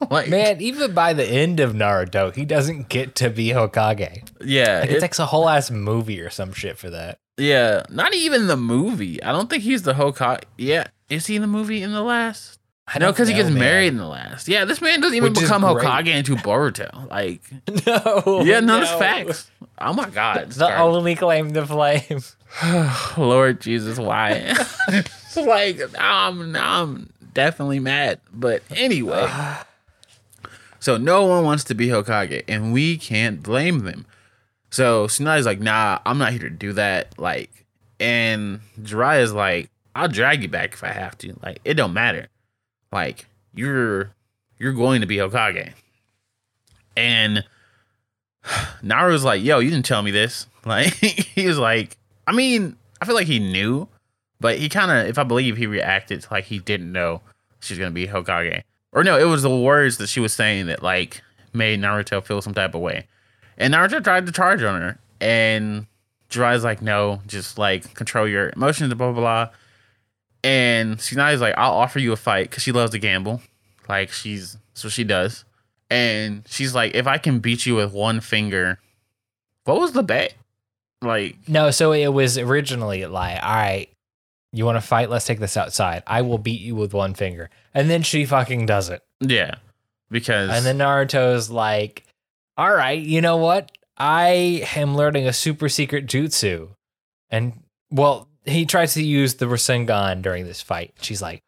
like, 0.10 0.28
Man, 0.28 0.60
even 0.60 0.94
by 0.94 1.12
the 1.12 1.24
end 1.26 1.60
of 1.60 1.72
Naruto, 1.72 2.34
he 2.34 2.44
doesn't 2.44 2.88
get 2.88 3.14
to 3.16 3.30
be 3.30 3.48
Hokage. 3.48 4.28
yeah, 4.44 4.80
Like, 4.80 4.90
it 4.90 4.96
it- 4.96 5.00
takes 5.00 5.18
a 5.18 5.26
whole 5.26 5.48
ass 5.48 5.70
movie 5.70 6.20
or 6.20 6.30
some 6.30 6.52
shit 6.52 6.78
for 6.78 6.90
that. 6.90 7.18
Yeah, 7.36 7.84
not 7.90 8.14
even 8.14 8.46
the 8.48 8.56
movie. 8.56 9.22
I 9.22 9.32
don't 9.32 9.48
think 9.48 9.62
he's 9.62 9.82
the 9.82 9.94
Hokage. 9.94 10.42
Yeah, 10.58 10.88
is 11.08 11.26
he 11.26 11.36
in 11.36 11.42
the 11.42 11.48
movie 11.48 11.82
in 11.82 11.92
the 11.92 12.02
last? 12.02 12.58
I 12.92 12.98
No, 12.98 13.12
because 13.12 13.28
he 13.28 13.34
gets 13.34 13.48
man. 13.50 13.58
married 13.58 13.88
in 13.88 13.98
the 13.98 14.06
last. 14.08 14.48
Yeah, 14.48 14.64
this 14.64 14.80
man 14.82 15.00
doesn't 15.00 15.16
even 15.16 15.32
Which 15.32 15.40
become. 15.42 15.62
Hokage 15.62 16.08
into 16.08 16.34
Boruto. 16.36 17.08
Like, 17.08 17.42
No. 17.86 18.42
yeah, 18.44 18.60
no, 18.60 18.78
no. 18.78 18.80
that's 18.80 18.90
facts. 18.98 19.50
Oh 19.78 19.92
my 19.92 20.10
god, 20.10 20.38
it's 20.38 20.56
The 20.56 20.66
garbage. 20.66 20.80
only 20.96 21.14
claim 21.14 21.52
to 21.54 21.64
flame. 21.66 22.20
Lord 23.16 23.60
Jesus, 23.60 23.98
why? 23.98 24.54
It's 24.88 25.36
like 25.36 25.80
I'm 25.98 26.52
now 26.52 26.82
I'm 26.82 27.12
definitely 27.32 27.78
mad. 27.78 28.20
But 28.32 28.62
anyway, 28.70 29.22
so 30.80 30.96
no 30.96 31.26
one 31.26 31.44
wants 31.44 31.62
to 31.64 31.74
be 31.74 31.88
Hokage, 31.88 32.42
and 32.48 32.72
we 32.72 32.96
can't 32.96 33.42
blame 33.42 33.80
them. 33.80 34.06
So 34.70 35.06
Tsunade's 35.06 35.46
like, 35.46 35.60
nah, 35.60 35.98
I'm 36.06 36.18
not 36.18 36.32
here 36.32 36.40
to 36.40 36.50
do 36.50 36.72
that. 36.72 37.18
Like, 37.18 37.66
and 38.00 38.60
Jiraiya's 38.80 39.34
like, 39.34 39.70
I'll 39.94 40.08
drag 40.08 40.42
you 40.42 40.48
back 40.48 40.72
if 40.72 40.82
I 40.82 40.88
have 40.88 41.18
to. 41.18 41.38
Like, 41.42 41.60
it 41.64 41.74
don't 41.74 41.92
matter. 41.92 42.28
Like, 42.90 43.26
you're 43.54 44.14
you're 44.58 44.72
going 44.72 45.02
to 45.02 45.06
be 45.06 45.16
Hokage. 45.16 45.72
And 46.96 47.44
Naruto's 48.82 49.24
like, 49.24 49.42
yo, 49.42 49.58
you 49.58 49.70
didn't 49.70 49.86
tell 49.86 50.02
me 50.02 50.10
this. 50.10 50.46
Like, 50.66 50.92
he 50.92 51.46
was 51.46 51.56
like, 51.56 51.96
I 52.26 52.32
mean, 52.32 52.76
I 53.00 53.06
feel 53.06 53.14
like 53.14 53.26
he 53.26 53.38
knew, 53.38 53.88
but 54.40 54.58
he 54.58 54.68
kind 54.68 54.90
of, 54.90 55.06
if 55.06 55.18
I 55.18 55.22
believe, 55.22 55.56
he 55.56 55.66
reacted 55.66 56.26
like 56.30 56.44
he 56.44 56.58
didn't 56.58 56.92
know 56.92 57.22
she's 57.60 57.78
gonna 57.78 57.90
be 57.92 58.06
Hokage. 58.06 58.62
Or 58.92 59.04
no, 59.04 59.18
it 59.18 59.24
was 59.24 59.42
the 59.42 59.54
words 59.56 59.98
that 59.98 60.08
she 60.08 60.20
was 60.20 60.32
saying 60.32 60.66
that 60.66 60.82
like 60.82 61.22
made 61.52 61.80
Naruto 61.80 62.22
feel 62.24 62.42
some 62.42 62.54
type 62.54 62.74
of 62.74 62.80
way. 62.80 63.06
And 63.56 63.74
Naruto 63.74 64.02
tried 64.02 64.26
to 64.26 64.32
charge 64.32 64.62
on 64.62 64.80
her, 64.80 64.98
and 65.20 65.86
Jiraiya's 66.30 66.64
like, 66.64 66.80
no, 66.82 67.20
just 67.26 67.58
like 67.58 67.94
control 67.94 68.26
your 68.26 68.50
emotions, 68.56 68.92
blah 68.94 69.12
blah 69.12 69.20
blah. 69.20 69.48
And 70.42 70.96
Tsunade's 70.96 71.40
like, 71.40 71.54
I'll 71.58 71.72
offer 71.72 71.98
you 71.98 72.12
a 72.12 72.16
fight 72.16 72.48
because 72.48 72.62
she 72.62 72.72
loves 72.72 72.92
to 72.92 72.98
gamble, 72.98 73.42
like 73.88 74.10
she's 74.10 74.56
what 74.82 74.92
she 74.92 75.04
does. 75.04 75.44
And 75.90 76.44
she's 76.48 76.74
like, 76.74 76.94
if 76.94 77.06
I 77.06 77.18
can 77.18 77.40
beat 77.40 77.66
you 77.66 77.74
with 77.74 77.92
one 77.92 78.20
finger, 78.20 78.78
what 79.64 79.80
was 79.80 79.92
the 79.92 80.02
bet? 80.02 80.34
Like, 81.02 81.36
No, 81.48 81.70
so 81.70 81.92
it 81.92 82.08
was 82.08 82.38
originally 82.38 83.04
like, 83.06 83.42
all 83.42 83.54
right, 83.54 83.89
you 84.52 84.64
want 84.64 84.76
to 84.76 84.86
fight? 84.86 85.10
Let's 85.10 85.26
take 85.26 85.38
this 85.38 85.56
outside. 85.56 86.02
I 86.06 86.22
will 86.22 86.38
beat 86.38 86.60
you 86.60 86.74
with 86.74 86.92
one 86.92 87.14
finger. 87.14 87.50
And 87.74 87.88
then 87.88 88.02
she 88.02 88.24
fucking 88.24 88.66
does 88.66 88.88
it. 88.88 89.02
yeah, 89.20 89.56
because 90.10 90.50
And 90.50 90.64
then 90.66 90.78
Naruto's 90.78 91.50
like, 91.50 92.04
all 92.56 92.72
right, 92.72 93.00
you 93.00 93.20
know 93.20 93.36
what? 93.36 93.70
I 93.96 94.66
am 94.76 94.96
learning 94.96 95.26
a 95.26 95.32
super 95.32 95.68
secret 95.68 96.06
jutsu. 96.06 96.70
And, 97.30 97.62
well, 97.90 98.28
he 98.44 98.66
tries 98.66 98.94
to 98.94 99.02
use 99.02 99.34
the 99.34 99.46
Rasengan 99.46 100.22
during 100.22 100.46
this 100.46 100.62
fight. 100.62 100.94
She's 101.00 101.22
like, 101.22 101.42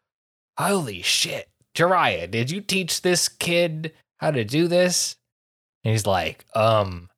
holy 0.57 1.01
shit, 1.01 1.49
Jiraiya, 1.75 2.29
did 2.29 2.51
you 2.51 2.61
teach 2.61 3.01
this 3.01 3.27
kid 3.27 3.93
how 4.17 4.31
to 4.31 4.45
do 4.45 4.67
this? 4.67 5.15
And 5.83 5.91
he's 5.91 6.05
like, 6.05 6.45
um, 6.55 7.09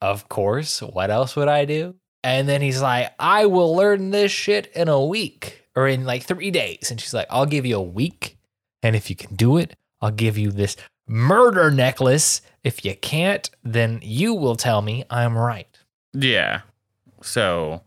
of 0.00 0.28
course. 0.28 0.80
What 0.80 1.10
else 1.10 1.36
would 1.36 1.48
I 1.48 1.64
do? 1.64 1.96
And 2.26 2.48
then 2.48 2.60
he's 2.60 2.82
like, 2.82 3.12
I 3.20 3.46
will 3.46 3.76
learn 3.76 4.10
this 4.10 4.32
shit 4.32 4.66
in 4.74 4.88
a 4.88 5.00
week 5.00 5.62
or 5.76 5.86
in 5.86 6.04
like 6.04 6.24
three 6.24 6.50
days. 6.50 6.90
And 6.90 7.00
she's 7.00 7.14
like, 7.14 7.28
I'll 7.30 7.46
give 7.46 7.64
you 7.64 7.76
a 7.76 7.82
week. 7.82 8.36
And 8.82 8.96
if 8.96 9.08
you 9.08 9.14
can 9.14 9.36
do 9.36 9.58
it, 9.58 9.76
I'll 10.00 10.10
give 10.10 10.36
you 10.36 10.50
this 10.50 10.76
murder 11.06 11.70
necklace. 11.70 12.42
If 12.64 12.84
you 12.84 12.96
can't, 12.96 13.48
then 13.62 14.00
you 14.02 14.34
will 14.34 14.56
tell 14.56 14.82
me 14.82 15.04
I'm 15.08 15.38
right. 15.38 15.68
Yeah. 16.14 16.62
So, 17.22 17.82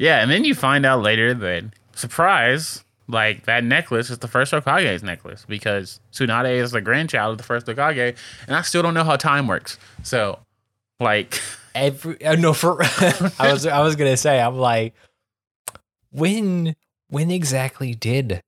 yeah, 0.00 0.20
and 0.20 0.32
then 0.32 0.42
you 0.42 0.56
find 0.56 0.84
out 0.84 1.02
later 1.02 1.32
that 1.32 1.64
surprise, 1.94 2.82
like 3.06 3.44
that 3.44 3.62
necklace 3.62 4.10
is 4.10 4.18
the 4.18 4.26
first 4.26 4.52
Hokage's 4.52 5.04
necklace 5.04 5.44
because 5.48 6.00
Tsunade 6.12 6.56
is 6.56 6.72
the 6.72 6.80
grandchild 6.80 7.30
of 7.30 7.38
the 7.38 7.44
first 7.44 7.66
Hokage, 7.66 8.16
and 8.48 8.56
I 8.56 8.62
still 8.62 8.82
don't 8.82 8.94
know 8.94 9.04
how 9.04 9.14
time 9.14 9.46
works. 9.46 9.78
So, 10.02 10.40
like, 10.98 11.40
Every 11.74 12.16
no, 12.38 12.52
for 12.52 12.82
I 12.82 13.52
was 13.52 13.66
I 13.66 13.80
was 13.80 13.96
gonna 13.96 14.16
say 14.16 14.40
I'm 14.40 14.58
like, 14.58 14.94
when 16.10 16.76
when 17.08 17.30
exactly 17.30 17.94
did 17.94 18.40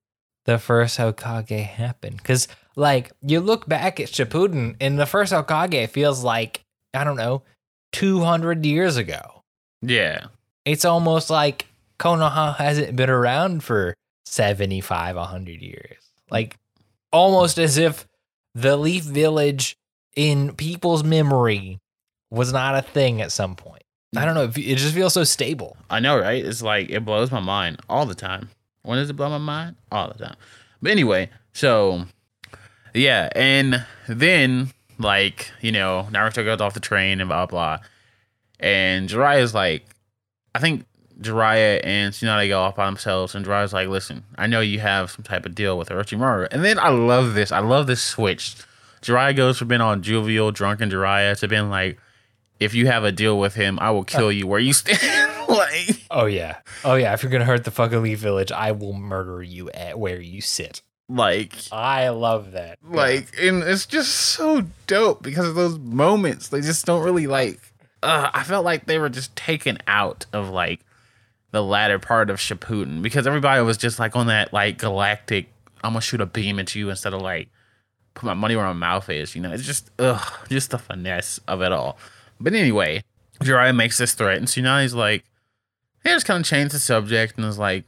the 0.45 0.57
first 0.57 0.97
Hokage 0.97 1.65
happen? 1.65 2.15
Because 2.15 2.47
like 2.75 3.11
you 3.21 3.39
look 3.39 3.67
back 3.67 3.99
at 3.99 4.07
Shippuden, 4.07 4.75
and 4.79 4.97
the 4.97 5.05
first 5.05 5.33
Hokage 5.33 5.89
feels 5.89 6.23
like 6.23 6.63
I 6.93 7.03
don't 7.03 7.17
know, 7.17 7.43
two 7.91 8.21
hundred 8.21 8.65
years 8.65 8.97
ago. 8.97 9.43
yeah, 9.81 10.27
It's 10.65 10.85
almost 10.85 11.29
like 11.29 11.65
Konoha 11.99 12.55
hasn't 12.55 12.95
been 12.95 13.09
around 13.09 13.63
for 13.63 13.95
75, 14.25 15.15
100 15.15 15.61
years. 15.61 15.97
Like 16.29 16.55
almost 17.11 17.57
as 17.57 17.77
if 17.77 18.07
the 18.53 18.77
Leaf 18.77 19.03
Village 19.03 19.77
in 20.15 20.53
people's 20.55 21.03
memory 21.03 21.79
was 22.29 22.51
not 22.51 22.75
a 22.75 22.81
thing 22.81 23.21
at 23.21 23.31
some 23.31 23.55
point. 23.55 23.83
I 24.15 24.25
don't 24.25 24.35
know. 24.35 24.43
It 24.43 24.77
just 24.77 24.93
feels 24.93 25.13
so 25.13 25.23
stable. 25.23 25.77
I 25.89 25.99
know, 25.99 26.17
right? 26.17 26.43
It's 26.43 26.61
like 26.61 26.89
it 26.89 27.03
blows 27.03 27.31
my 27.31 27.39
mind 27.39 27.79
all 27.89 28.05
the 28.05 28.15
time. 28.15 28.49
When 28.83 28.97
does 28.97 29.09
it 29.09 29.13
blow 29.13 29.29
my 29.29 29.37
mind? 29.37 29.75
All 29.91 30.07
the 30.07 30.23
time. 30.23 30.35
But 30.81 30.91
anyway, 30.91 31.29
so 31.53 32.05
yeah, 32.93 33.29
and 33.35 33.85
then 34.07 34.71
like 34.97 35.51
you 35.61 35.71
know 35.71 36.07
Naruto 36.11 36.43
goes 36.43 36.61
off 36.61 36.73
the 36.73 36.79
train 36.79 37.19
and 37.19 37.27
blah 37.27 37.45
blah, 37.45 37.79
and 38.59 39.09
Jiraiya's 39.09 39.53
like, 39.53 39.85
I 40.55 40.59
think 40.59 40.85
Jiraiya 41.19 41.81
and 41.83 42.13
Tsunade 42.13 42.47
go 42.47 42.61
off 42.61 42.75
by 42.75 42.85
themselves, 42.85 43.35
and 43.35 43.45
Jiraiya's 43.45 43.73
like, 43.73 43.89
listen, 43.89 44.23
I 44.37 44.47
know 44.47 44.61
you 44.61 44.79
have 44.79 45.11
some 45.11 45.23
type 45.23 45.45
of 45.45 45.53
deal 45.53 45.77
with 45.77 45.89
Orochimaru, 45.89 46.47
and 46.51 46.63
then 46.63 46.79
I 46.79 46.89
love 46.89 47.33
this. 47.33 47.51
I 47.51 47.59
love 47.59 47.87
this 47.87 48.01
switch. 48.01 48.55
Jiraiya 49.01 49.35
goes 49.35 49.57
from 49.59 49.67
being 49.67 49.81
on 49.81 50.01
jovial, 50.01 50.51
drunken 50.51 50.89
Jiraiya 50.89 51.37
to 51.39 51.47
being 51.47 51.69
like, 51.69 51.99
if 52.59 52.73
you 52.73 52.87
have 52.87 53.03
a 53.03 53.11
deal 53.11 53.39
with 53.39 53.55
him, 53.55 53.77
I 53.79 53.91
will 53.91 54.03
kill 54.03 54.31
you 54.31 54.47
where 54.47 54.59
you 54.59 54.73
stand. 54.73 55.31
like, 55.49 56.01
Oh 56.09 56.25
yeah. 56.25 56.57
Oh 56.83 56.95
yeah. 56.95 57.13
If 57.13 57.23
you're 57.23 57.31
gonna 57.31 57.45
hurt 57.45 57.63
the 57.63 57.71
fucking 57.71 58.01
Leaf 58.01 58.19
Village, 58.19 58.51
I 58.51 58.71
will 58.71 58.93
murder 58.93 59.41
you 59.43 59.69
at 59.71 59.99
where 59.99 60.19
you 60.19 60.41
sit. 60.41 60.81
like, 61.09 61.53
I 61.71 62.09
love 62.09 62.51
that. 62.51 62.79
like, 62.83 63.27
and 63.39 63.63
it's 63.63 63.85
just 63.85 64.13
so 64.13 64.63
dope 64.87 65.21
because 65.23 65.47
of 65.47 65.55
those 65.55 65.77
moments. 65.77 66.49
They 66.49 66.61
just 66.61 66.85
don't 66.85 67.03
really 67.03 67.27
like. 67.27 67.59
Uh, 68.03 68.29
I 68.33 68.43
felt 68.43 68.65
like 68.65 68.85
they 68.85 68.99
were 68.99 69.09
just 69.09 69.35
taken 69.35 69.77
out 69.87 70.25
of 70.33 70.49
like 70.49 70.81
the 71.51 71.63
latter 71.63 71.99
part 71.99 72.29
of 72.29 72.37
Shippuden 72.37 73.01
because 73.01 73.25
everybody 73.25 73.61
was 73.61 73.77
just 73.77 73.99
like 73.99 74.15
on 74.15 74.27
that 74.27 74.53
like 74.53 74.77
galactic. 74.77 75.47
I'm 75.83 75.91
gonna 75.91 76.01
shoot 76.01 76.21
a 76.21 76.25
beam 76.25 76.59
at 76.59 76.73
you 76.75 76.89
instead 76.89 77.13
of 77.13 77.21
like 77.21 77.49
put 78.13 78.25
my 78.25 78.33
money 78.33 78.55
where 78.55 78.65
my 78.65 78.73
mouth 78.73 79.09
is. 79.09 79.35
You 79.35 79.41
know, 79.41 79.51
it's 79.51 79.65
just 79.65 79.89
ugh, 79.99 80.33
just 80.49 80.71
the 80.71 80.77
finesse 80.79 81.39
of 81.47 81.61
it 81.61 81.71
all. 81.71 81.97
But 82.39 82.53
anyway, 82.53 83.03
Jiraiya 83.41 83.75
makes 83.75 83.97
this 83.97 84.13
threat, 84.13 84.37
and 84.37 84.47
Tsunade's 84.47 84.93
like, 84.93 85.23
he 86.03 86.09
just 86.09 86.25
kind 86.25 86.41
of 86.41 86.45
changed 86.45 86.73
the 86.73 86.79
subject 86.79 87.37
and 87.37 87.45
is 87.45 87.59
like, 87.59 87.83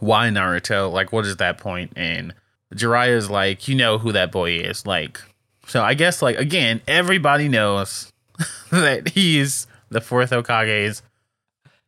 why 0.00 0.28
Naruto? 0.28 0.92
Like, 0.92 1.12
what 1.12 1.24
is 1.24 1.36
that 1.36 1.58
point? 1.58 1.92
And 1.96 2.34
Jiraiya's 2.74 3.30
like, 3.30 3.68
you 3.68 3.74
know 3.74 3.98
who 3.98 4.12
that 4.12 4.32
boy 4.32 4.58
is. 4.58 4.84
Like, 4.86 5.20
so 5.66 5.82
I 5.82 5.94
guess 5.94 6.22
like 6.22 6.36
again, 6.36 6.80
everybody 6.88 7.48
knows 7.48 8.12
that 8.70 9.10
he's 9.10 9.66
the 9.90 10.00
fourth 10.00 10.30
Hokage's. 10.30 11.02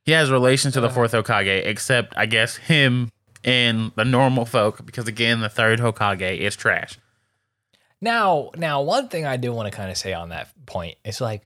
He 0.04 0.12
has 0.12 0.30
relation 0.30 0.72
to 0.72 0.80
the 0.80 0.90
fourth 0.90 1.12
Hokage, 1.12 1.66
except 1.66 2.14
I 2.16 2.26
guess 2.26 2.56
him 2.56 3.10
and 3.44 3.92
the 3.96 4.04
normal 4.04 4.44
folk, 4.44 4.84
because 4.84 5.06
again, 5.06 5.40
the 5.40 5.48
third 5.48 5.78
Hokage 5.78 6.38
is 6.38 6.56
trash. 6.56 6.98
Now, 8.02 8.50
now, 8.56 8.80
one 8.82 9.08
thing 9.08 9.26
I 9.26 9.36
do 9.36 9.52
want 9.52 9.70
to 9.70 9.76
kind 9.76 9.90
of 9.90 9.96
say 9.96 10.12
on 10.14 10.30
that 10.30 10.48
point 10.66 10.96
is 11.04 11.20
like, 11.20 11.42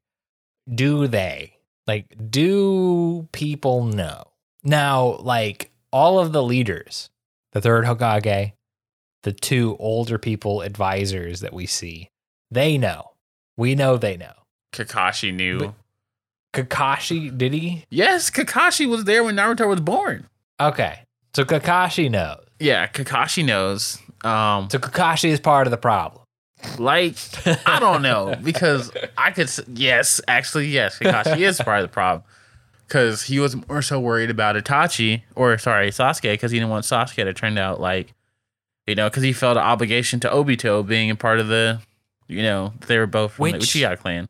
do 0.73 1.07
they 1.09 1.57
like 1.87 2.07
do 2.31 3.29
people 3.33 3.85
know 3.85 4.25
now? 4.63 5.17
Like 5.21 5.71
all 5.93 6.19
of 6.21 6.33
the 6.33 6.43
leaders, 6.43 7.11
the 7.53 7.61
third 7.61 7.85
Hokage, 7.85 8.53
the 9.25 9.33
two 9.33 9.77
older 9.81 10.17
people 10.19 10.63
advisors 10.63 11.41
that 11.41 11.53
we 11.53 11.67
see, 11.67 12.09
they 12.51 12.79
know. 12.79 13.11
We 13.57 13.75
know 13.75 13.97
they 13.97 14.17
know. 14.17 14.33
Kakashi 14.73 15.33
knew. 15.35 15.59
But- 15.59 15.75
Kakashi, 16.55 17.37
did 17.37 17.53
he? 17.53 17.85
yes, 17.91 18.31
Kakashi 18.31 18.89
was 18.89 19.05
there 19.05 19.25
when 19.25 19.35
Naruto 19.35 19.69
was 19.69 19.81
born. 19.81 20.29
Okay, 20.61 21.01
so 21.35 21.45
Kakashi 21.45 22.09
knows. 22.09 22.45
Yeah, 22.61 22.87
Kakashi 22.87 23.45
knows. 23.45 23.99
Um, 24.23 24.71
So 24.71 24.79
Kakashi 24.79 25.31
is 25.31 25.41
part 25.41 25.67
of 25.67 25.73
the 25.73 25.77
problem. 25.77 26.23
Like 26.79 27.17
I 27.67 27.79
don't 27.81 28.03
know 28.03 28.35
because 28.43 28.91
I 29.17 29.31
could. 29.31 29.51
Yes, 29.75 30.21
actually, 30.29 30.67
yes, 30.69 30.99
Kakashi 30.99 31.41
is 31.41 31.61
part 31.61 31.81
of 31.81 31.89
the 31.89 31.93
problem 31.93 32.25
because 32.87 33.23
he 33.23 33.39
was 33.41 33.57
more 33.69 33.83
so 33.83 33.99
worried 34.01 34.31
about 34.31 34.57
Itachi 34.57 35.23
or 35.35 35.57
sorry 35.59 35.91
Sasuke 35.91 36.33
because 36.33 36.51
he 36.51 36.59
didn't 36.59 36.71
want 36.71 36.85
Sasuke 36.85 37.25
to 37.25 37.33
turn 37.35 37.57
out 37.59 37.81
like 37.81 38.13
you 38.87 38.95
know 38.95 39.09
because 39.09 39.23
he 39.23 39.33
felt 39.33 39.57
an 39.57 39.63
obligation 39.63 40.21
to 40.21 40.29
Obito 40.29 40.87
being 40.87 41.11
a 41.11 41.17
part 41.17 41.41
of 41.41 41.49
the 41.49 41.81
you 42.29 42.43
know 42.43 42.73
they 42.87 42.99
were 42.99 43.07
both 43.07 43.33
from 43.33 43.47
the 43.47 43.53
Which- 43.53 43.63
Uchiha 43.65 43.99
clan. 43.99 44.29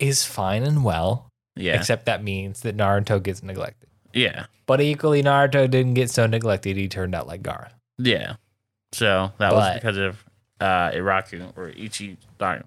Is 0.00 0.24
fine 0.24 0.64
and 0.64 0.82
well, 0.84 1.30
Yeah, 1.56 1.76
except 1.76 2.06
that 2.06 2.22
means 2.22 2.60
that 2.62 2.76
Naruto 2.76 3.22
gets 3.22 3.42
neglected. 3.44 3.88
yeah, 4.12 4.46
But 4.66 4.80
equally, 4.80 5.22
Naruto 5.22 5.70
didn't 5.70 5.94
get 5.94 6.10
so 6.10 6.26
neglected; 6.26 6.76
he 6.76 6.88
turned 6.88 7.14
out 7.14 7.26
like 7.28 7.42
Gaara. 7.42 7.70
yeah. 7.98 8.36
So 8.92 9.32
that 9.38 9.52
was 9.52 9.74
because 9.74 9.96
of 9.96 10.24
uh 10.60 10.90
Iraku 10.92 11.52
or 11.56 11.68
Ichi. 11.70 12.16
Sorry, 12.38 12.62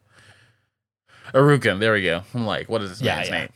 Iruka. 1.34 1.80
There 1.80 1.94
we 1.94 2.04
go. 2.04 2.22
I'm 2.34 2.46
like, 2.46 2.70
what 2.70 2.82
is 2.82 2.90
this 2.92 3.02
Yeah, 3.02 3.16
man's 3.16 3.30
yeah. 3.30 3.40
name? 3.40 3.50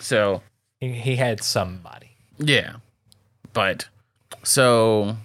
So 0.00 0.42
He, 0.80 0.92
he 0.92 1.16
had 1.16 1.42
somebody. 1.42 2.10
Yeah. 2.38 2.76
But 3.52 3.88
so 4.42 5.16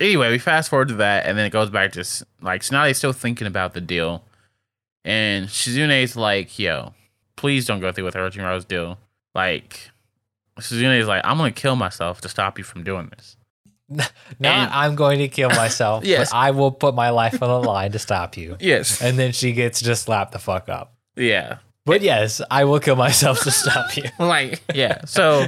anyway, 0.00 0.30
we 0.30 0.38
fast 0.38 0.70
forward 0.70 0.88
to 0.88 0.94
that 0.94 1.26
and 1.26 1.36
then 1.36 1.46
it 1.46 1.50
goes 1.50 1.70
back 1.70 1.92
to 1.92 2.00
s- 2.00 2.22
like 2.40 2.62
Tsunade's 2.62 2.98
still 2.98 3.12
thinking 3.12 3.46
about 3.46 3.74
the 3.74 3.80
deal. 3.80 4.22
And 5.04 5.46
Shizune's 5.48 6.16
like, 6.16 6.58
yo, 6.58 6.92
please 7.36 7.66
don't 7.66 7.80
go 7.80 7.90
through 7.92 8.04
with 8.04 8.14
Orochimaru's 8.14 8.64
deal. 8.64 8.98
Like 9.34 9.90
Shizune's 10.60 11.06
like, 11.08 11.22
I'm 11.24 11.36
gonna 11.38 11.50
kill 11.50 11.76
myself 11.76 12.20
to 12.22 12.28
stop 12.28 12.58
you 12.58 12.64
from 12.64 12.84
doing 12.84 13.10
this. 13.16 13.36
Not 13.88 14.10
And- 14.40 14.70
I'm 14.70 14.94
going 14.96 15.18
to 15.20 15.28
kill 15.28 15.48
myself, 15.64 16.04
Yes. 16.04 16.30
but 16.30 16.36
I 16.36 16.50
will 16.50 16.70
put 16.72 16.94
my 16.94 17.10
life 17.10 17.42
on 17.42 17.48
the 17.62 17.66
line 17.68 17.92
to 17.92 17.98
stop 17.98 18.36
you. 18.36 18.56
Yes. 18.60 19.00
And 19.02 19.18
then 19.18 19.32
she 19.32 19.52
gets 19.52 19.80
just 19.80 20.02
slapped 20.04 20.32
the 20.32 20.38
fuck 20.38 20.68
up. 20.68 20.94
Yeah. 21.16 21.58
But 21.86 22.02
yes, 22.02 22.42
I 22.50 22.64
will 22.64 22.80
kill 22.80 22.96
myself 22.96 23.40
to 23.44 23.50
stop 23.50 23.96
you. 23.96 24.04
Like, 24.18 24.60
yeah. 24.74 25.04
So 25.06 25.46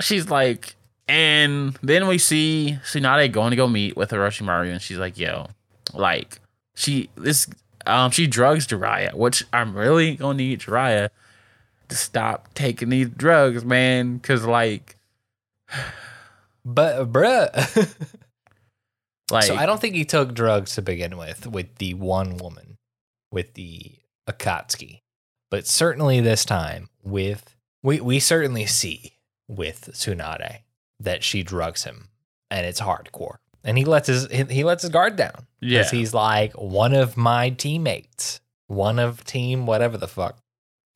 she's 0.00 0.28
like, 0.30 0.76
and 1.08 1.74
then 1.82 2.06
we 2.06 2.18
see 2.18 2.78
Tsunade 2.84 3.32
going 3.32 3.50
to 3.50 3.56
go 3.56 3.66
meet 3.66 3.96
with 3.96 4.10
Orochimaru, 4.10 4.70
and 4.70 4.82
she's 4.82 4.98
like, 4.98 5.16
yo, 5.18 5.46
like, 5.94 6.38
she, 6.74 7.08
this, 7.16 7.46
um, 7.86 8.10
she 8.10 8.26
drugs 8.26 8.66
Jiraiya, 8.66 9.14
which 9.14 9.42
I'm 9.54 9.74
really 9.74 10.16
gonna 10.16 10.36
need 10.36 10.60
Jiraiya 10.60 11.08
to 11.88 11.96
stop 11.96 12.52
taking 12.52 12.90
these 12.90 13.08
drugs, 13.08 13.64
man, 13.64 14.18
because, 14.18 14.44
like, 14.44 14.96
But 16.68 17.10
bruh. 17.10 17.94
like, 19.30 19.44
so 19.44 19.56
I 19.56 19.64
don't 19.64 19.80
think 19.80 19.94
he 19.94 20.04
took 20.04 20.34
drugs 20.34 20.74
to 20.74 20.82
begin 20.82 21.16
with 21.16 21.46
with 21.46 21.76
the 21.76 21.94
one 21.94 22.36
woman, 22.36 22.76
with 23.32 23.54
the 23.54 23.92
Akatsuki. 24.28 25.00
But 25.50 25.66
certainly 25.66 26.20
this 26.20 26.44
time 26.44 26.90
with 27.02 27.56
we 27.82 28.00
we 28.00 28.20
certainly 28.20 28.66
see 28.66 29.14
with 29.48 29.90
Tsunade 29.94 30.58
that 31.00 31.24
she 31.24 31.42
drugs 31.42 31.84
him 31.84 32.08
and 32.50 32.66
it's 32.66 32.82
hardcore. 32.82 33.36
And 33.64 33.78
he 33.78 33.86
lets 33.86 34.08
his 34.08 34.28
he, 34.30 34.62
lets 34.62 34.82
his 34.82 34.90
guard 34.90 35.16
down. 35.16 35.46
yeah, 35.60 35.78
Because 35.78 35.90
he's 35.90 36.14
like 36.14 36.52
one 36.52 36.92
of 36.94 37.16
my 37.16 37.48
teammates, 37.50 38.40
one 38.66 38.98
of 38.98 39.24
team 39.24 39.64
whatever 39.64 39.96
the 39.96 40.08
fuck 40.08 40.38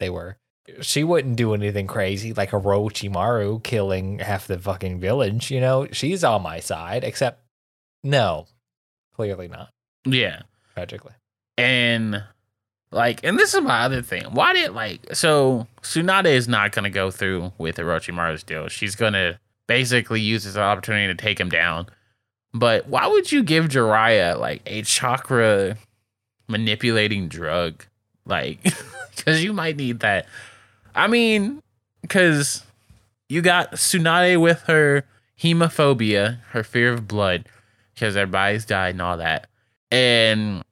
they 0.01 0.11
were. 0.11 0.37
She 0.81 1.03
wouldn't 1.03 1.37
do 1.37 1.55
anything 1.55 1.87
crazy 1.89 2.33
like 2.33 2.53
a 2.53 2.57
Orochimaru 2.61 3.63
killing 3.63 4.21
half 4.21 4.47
the 4.47 4.59
fucking 4.59 5.01
village. 5.01 5.51
You 5.51 5.61
know, 5.61 5.89
she's 5.91 6.23
on 6.23 6.43
my 6.43 6.61
side. 6.61 7.03
Except, 7.05 7.41
no, 8.05 8.47
clearly 9.15 9.49
not. 9.49 9.71
yeah. 10.05 10.43
Tragically, 10.75 11.13
And 11.59 12.25
like, 12.93 13.23
and 13.25 13.39
this 13.39 13.53
is 13.55 13.61
my 13.61 13.81
other 13.83 14.01
thing. 14.03 14.25
Why 14.33 14.55
did 14.55 14.73
like 14.73 15.01
so 15.15 15.67
Tsunade 15.83 16.27
is 16.27 16.49
not 16.49 16.73
gonna 16.73 16.89
go 16.91 17.11
through 17.11 17.53
with 17.59 17.77
Orochimaru's 17.77 18.43
deal. 18.43 18.69
She's 18.69 18.95
gonna 18.97 19.39
basically 19.67 20.21
use 20.21 20.45
this 20.45 20.57
opportunity 20.57 21.09
to 21.09 21.15
take 21.15 21.39
him 21.39 21.49
down. 21.51 21.87
But 22.55 22.87
why 22.87 23.07
would 23.07 23.33
you 23.33 23.43
give 23.43 23.67
Jiraiya 23.67 24.39
like 24.39 24.63
a 24.67 24.83
chakra 24.83 25.77
manipulating 26.49 27.29
drug? 27.29 27.85
Like, 28.25 28.63
because 29.17 29.43
you 29.43 29.53
might 29.53 29.77
need 29.77 30.01
that. 30.01 30.27
I 30.95 31.07
mean, 31.07 31.63
because 32.03 32.65
you 33.29 33.43
got 33.43 33.73
Tsunade 33.73 34.41
with 34.41 34.63
her 34.63 35.05
hemophobia, 35.41 36.39
her 36.51 36.63
fear 36.63 36.93
of 36.93 37.09
blood, 37.09 37.47
because 37.95 38.17
everybody's 38.17 38.65
died 38.65 38.95
and 38.95 39.03
all 39.03 39.17
that. 39.17 39.49
And 39.91 40.63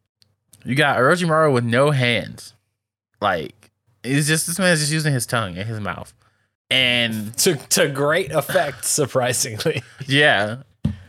you 0.65 0.75
got 0.75 0.99
Orochimaru 0.99 1.53
with 1.53 1.65
no 1.65 1.91
hands. 1.91 2.55
Like, 3.21 3.71
it's 4.03 4.27
just 4.27 4.47
this 4.47 4.59
man's 4.59 4.81
just 4.81 4.93
using 4.93 5.13
his 5.13 5.27
tongue 5.27 5.57
and 5.57 5.69
his 5.69 5.81
mouth. 5.81 6.15
And 6.71 7.37
to 7.39 7.57
to 7.57 7.89
great 7.89 8.31
effect, 8.31 8.85
surprisingly. 8.87 9.83
yeah. 10.07 10.63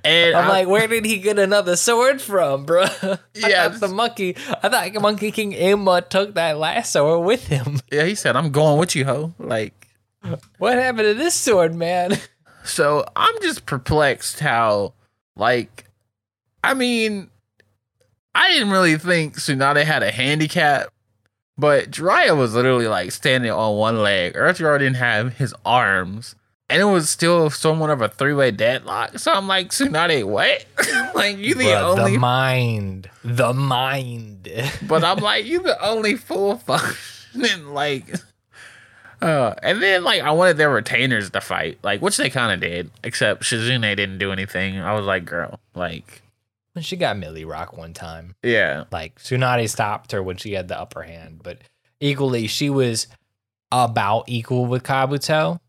And 0.04 0.36
I'm 0.36 0.46
I- 0.46 0.50
like, 0.50 0.68
where 0.68 0.88
did 0.88 1.06
he 1.06 1.20
get 1.20 1.38
another 1.40 1.76
sword 1.76 2.22
from, 2.22 2.66
bro? 2.66 2.86
Yeah, 3.36 3.68
the 3.70 3.88
monkey. 3.88 4.36
I 4.64 4.70
thought 4.70 5.02
Monkey 5.02 5.32
King 5.32 5.54
Enma 5.54 6.08
took 6.08 6.36
that 6.36 6.58
last 6.58 6.92
sword 6.94 7.26
with 7.26 7.48
him. 7.48 7.80
yeah, 7.92 8.04
he 8.06 8.16
said, 8.16 8.36
I'm 8.36 8.52
going 8.52 8.80
with 8.80 8.96
you, 8.96 9.06
ho. 9.06 9.34
Like, 9.40 9.88
What 10.58 10.78
happened 10.78 11.08
to 11.08 11.14
this 11.14 11.34
sword, 11.34 11.74
man? 11.76 12.18
so 12.64 13.06
I'm 13.16 13.36
just 13.42 13.66
perplexed 13.66 14.40
how, 14.40 14.94
like, 15.36 15.86
I 16.64 16.74
mean, 16.76 17.30
I 18.36 18.52
didn't 18.52 18.72
really 18.72 18.98
think 18.98 19.36
Tsunade 19.36 19.84
had 19.84 20.04
a 20.04 20.12
handicap, 20.12 20.88
but 21.58 21.92
Jiraiya 21.92 22.38
was 22.38 22.54
literally 22.54 22.88
like 22.88 23.12
standing 23.12 23.52
on 23.52 23.76
one 23.78 24.02
leg. 24.02 24.34
Orochimaru 24.36 24.80
didn't 24.80 24.96
have 24.98 25.34
his 25.34 25.54
arms. 25.66 26.36
And 26.72 26.82
it 26.82 26.86
was 26.86 27.10
still 27.10 27.50
somewhat 27.50 27.90
of 27.90 28.02
a 28.02 28.08
three 28.10 28.34
way 28.34 28.50
deadlock. 28.52 29.20
So 29.20 29.32
I'm 29.32 29.48
like, 29.48 29.70
Tsunade, 29.70 30.24
what? 30.24 30.66
like, 31.16 31.38
you 31.38 31.54
the 31.56 31.66
Bruh, 31.66 31.98
only 31.98 32.14
the 32.14 32.20
mind, 32.20 33.10
the 33.24 33.54
mind. 33.54 34.50
but 34.88 35.04
I'm 35.04 35.18
like, 35.32 35.46
you 35.46 35.62
the 35.62 35.80
only 35.86 36.16
full 36.16 36.56
functioning 36.58 37.68
like 37.74 38.06
uh 39.22 39.54
and 39.62 39.82
then 39.84 40.04
like 40.04 40.22
I 40.24 40.32
wanted 40.32 40.58
their 40.58 40.72
retainers 40.72 41.30
to 41.30 41.42
fight, 41.42 41.78
like 41.84 42.02
which 42.02 42.18
they 42.18 42.30
kinda 42.30 42.58
did, 42.58 42.90
except 43.04 43.44
Shizune 43.44 43.82
didn't 43.96 44.18
do 44.18 44.32
anything. 44.32 44.80
I 44.80 44.94
was 44.94 45.06
like, 45.06 45.26
girl, 45.26 45.60
like 45.76 46.24
When 46.74 46.84
she 46.84 46.96
got 46.98 47.18
Millie 47.18 47.46
Rock 47.46 47.78
one 47.78 47.94
time, 47.94 48.36
yeah. 48.44 48.86
like 48.92 49.20
Tsunade 49.20 49.70
stopped 49.70 50.12
her 50.14 50.24
when 50.24 50.38
she 50.38 50.54
had 50.54 50.68
the 50.70 50.80
upper 50.80 51.04
hand, 51.04 51.42
but 51.44 51.60
equally 52.00 52.48
she 52.48 52.70
was 52.70 53.08
about 53.72 54.24
equal 54.28 54.66
with 54.66 54.82
Kabuto, 54.84 55.54
but 55.54 55.62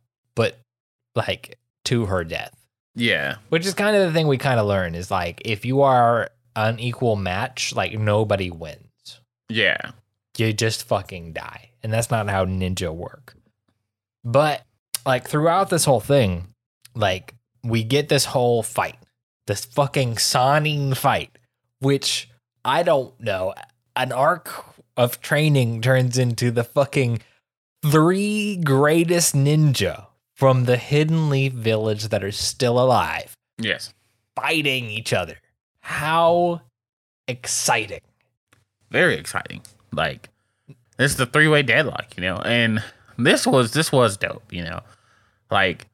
like 1.14 1.58
to 1.84 2.06
her 2.06 2.24
death. 2.24 2.54
Yeah. 2.94 3.36
Which 3.48 3.66
is 3.66 3.74
kind 3.74 3.96
of 3.96 4.06
the 4.06 4.12
thing 4.12 4.26
we 4.26 4.38
kind 4.38 4.60
of 4.60 4.66
learn 4.66 4.94
is 4.94 5.10
like 5.10 5.42
if 5.44 5.64
you 5.64 5.82
are 5.82 6.30
an 6.54 6.78
equal 6.78 7.16
match, 7.16 7.74
like 7.74 7.98
nobody 7.98 8.50
wins. 8.50 9.20
Yeah. 9.48 9.92
You 10.36 10.52
just 10.52 10.84
fucking 10.84 11.32
die. 11.32 11.70
And 11.82 11.92
that's 11.92 12.10
not 12.10 12.28
how 12.28 12.44
ninja 12.44 12.94
work. 12.94 13.34
But 14.24 14.62
like 15.04 15.28
throughout 15.28 15.70
this 15.70 15.84
whole 15.84 16.00
thing, 16.00 16.48
like 16.94 17.34
we 17.64 17.82
get 17.82 18.08
this 18.08 18.26
whole 18.26 18.62
fight, 18.62 18.98
this 19.46 19.64
fucking 19.64 20.16
Sannin 20.16 20.94
fight, 20.94 21.38
which 21.80 22.30
I 22.64 22.82
don't 22.82 23.18
know, 23.20 23.54
an 23.96 24.12
arc 24.12 24.50
of 24.96 25.20
training 25.20 25.82
turns 25.82 26.18
into 26.18 26.50
the 26.50 26.64
fucking 26.64 27.20
three 27.84 28.56
greatest 28.56 29.34
ninja 29.34 30.06
from 30.42 30.64
the 30.64 30.76
Hidden 30.76 31.30
Leaf 31.30 31.52
Village 31.52 32.08
that 32.08 32.24
are 32.24 32.32
still 32.32 32.80
alive 32.80 33.36
Yes. 33.58 33.94
fighting 34.34 34.86
each 34.86 35.12
other. 35.12 35.36
How 35.78 36.62
exciting. 37.28 38.00
Very 38.90 39.14
exciting. 39.14 39.60
Like 39.92 40.30
this 40.96 41.12
is 41.12 41.16
the 41.16 41.26
three 41.26 41.46
way 41.46 41.62
deadlock, 41.62 42.16
you 42.16 42.22
know, 42.24 42.38
and 42.38 42.82
this 43.16 43.46
was 43.46 43.72
this 43.72 43.92
was 43.92 44.16
dope, 44.16 44.52
you 44.52 44.64
know. 44.64 44.80
Like 45.48 45.86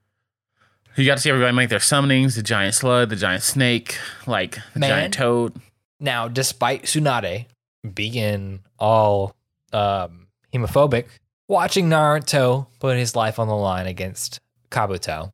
you 0.96 1.04
got 1.04 1.16
to 1.16 1.20
see 1.20 1.28
everybody 1.28 1.54
make 1.54 1.68
their 1.68 1.78
summonings, 1.78 2.34
the 2.34 2.42
giant 2.42 2.74
slug, 2.74 3.10
the 3.10 3.16
giant 3.16 3.42
snake, 3.42 3.98
like 4.26 4.60
the 4.72 4.80
Man. 4.80 4.88
giant 4.88 5.12
toad. 5.14 5.56
Now, 6.00 6.26
despite 6.26 6.84
Tsunade 6.84 7.44
being 7.92 8.60
all 8.78 9.34
um, 9.74 10.28
hemophobic, 10.54 11.04
watching 11.48 11.88
Naruto 11.88 12.66
put 12.78 12.96
his 12.96 13.16
life 13.16 13.38
on 13.38 13.48
the 13.48 13.56
line 13.56 13.86
against 13.86 14.40
Kabuto, 14.70 15.30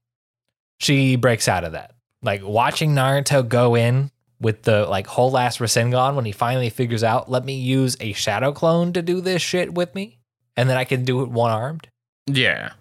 she 0.80 1.16
breaks 1.16 1.48
out 1.48 1.64
of 1.64 1.72
that. 1.72 1.92
Like 2.22 2.42
watching 2.42 2.94
Naruto 2.94 3.46
go 3.46 3.74
in 3.74 4.10
with 4.40 4.62
the 4.62 4.86
like 4.86 5.06
whole 5.06 5.36
ass 5.36 5.58
Rasengan 5.58 6.14
when 6.14 6.24
he 6.24 6.32
finally 6.32 6.70
figures 6.70 7.04
out, 7.04 7.30
let 7.30 7.44
me 7.44 7.54
use 7.54 7.96
a 8.00 8.12
shadow 8.12 8.52
clone 8.52 8.92
to 8.92 9.02
do 9.02 9.20
this 9.20 9.42
shit 9.42 9.74
with 9.74 9.94
me, 9.94 10.18
and 10.56 10.68
then 10.68 10.76
I 10.76 10.84
can 10.84 11.04
do 11.04 11.22
it 11.22 11.30
one 11.30 11.50
armed. 11.50 11.88
Yeah. 12.26 12.72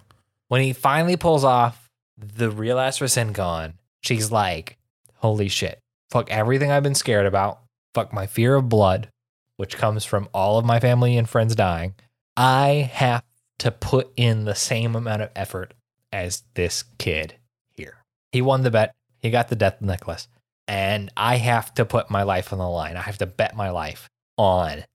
When 0.48 0.62
he 0.62 0.74
finally 0.74 1.18
pulls 1.18 1.44
off 1.44 1.90
the 2.18 2.52
real 2.52 2.80
ass 2.80 3.00
Rasengan, 3.00 3.74
she's 4.02 4.32
like, 4.32 4.78
holy 5.16 5.48
shit. 5.48 5.80
Fuck 6.12 6.30
everything 6.30 6.72
I've 6.72 6.84
been 6.84 6.96
scared 6.96 7.26
about. 7.26 7.60
Fuck 7.96 8.14
my 8.14 8.28
fear 8.28 8.56
of 8.56 8.70
blood, 8.70 9.10
which 9.58 9.78
comes 9.78 10.06
from 10.06 10.30
all 10.34 10.58
of 10.58 10.66
my 10.66 10.80
family 10.80 11.18
and 11.18 11.28
friends 11.28 11.56
dying. 11.56 11.96
I 12.36 12.90
have 12.92 13.24
to 13.60 13.72
put 13.72 14.12
in 14.16 14.46
the 14.46 14.56
same 14.56 14.96
amount 14.96 15.22
of 15.22 15.30
effort 15.36 15.74
as 16.12 16.44
this 16.54 16.84
kid 16.98 17.36
here. 17.76 18.04
He 18.32 18.42
won 18.42 18.64
the 18.64 18.72
bet. 18.72 18.94
He 19.20 19.30
got 19.30 19.50
the 19.50 19.56
death 19.56 19.82
necklace. 19.82 20.28
And 20.68 21.12
I 21.18 21.38
have 21.38 21.74
to 21.76 21.86
put 21.86 22.10
my 22.10 22.24
life 22.24 22.54
on 22.54 22.60
the 22.60 22.70
line. 22.70 22.98
I 22.98 23.02
have 23.02 23.18
to 23.20 23.26
bet 23.26 23.56
my 23.56 23.70
life 23.70 24.10
on 24.38 24.86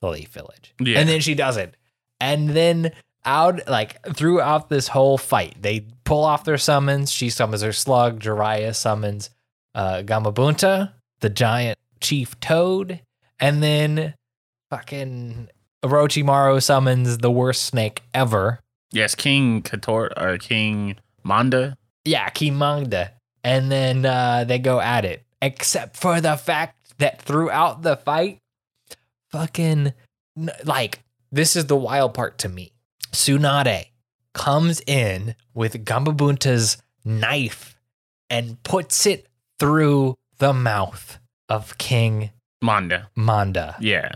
the 0.00 0.08
Leaf 0.08 0.28
Village. 0.28 0.74
Yeah. 0.80 1.00
And 1.00 1.08
then 1.08 1.20
she 1.20 1.34
does 1.34 1.56
it. 1.56 1.76
And 2.20 2.50
then 2.50 2.92
out 3.24 3.68
like 3.68 4.00
throughout 4.14 4.68
this 4.68 4.88
whole 4.88 5.18
fight, 5.18 5.56
they 5.60 5.86
pull 6.04 6.24
off 6.24 6.44
their 6.44 6.58
summons. 6.58 7.10
She 7.10 7.28
summons 7.28 7.62
her 7.62 7.72
slug. 7.72 8.20
Jiraiya 8.20 8.74
summons 8.74 9.30
uh, 9.74 10.02
Gamabunta, 10.04 10.92
the 11.20 11.28
giant 11.28 11.78
chief 12.00 12.38
toad, 12.40 13.00
and 13.38 13.62
then 13.62 14.14
fucking 14.70 15.48
Orochimaru 15.90 16.62
summons 16.62 17.18
the 17.18 17.30
worst 17.30 17.64
snake 17.64 18.02
ever. 18.14 18.60
Yes, 18.92 19.14
King 19.14 19.62
Kator 19.62 20.10
or 20.16 20.38
King 20.38 20.96
Manda. 21.24 21.76
Yeah, 22.04 22.28
Kimangda. 22.30 23.10
And 23.42 23.70
then 23.70 24.04
uh, 24.04 24.44
they 24.44 24.58
go 24.58 24.80
at 24.80 25.04
it. 25.04 25.24
Except 25.42 25.96
for 25.96 26.20
the 26.20 26.36
fact 26.36 26.94
that 26.98 27.20
throughout 27.20 27.82
the 27.82 27.96
fight, 27.96 28.40
fucking, 29.30 29.92
like, 30.64 31.00
this 31.30 31.56
is 31.56 31.66
the 31.66 31.76
wild 31.76 32.14
part 32.14 32.38
to 32.38 32.48
me. 32.48 32.72
Tsunade 33.12 33.86
comes 34.32 34.80
in 34.86 35.34
with 35.54 35.84
Gamabunta's 35.84 36.78
knife 37.04 37.78
and 38.30 38.62
puts 38.62 39.06
it 39.06 39.26
through 39.58 40.14
the 40.38 40.52
mouth 40.52 41.18
of 41.48 41.76
King 41.78 42.30
Manda. 42.62 43.08
Manda. 43.14 43.76
Yeah. 43.80 44.12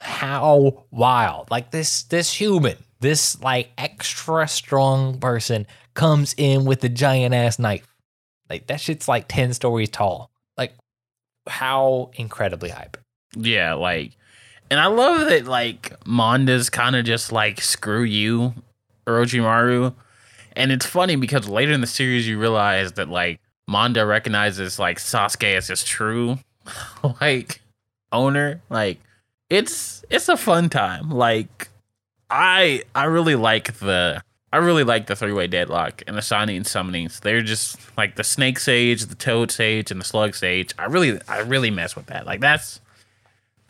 How 0.00 0.84
wild. 0.90 1.50
Like 1.50 1.70
this 1.70 2.04
this 2.04 2.32
human, 2.32 2.76
this 3.00 3.40
like 3.42 3.70
extra 3.76 4.46
strong 4.48 5.18
person 5.18 5.66
comes 5.94 6.34
in 6.36 6.64
with 6.64 6.82
a 6.84 6.88
giant 6.88 7.34
ass 7.34 7.58
knife. 7.58 7.86
Like 8.48 8.66
that 8.68 8.80
shit's 8.80 9.08
like 9.08 9.26
10 9.28 9.52
stories 9.52 9.90
tall. 9.90 10.30
Like 10.56 10.72
how 11.48 12.10
incredibly 12.14 12.70
hype. 12.70 12.96
Yeah, 13.36 13.74
like 13.74 14.12
and 14.70 14.80
I 14.80 14.86
love 14.86 15.28
that 15.28 15.46
like 15.46 15.92
Manda's 16.06 16.70
kind 16.70 16.94
of 16.96 17.04
just 17.04 17.32
like 17.32 17.60
screw 17.60 18.02
you, 18.02 18.54
Orochimaru. 19.06 19.94
And 20.54 20.72
it's 20.72 20.86
funny 20.86 21.16
because 21.16 21.48
later 21.48 21.72
in 21.72 21.80
the 21.80 21.86
series 21.86 22.28
you 22.28 22.38
realize 22.38 22.92
that 22.92 23.08
like 23.08 23.40
Manda 23.66 24.04
recognizes 24.04 24.78
like 24.78 24.98
Sasuke 24.98 25.56
as 25.56 25.68
his 25.68 25.84
true 25.84 26.38
like 27.20 27.60
owner. 28.12 28.60
Like 28.68 28.98
it's 29.50 30.04
it's 30.10 30.28
a 30.28 30.36
fun 30.36 30.68
time. 30.68 31.10
Like 31.10 31.68
I 32.30 32.82
I 32.94 33.04
really 33.04 33.34
like 33.34 33.74
the 33.78 34.22
I 34.52 34.58
really 34.58 34.84
like 34.84 35.06
the 35.06 35.16
three 35.16 35.32
way 35.32 35.46
deadlock 35.46 36.02
and 36.06 36.16
the 36.16 36.22
signing 36.22 36.56
and 36.56 36.66
summonings. 36.66 37.20
They're 37.20 37.42
just 37.42 37.78
like 37.96 38.16
the 38.16 38.24
snake 38.24 38.58
sage, 38.58 39.04
the 39.06 39.14
toad 39.14 39.50
sage, 39.50 39.90
and 39.90 40.00
the 40.00 40.04
slug 40.04 40.34
sage. 40.34 40.72
I 40.78 40.86
really 40.86 41.20
I 41.28 41.40
really 41.40 41.70
mess 41.70 41.94
with 41.96 42.06
that. 42.06 42.26
Like 42.26 42.40
that's 42.40 42.80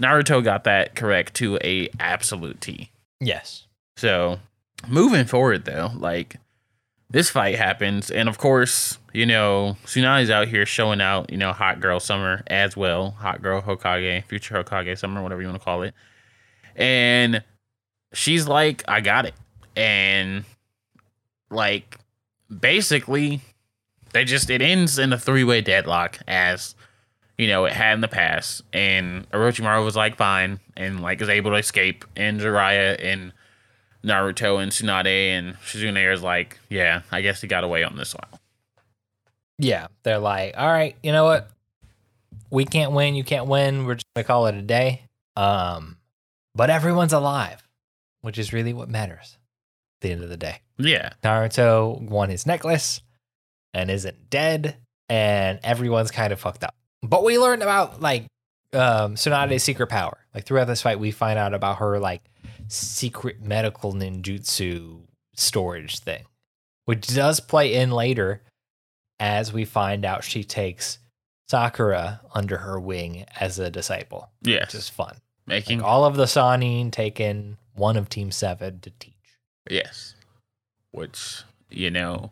Naruto 0.01 0.43
got 0.43 0.65
that 0.65 0.95
correct 0.95 1.35
to 1.35 1.59
a 1.63 1.89
absolute 1.99 2.61
T. 2.61 2.91
Yes. 3.21 3.67
So 3.97 4.39
moving 4.87 5.25
forward 5.27 5.65
though, 5.65 5.91
like 5.97 6.37
this 7.11 7.31
fight 7.31 7.57
happens, 7.57 8.11
and 8.11 8.29
of 8.29 8.39
course, 8.39 8.99
you 9.13 9.25
know, 9.25 9.77
Tsunade's 9.85 10.31
out 10.31 10.49
here 10.49 10.67
showing 10.67 11.01
out, 11.01 11.31
you 11.31 11.39
know, 11.39 11.53
hot 11.53 11.81
girl 11.81 12.01
summer 12.01 12.43
as 12.47 12.77
well. 12.77 13.13
Hot 13.13 13.43
girl 13.43 13.63
Hokage, 13.63 14.25
future 14.25 14.63
Hokage 14.63 14.99
summer, 14.99 15.23
whatever 15.23 15.41
you 15.41 15.49
want 15.49 15.61
to 15.61 15.65
call 15.65 15.83
it. 15.83 15.95
And 16.77 17.43
she's 18.13 18.47
like, 18.47 18.85
I 18.87 19.01
got 19.01 19.25
it. 19.25 19.35
And 19.75 20.45
like 21.51 21.99
basically 22.61 23.41
they 24.13 24.25
just 24.25 24.51
it 24.51 24.63
ends 24.63 24.99
in 24.99 25.13
a 25.13 25.19
three-way 25.19 25.61
deadlock 25.61 26.19
as 26.27 26.75
you 27.37 27.47
know 27.47 27.65
it 27.65 27.73
had 27.73 27.95
in 27.95 28.01
the 28.01 28.09
past 28.09 28.63
and 28.73 29.29
Orochimaru 29.31 29.85
was 29.85 29.97
like 29.97 30.17
fine 30.17 30.61
and 30.77 31.01
like 31.01 31.21
is 31.21 31.29
able 31.29 31.51
to 31.51 31.57
escape 31.57 32.05
and 32.17 32.41
Jiraiya 32.41 33.03
and 33.05 33.33
Naruto 34.05 34.63
and 34.63 34.71
Tsunade 34.73 35.07
and 35.31 35.57
Shizune 35.61 36.13
is 36.13 36.23
like 36.23 36.59
yeah 36.69 37.03
I 37.11 37.21
guess 37.21 37.41
he 37.41 37.49
got 37.49 37.65
away 37.65 37.85
on 37.85 37.97
this 37.97 38.15
one 38.15 38.41
Yeah. 39.59 39.89
They're 40.05 40.19
like, 40.19 40.55
all 40.57 40.69
right, 40.69 40.97
you 41.03 41.13
know 41.13 41.25
what? 41.25 41.51
We 42.51 42.65
can't 42.65 42.93
win, 42.93 43.15
you 43.15 43.25
can't 43.25 43.47
win. 43.47 43.85
We're 43.85 43.97
just 43.97 44.07
gonna 44.15 44.25
call 44.25 44.47
it 44.47 44.55
a 44.55 44.63
day. 44.63 45.03
Um, 45.37 45.97
but 46.55 46.71
everyone's 46.71 47.13
alive, 47.13 47.63
which 48.23 48.39
is 48.39 48.53
really 48.53 48.73
what 48.73 48.89
matters 48.89 49.37
at 49.97 50.01
the 50.03 50.13
end 50.13 50.23
of 50.23 50.29
the 50.31 50.37
day. 50.37 50.61
yeah 50.79 51.13
Naruto 51.23 52.01
won 52.01 52.31
his 52.31 52.47
necklace 52.47 53.01
and 53.75 53.91
isn't 53.91 54.31
dead, 54.31 54.77
and 55.09 55.59
everyone's 55.63 56.11
kind 56.11 56.33
of 56.33 56.41
fucked 56.41 56.65
up. 56.65 56.75
But 57.03 57.23
we 57.25 57.39
learned 57.39 57.63
about 57.63 58.01
like 58.01 58.27
um 58.73 59.15
Tsunade's 59.17 59.63
secret 59.63 59.89
power. 59.89 60.19
Like 60.35 60.45
throughout 60.45 60.67
this 60.67 60.83
fight, 60.83 60.99
we 61.01 61.11
find 61.11 61.39
out 61.39 61.53
about 61.53 61.79
her 61.79 61.99
like 61.99 62.23
secret 62.69 63.41
medical 63.43 63.93
ninjutsu 63.93 65.01
storage 65.35 65.99
thing, 66.01 66.25
which 66.85 67.07
does 67.07 67.41
play 67.41 67.75
in 67.75 67.91
later 67.91 68.43
as 69.21 69.53
we 69.53 69.65
find 69.65 70.05
out 70.05 70.23
she 70.25 70.45
takes 70.45 70.99
Sakura 71.49 72.21
under 72.35 72.59
her 72.59 72.79
wing 72.79 73.25
as 73.41 73.59
a 73.59 73.71
disciple, 73.71 74.31
yeah 74.43 74.61
which 74.61 74.75
is 74.75 74.89
fun. 74.89 75.17
making 75.47 75.79
Like 75.81 75.89
all 75.89 76.05
of 76.05 76.17
the 76.17 76.27
Sannin 76.27 76.91
taken 76.93 77.57
one 77.75 77.97
of 77.97 78.09
Team 78.09 78.31
Seven 78.31 78.81
to 78.81 78.91
teach. 78.99 79.15
yes 79.71 80.15
which 80.91 81.43
you 81.71 81.91
know 81.91 82.31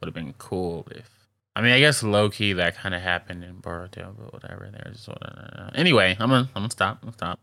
would 0.00 0.06
have 0.06 0.14
been 0.14 0.34
cool 0.38 0.86
if 0.90 1.08
I 1.56 1.60
mean 1.62 1.72
I 1.72 1.78
guess 1.80 2.02
low 2.02 2.28
key 2.30 2.52
that 2.54 2.76
kind 2.76 2.94
of 2.94 3.00
happened 3.02 3.44
in 3.44 3.56
Boruto 3.56 4.14
but 4.18 4.32
whatever 4.32 4.70
there's 4.72 5.08
of 5.08 5.16
uh, 5.22 5.70
anyway 5.74 6.16
I'm 6.18 6.28
gonna 6.30 6.48
I'm 6.54 6.62
gonna 6.62 6.70
stop 6.70 6.98
I'm 7.02 7.08
gonna 7.08 7.16
stop 7.16 7.40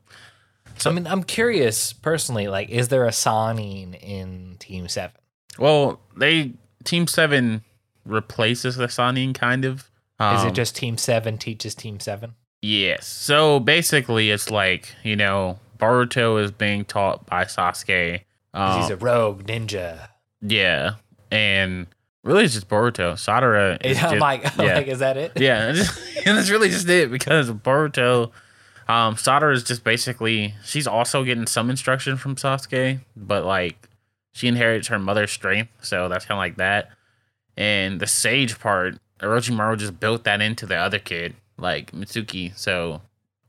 So 0.78 0.89
I 0.89 0.93
mean, 0.93 1.07
I'm 1.07 1.24
curious 1.24 1.93
personally. 1.93 2.47
Like, 2.47 2.69
is 2.69 2.88
there 2.89 3.05
a 3.05 3.11
Sannin 3.11 3.93
in 4.01 4.55
Team 4.59 4.88
Seven? 4.88 5.15
Well, 5.59 5.99
they 6.17 6.53
Team 6.84 7.07
Seven 7.07 7.63
replaces 8.05 8.76
the 8.76 8.88
Sannin 8.88 9.34
kind 9.34 9.65
of. 9.65 9.80
Is 10.19 10.41
Um, 10.41 10.47
it 10.49 10.53
just 10.53 10.76
Team 10.76 10.97
Seven 10.97 11.38
teaches 11.38 11.74
Team 11.76 11.99
Seven? 11.99 12.36
yes? 12.61 13.07
So 13.07 13.59
basically, 13.59 14.30
it's 14.32 14.49
like 14.51 14.93
you 15.03 15.15
know 15.15 15.59
Boruto 15.80 16.41
is 16.43 16.51
being 16.51 16.86
taught 16.86 17.26
by 17.26 17.45
Sasuke. 17.45 18.22
Um, 18.53 18.82
he's 18.82 18.89
a 18.89 18.97
rogue 18.97 19.43
ninja. 19.45 20.09
yeah, 20.41 20.95
and 21.32 21.88
really 22.24 22.43
it's 22.43 22.53
just 22.53 22.67
Boruto. 22.69 23.13
Sarada 23.13 23.84
is 23.86 23.97
I'm 24.03 24.09
just, 24.11 24.19
like, 24.22 24.59
I'm 24.59 24.65
yeah. 24.67 24.76
like, 24.76 24.88
is 24.88 24.99
that 24.99 25.17
it? 25.17 25.32
yeah, 25.39 25.67
and 25.69 25.78
that's 26.38 26.49
really 26.51 26.69
just 26.69 26.88
it 26.89 27.09
because 27.11 27.49
Boruto, 27.49 28.32
um, 28.88 29.15
Sarada 29.15 29.53
is 29.53 29.63
just 29.63 29.84
basically 29.84 30.55
she's 30.63 30.88
also 30.88 31.23
getting 31.23 31.47
some 31.47 31.69
instruction 31.69 32.17
from 32.17 32.36
Sasuke, 32.36 32.99
but 33.15 33.45
like 33.45 33.89
she 34.34 34.47
inherits 34.47 34.88
her 34.88 34.99
mother's 34.99 35.32
strength, 35.32 35.71
so 35.82 36.09
that's 36.09 36.25
kind 36.25 36.38
of 36.38 36.39
like 36.39 36.57
that. 36.57 36.89
And 37.57 37.99
the 37.99 38.07
sage 38.07 38.59
part, 38.59 38.97
Orochimaru 39.19 39.77
just 39.77 39.99
built 39.99 40.23
that 40.23 40.41
into 40.41 40.65
the 40.65 40.75
other 40.75 40.99
kid, 40.99 41.36
like 41.57 41.91
Mitsuki. 41.91 42.57
So 42.57 43.01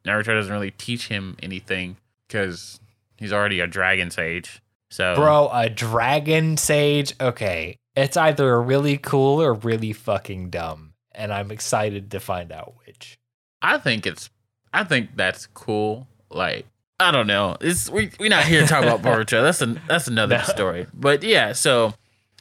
Naruto 0.05 0.27
doesn't 0.27 0.53
really 0.53 0.73
teach 0.73 1.09
him 1.09 1.37
anything 1.43 1.97
because 2.27 2.81
he's 3.17 3.33
already 3.33 3.61
a 3.61 3.67
dragon 3.67 4.11
sage. 4.11 4.61
So 4.91 5.15
Bro, 5.15 5.51
a 5.53 5.69
dragon 5.69 6.57
sage. 6.57 7.15
Okay. 7.21 7.77
It's 7.95 8.17
either 8.17 8.61
really 8.61 8.99
cool 8.99 9.41
or 9.41 9.55
really 9.55 9.93
fucking 9.93 10.51
dumb. 10.51 10.95
And 11.13 11.33
I'm 11.33 11.51
excited 11.51 12.11
to 12.11 12.21
find 12.21 12.53
out 12.53 12.75
which. 12.87 13.19
I 13.61 13.79
think 13.79 14.07
it's 14.07 14.29
I 14.73 14.85
think 14.85 15.11
that's 15.17 15.47
cool. 15.49 16.07
Like 16.31 16.67
I 17.01 17.11
don't 17.11 17.27
know. 17.27 17.57
It's 17.61 17.91
we 17.91 18.11
we're 18.21 18.29
not 18.31 18.45
here 18.45 18.61
to 18.63 18.67
talk 18.67 18.85
about 18.85 19.03
Boruto. 19.03 19.43
That's 19.43 19.61
an 19.61 19.81
that's 19.89 20.09
another 20.09 20.39
No. 20.39 20.45
story. 20.45 20.87
But 20.95 21.23
yeah, 21.23 21.53
so 21.53 21.95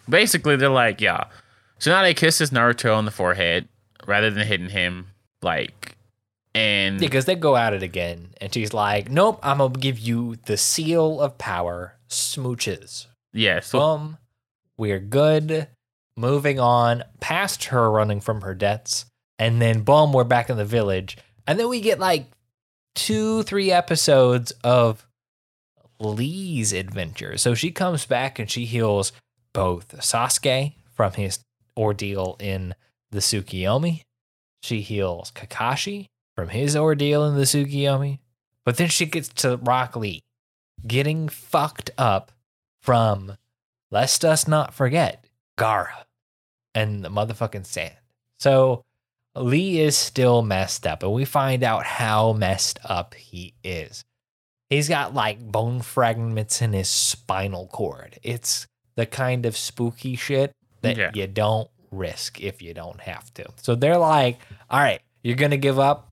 basically 0.10 0.56
they're 0.56 0.70
like, 0.70 1.02
yeah. 1.02 1.26
Tsunade 1.80 2.16
kisses 2.16 2.52
Naruto 2.52 2.96
on 2.96 3.06
the 3.06 3.12
forehead 3.12 3.68
rather 4.06 4.30
than 4.30 4.46
hitting 4.48 4.70
him. 4.70 5.08
Like 5.42 5.96
and 6.54 7.00
Because 7.00 7.26
they 7.26 7.36
go 7.36 7.56
at 7.56 7.74
it 7.74 7.82
again. 7.82 8.34
And 8.40 8.54
she's 8.54 8.74
like, 8.74 9.10
nope, 9.10 9.40
I'm 9.42 9.58
going 9.60 9.74
to 9.74 9.80
give 9.80 9.98
you 9.98 10.36
the 10.46 10.58
seal 10.58 11.20
of 11.22 11.38
power. 11.38 11.96
Smooches. 12.10 13.08
yeah, 13.34 13.62
so 13.62 13.80
Boom. 13.80 14.18
We're 14.78 15.00
good. 15.00 15.68
Moving 16.18 16.60
on 16.60 17.04
past 17.20 17.66
her 17.66 17.90
running 17.90 18.20
from 18.20 18.42
her 18.42 18.54
debts. 18.54 19.06
And 19.40 19.62
then, 19.62 19.82
boom, 19.82 20.12
we're 20.14 20.24
back 20.26 20.50
in 20.50 20.58
the 20.58 20.66
village. 20.66 21.18
And 21.48 21.60
then 21.60 21.70
we 21.70 21.82
get 21.82 22.00
like 22.00 22.28
two, 22.96 23.44
three 23.44 23.72
episodes 23.72 24.52
of 24.64 25.08
Lee's 26.00 26.74
adventure. 26.74 27.38
So 27.38 27.54
she 27.54 27.72
comes 27.72 28.06
back 28.06 28.40
and 28.40 28.50
she 28.50 28.66
heals 28.66 29.12
both 29.54 29.98
Sasuke 29.98 30.74
from 30.94 31.14
his 31.14 31.40
ordeal 31.78 32.36
in 32.40 32.76
the 33.12 33.20
Tsukiyomi. 33.20 34.04
She 34.64 34.82
heals 34.82 35.32
Kakashi 35.32 36.08
from 36.36 36.50
his 36.50 36.76
ordeal 36.76 37.26
in 37.26 37.36
the 37.36 37.42
Tsukiyomi. 37.42 38.20
But 38.66 38.78
then 38.78 38.90
she 38.90 39.06
gets 39.06 39.30
to 39.30 39.58
Rock 39.58 39.96
Lee 39.96 40.22
getting 40.86 41.30
fucked 41.30 41.92
up 41.98 42.32
from, 42.82 43.38
let's 43.92 44.24
us 44.24 44.48
not 44.48 44.74
forget, 44.74 45.26
Gaara 45.58 46.06
and 46.74 47.04
the 47.04 47.10
motherfucking 47.10 47.66
sand. 47.66 47.94
So 48.40 48.84
Lee 49.36 49.80
is 49.80 49.96
still 49.98 50.42
messed 50.42 50.86
up, 50.86 51.04
and 51.04 51.14
we 51.14 51.26
find 51.26 51.64
out 51.64 51.86
how 51.86 52.34
messed 52.34 52.80
up 52.84 53.14
he 53.14 53.54
is. 53.64 54.04
He's 54.70 54.88
got 54.90 55.14
like 55.14 55.40
bone 55.40 55.82
fragments 55.82 56.62
in 56.62 56.74
his 56.74 56.90
spinal 56.90 57.68
cord. 57.68 58.20
It's 58.24 58.68
the 58.96 59.06
kind 59.06 59.46
of 59.46 59.56
spooky 59.58 60.16
shit 60.16 60.52
that 60.82 60.98
Yeah. 60.98 61.12
you 61.14 61.28
don't 61.28 61.70
risk 61.92 62.42
if 62.42 62.62
you 62.62 62.74
don't 62.74 63.00
have 63.02 63.34
to. 63.36 63.46
So 63.58 63.76
they're 63.76 63.98
like, 63.98 64.40
all 64.70 64.80
right, 64.80 65.02
you're 65.24 65.36
going 65.36 65.52
to 65.52 65.58
give 65.58 65.78
up. 65.80 66.10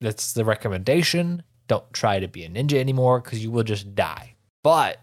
That's 0.00 0.32
the 0.32 0.44
recommendation. 0.44 1.42
Don't 1.68 1.90
try 1.92 2.20
to 2.20 2.28
be 2.28 2.44
a 2.44 2.48
ninja 2.50 2.74
anymore 2.74 3.20
because 3.20 3.42
you 3.42 3.50
will 3.50 3.62
just 3.62 3.94
die. 3.94 4.34
But 4.62 4.98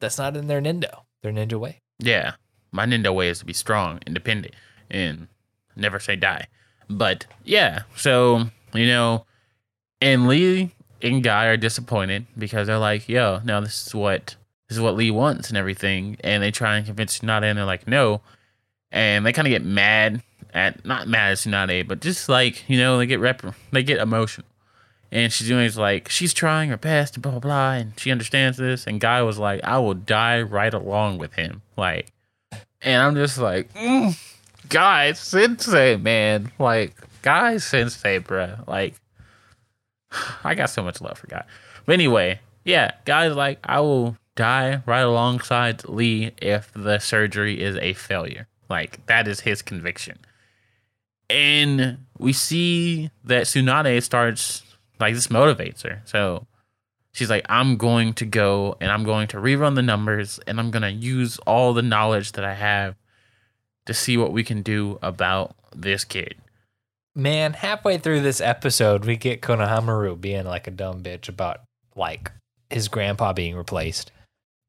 that's 0.00 0.18
not 0.18 0.36
in 0.36 0.46
their 0.48 0.60
ninja, 0.60 1.00
their 1.22 1.32
ninja 1.32 1.54
way. 1.58 1.78
yeah. 1.98 2.32
My 2.72 2.86
ninja 2.86 3.12
way 3.12 3.28
is 3.28 3.40
to 3.40 3.44
be 3.44 3.52
strong, 3.52 3.98
independent, 4.06 4.54
and 4.88 5.26
never 5.74 5.98
say 5.98 6.14
die. 6.14 6.46
But 6.90 7.26
yeah, 7.44 7.82
so 7.96 8.50
you 8.74 8.86
know, 8.86 9.24
and 10.00 10.26
Lee 10.26 10.72
and 11.00 11.22
Guy 11.22 11.46
are 11.46 11.56
disappointed 11.56 12.26
because 12.36 12.66
they're 12.66 12.78
like, 12.78 13.08
"Yo, 13.08 13.40
now 13.44 13.60
this 13.60 13.86
is 13.86 13.94
what 13.94 14.34
this 14.68 14.76
is 14.76 14.82
what 14.82 14.96
Lee 14.96 15.12
wants 15.12 15.48
and 15.48 15.56
everything," 15.56 16.16
and 16.24 16.42
they 16.42 16.50
try 16.50 16.76
and 16.76 16.84
convince 16.84 17.20
Tsunade, 17.20 17.44
and 17.44 17.56
they're 17.56 17.64
like, 17.64 17.86
"No," 17.86 18.20
and 18.90 19.24
they 19.24 19.32
kind 19.32 19.46
of 19.46 19.50
get 19.50 19.64
mad 19.64 20.22
at 20.52 20.84
not 20.84 21.06
mad 21.06 21.30
at 21.30 21.38
Tsunade, 21.38 21.86
but 21.86 22.00
just 22.00 22.28
like 22.28 22.68
you 22.68 22.76
know, 22.76 22.98
they 22.98 23.06
get 23.06 23.20
rep, 23.20 23.42
they 23.70 23.84
get 23.84 23.98
emotional. 24.00 24.46
And 25.12 25.32
she's 25.32 25.48
doing 25.48 25.64
is 25.64 25.76
like 25.78 26.08
she's 26.08 26.32
trying 26.34 26.70
her 26.70 26.76
best 26.76 27.14
and 27.14 27.22
blah 27.22 27.32
blah 27.32 27.40
blah, 27.40 27.72
and 27.72 27.92
she 27.98 28.10
understands 28.10 28.58
this. 28.58 28.86
And 28.86 29.00
Guy 29.00 29.22
was 29.22 29.38
like, 29.38 29.60
"I 29.62 29.78
will 29.78 29.94
die 29.94 30.42
right 30.42 30.74
along 30.74 31.18
with 31.18 31.34
him," 31.34 31.62
like, 31.76 32.12
and 32.80 33.02
I'm 33.02 33.14
just 33.14 33.38
like, 33.38 33.72
mm, 33.74 34.16
Guy 34.68 35.12
Sensei, 35.12 35.96
man, 35.96 36.52
like 36.58 36.94
Guy 37.22 37.58
Sensei, 37.58 38.18
bro. 38.18 38.56
like, 38.66 38.94
I 40.44 40.54
got 40.54 40.70
so 40.70 40.82
much 40.82 41.00
love 41.00 41.18
for 41.18 41.26
Guy. 41.26 41.44
But 41.86 41.92
anyway, 41.94 42.40
yeah, 42.64 42.92
Guy's 43.04 43.34
like, 43.34 43.58
I 43.64 43.80
will 43.80 44.16
die 44.36 44.82
right 44.86 45.00
alongside 45.00 45.88
Lee 45.88 46.32
if 46.40 46.72
the 46.74 46.98
surgery 46.98 47.60
is 47.60 47.76
a 47.76 47.94
failure. 47.94 48.46
Like 48.68 49.04
that 49.06 49.26
is 49.26 49.40
his 49.40 49.62
conviction. 49.62 50.18
And 51.28 52.06
we 52.18 52.32
see 52.32 53.10
that 53.24 53.44
Tsunade 53.44 54.02
starts 54.02 54.62
like 54.98 55.14
this 55.14 55.28
motivates 55.28 55.82
her. 55.82 56.02
So 56.04 56.46
she's 57.12 57.30
like, 57.30 57.46
I'm 57.48 57.76
going 57.76 58.14
to 58.14 58.24
go 58.24 58.76
and 58.80 58.90
I'm 58.90 59.04
going 59.04 59.28
to 59.28 59.38
rerun 59.38 59.74
the 59.74 59.82
numbers 59.82 60.40
and 60.46 60.58
I'm 60.58 60.70
gonna 60.70 60.90
use 60.90 61.38
all 61.40 61.72
the 61.72 61.82
knowledge 61.82 62.32
that 62.32 62.44
I 62.44 62.54
have 62.54 62.96
to 63.86 63.94
see 63.94 64.16
what 64.16 64.32
we 64.32 64.44
can 64.44 64.62
do 64.62 64.98
about 65.02 65.54
this 65.74 66.04
kid. 66.04 66.36
Man, 67.14 67.54
halfway 67.54 67.98
through 67.98 68.20
this 68.20 68.40
episode, 68.40 69.04
we 69.04 69.16
get 69.16 69.42
Konohamaru 69.42 70.20
being 70.20 70.44
like 70.44 70.66
a 70.66 70.70
dumb 70.70 71.02
bitch 71.02 71.28
about 71.28 71.60
like 71.96 72.30
his 72.70 72.88
grandpa 72.88 73.32
being 73.32 73.56
replaced. 73.56 74.12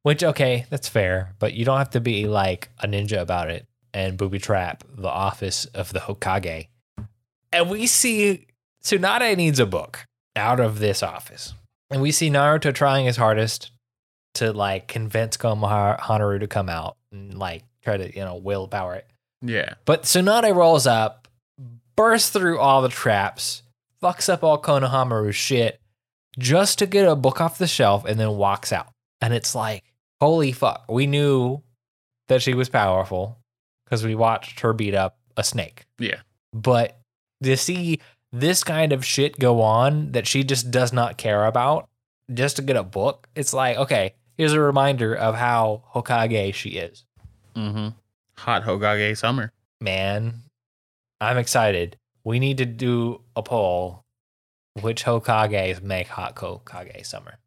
Which, 0.03 0.23
okay, 0.23 0.65
that's 0.69 0.89
fair, 0.89 1.35
but 1.37 1.53
you 1.53 1.63
don't 1.63 1.77
have 1.77 1.91
to 1.91 2.01
be 2.01 2.27
like 2.27 2.69
a 2.79 2.87
ninja 2.87 3.21
about 3.21 3.51
it 3.51 3.67
and 3.93 4.17
booby 4.17 4.39
trap 4.39 4.83
the 4.97 5.07
office 5.07 5.65
of 5.65 5.93
the 5.93 5.99
Hokage. 5.99 6.67
And 7.51 7.69
we 7.69 7.85
see 7.85 8.47
Tsunade 8.83 9.37
needs 9.37 9.59
a 9.59 9.65
book 9.65 10.05
out 10.35 10.59
of 10.59 10.79
this 10.79 11.03
office. 11.03 11.53
And 11.91 12.01
we 12.01 12.11
see 12.11 12.29
Naruto 12.29 12.73
trying 12.73 13.05
his 13.05 13.17
hardest 13.17 13.71
to 14.35 14.53
like 14.53 14.87
convince 14.87 15.37
Konohamaru 15.37 16.39
to 16.39 16.47
come 16.47 16.69
out 16.69 16.95
and 17.11 17.37
like 17.37 17.63
try 17.83 17.97
to, 17.97 18.15
you 18.15 18.23
know, 18.23 18.35
willpower 18.35 18.95
it. 18.95 19.07
Yeah. 19.41 19.75
But 19.85 20.03
Tsunade 20.03 20.55
rolls 20.55 20.87
up, 20.87 21.27
bursts 21.95 22.29
through 22.29 22.59
all 22.59 22.81
the 22.81 22.89
traps, 22.89 23.63
fucks 24.01 24.29
up 24.31 24.43
all 24.43 24.61
Konohamaru's 24.61 25.35
shit, 25.35 25.79
just 26.39 26.79
to 26.79 26.85
get 26.85 27.07
a 27.07 27.15
book 27.15 27.41
off 27.41 27.57
the 27.57 27.67
shelf 27.67 28.05
and 28.05 28.19
then 28.19 28.37
walks 28.37 28.71
out. 28.71 28.87
And 29.19 29.33
it's 29.33 29.53
like, 29.55 29.83
holy 30.19 30.51
fuck. 30.51 30.85
We 30.89 31.07
knew 31.07 31.61
that 32.27 32.41
she 32.41 32.53
was 32.53 32.69
powerful 32.69 33.39
because 33.85 34.05
we 34.05 34.15
watched 34.15 34.61
her 34.61 34.73
beat 34.73 34.95
up 34.95 35.17
a 35.35 35.43
snake. 35.43 35.85
Yeah. 35.99 36.21
But 36.53 36.97
to 37.43 37.57
see 37.57 37.99
this 38.31 38.63
kind 38.63 38.93
of 38.93 39.03
shit 39.03 39.37
go 39.37 39.61
on 39.61 40.13
that 40.13 40.27
she 40.27 40.43
just 40.43 40.71
does 40.71 40.93
not 40.93 41.17
care 41.17 41.45
about 41.45 41.89
just 42.33 42.55
to 42.55 42.61
get 42.61 42.77
a 42.77 42.83
book, 42.83 43.27
it's 43.35 43.53
like, 43.53 43.77
okay, 43.77 44.13
here's 44.37 44.53
a 44.53 44.59
reminder 44.61 45.13
of 45.13 45.35
how 45.35 45.83
Hokage 45.93 46.53
she 46.53 46.69
is. 46.71 47.03
Mm-hmm. 47.55 47.89
Hot 48.37 48.63
Hokage 48.63 49.17
summer. 49.17 49.51
man, 49.79 50.41
I'm 51.19 51.37
excited. 51.37 51.97
We 52.23 52.39
need 52.39 52.57
to 52.57 52.65
do 52.65 53.21
a 53.35 53.43
poll. 53.43 54.03
Which 54.81 55.03
Hokages 55.03 55.81
make 55.81 56.07
hot 56.07 56.35
Hokage 56.35 57.05
summer? 57.05 57.37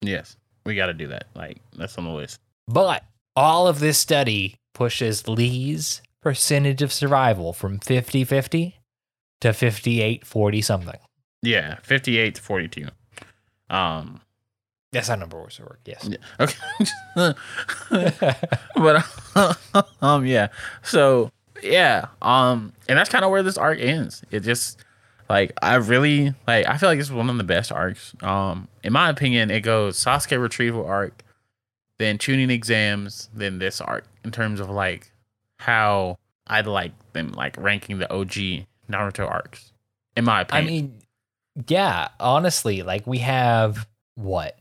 Yes. 0.00 0.36
We 0.64 0.74
gotta 0.74 0.94
do 0.94 1.08
that. 1.08 1.26
Like 1.34 1.58
that's 1.76 1.96
on 1.98 2.04
the 2.04 2.10
list. 2.10 2.40
But 2.66 3.04
all 3.36 3.66
of 3.68 3.80
this 3.80 3.98
study 3.98 4.56
pushes 4.74 5.28
Lee's 5.28 6.00
percentage 6.22 6.80
of 6.82 6.92
survival 6.92 7.52
from 7.52 7.78
50 7.80 8.24
50 8.24 8.76
to 9.42 9.52
58 9.52 10.26
40 10.26 10.62
something. 10.62 10.98
Yeah. 11.42 11.76
Fifty 11.82 12.18
eight 12.18 12.34
to 12.36 12.42
forty 12.42 12.68
two. 12.68 12.88
Um 13.68 14.20
That's 14.92 15.08
how 15.08 15.14
number 15.14 15.38
works 15.38 15.60
work, 15.60 15.80
yes. 15.84 16.08
Yeah. 16.08 16.16
okay. 16.40 17.34
but 18.74 19.86
um 20.02 20.26
yeah 20.26 20.48
so 20.82 21.30
yeah 21.62 22.06
um 22.22 22.72
and 22.88 22.98
that's 22.98 23.10
kind 23.10 23.24
of 23.24 23.30
where 23.30 23.42
this 23.42 23.58
arc 23.58 23.78
ends 23.78 24.22
it 24.30 24.40
just 24.40 24.82
like 25.28 25.52
i 25.62 25.74
really 25.74 26.34
like 26.46 26.66
i 26.66 26.76
feel 26.78 26.88
like 26.88 26.98
this 26.98 27.08
is 27.08 27.12
one 27.12 27.28
of 27.28 27.36
the 27.36 27.44
best 27.44 27.70
arcs 27.70 28.14
um 28.22 28.66
in 28.82 28.92
my 28.92 29.10
opinion 29.10 29.50
it 29.50 29.60
goes 29.60 30.02
sasuke 30.02 30.40
retrieval 30.40 30.86
arc 30.86 31.22
then 31.98 32.16
chunin 32.16 32.50
exams 32.50 33.28
then 33.34 33.58
this 33.58 33.80
arc 33.80 34.04
in 34.24 34.30
terms 34.30 34.58
of 34.58 34.70
like 34.70 35.12
how 35.58 36.16
i'd 36.46 36.66
like 36.66 36.92
them 37.12 37.30
like 37.32 37.56
ranking 37.58 37.98
the 37.98 38.10
og 38.10 38.30
naruto 38.90 39.28
arcs 39.28 39.72
in 40.16 40.24
my 40.24 40.42
opinion. 40.42 40.66
I 40.66 40.70
mean, 40.70 40.98
yeah, 41.68 42.08
honestly, 42.18 42.82
like 42.82 43.06
we 43.06 43.18
have 43.18 43.86
what 44.14 44.58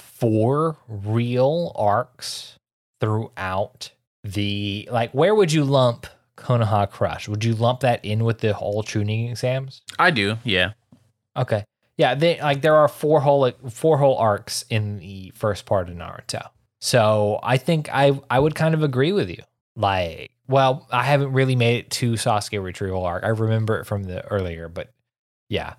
four 0.00 0.76
real 0.88 1.72
arcs 1.76 2.58
throughout 3.00 3.90
the 4.24 4.88
like. 4.90 5.12
Where 5.12 5.34
would 5.34 5.52
you 5.52 5.64
lump 5.64 6.06
Konoha 6.36 6.90
Crush? 6.90 7.28
Would 7.28 7.44
you 7.44 7.54
lump 7.54 7.80
that 7.80 8.04
in 8.04 8.24
with 8.24 8.38
the 8.38 8.54
whole 8.54 8.82
Chunin 8.82 9.30
exams? 9.30 9.82
i 9.98 10.10
do 10.10 10.36
yeah 10.44 10.72
Okay, 11.36 11.64
yeah, 12.00 12.14
they 12.14 12.40
like 12.40 12.62
there 12.62 12.76
are 12.76 12.88
four 12.88 13.20
whole 13.20 13.40
like, 13.40 13.70
four 13.70 13.98
whole 13.98 14.16
arcs 14.16 14.64
in 14.70 15.00
the 15.00 15.32
first 15.34 15.66
part 15.66 15.90
of 15.90 15.94
Naruto. 15.94 16.48
So 16.80 17.38
I 17.42 17.58
think 17.58 17.88
I 17.92 18.18
I 18.30 18.38
would 18.38 18.54
kind 18.54 18.74
of 18.74 18.82
agree 18.82 19.12
with 19.12 19.28
you. 19.28 19.42
Like, 19.76 20.30
well, 20.48 20.88
I 20.90 21.04
haven't 21.04 21.32
really 21.32 21.56
made 21.56 21.76
it 21.76 21.90
to 21.90 22.12
Sasuke 22.14 22.62
retrieval 22.62 23.04
arc. 23.04 23.22
I 23.22 23.28
remember 23.28 23.78
it 23.78 23.84
from 23.84 24.04
the 24.04 24.26
earlier, 24.28 24.70
but 24.70 24.88
yeah. 25.50 25.74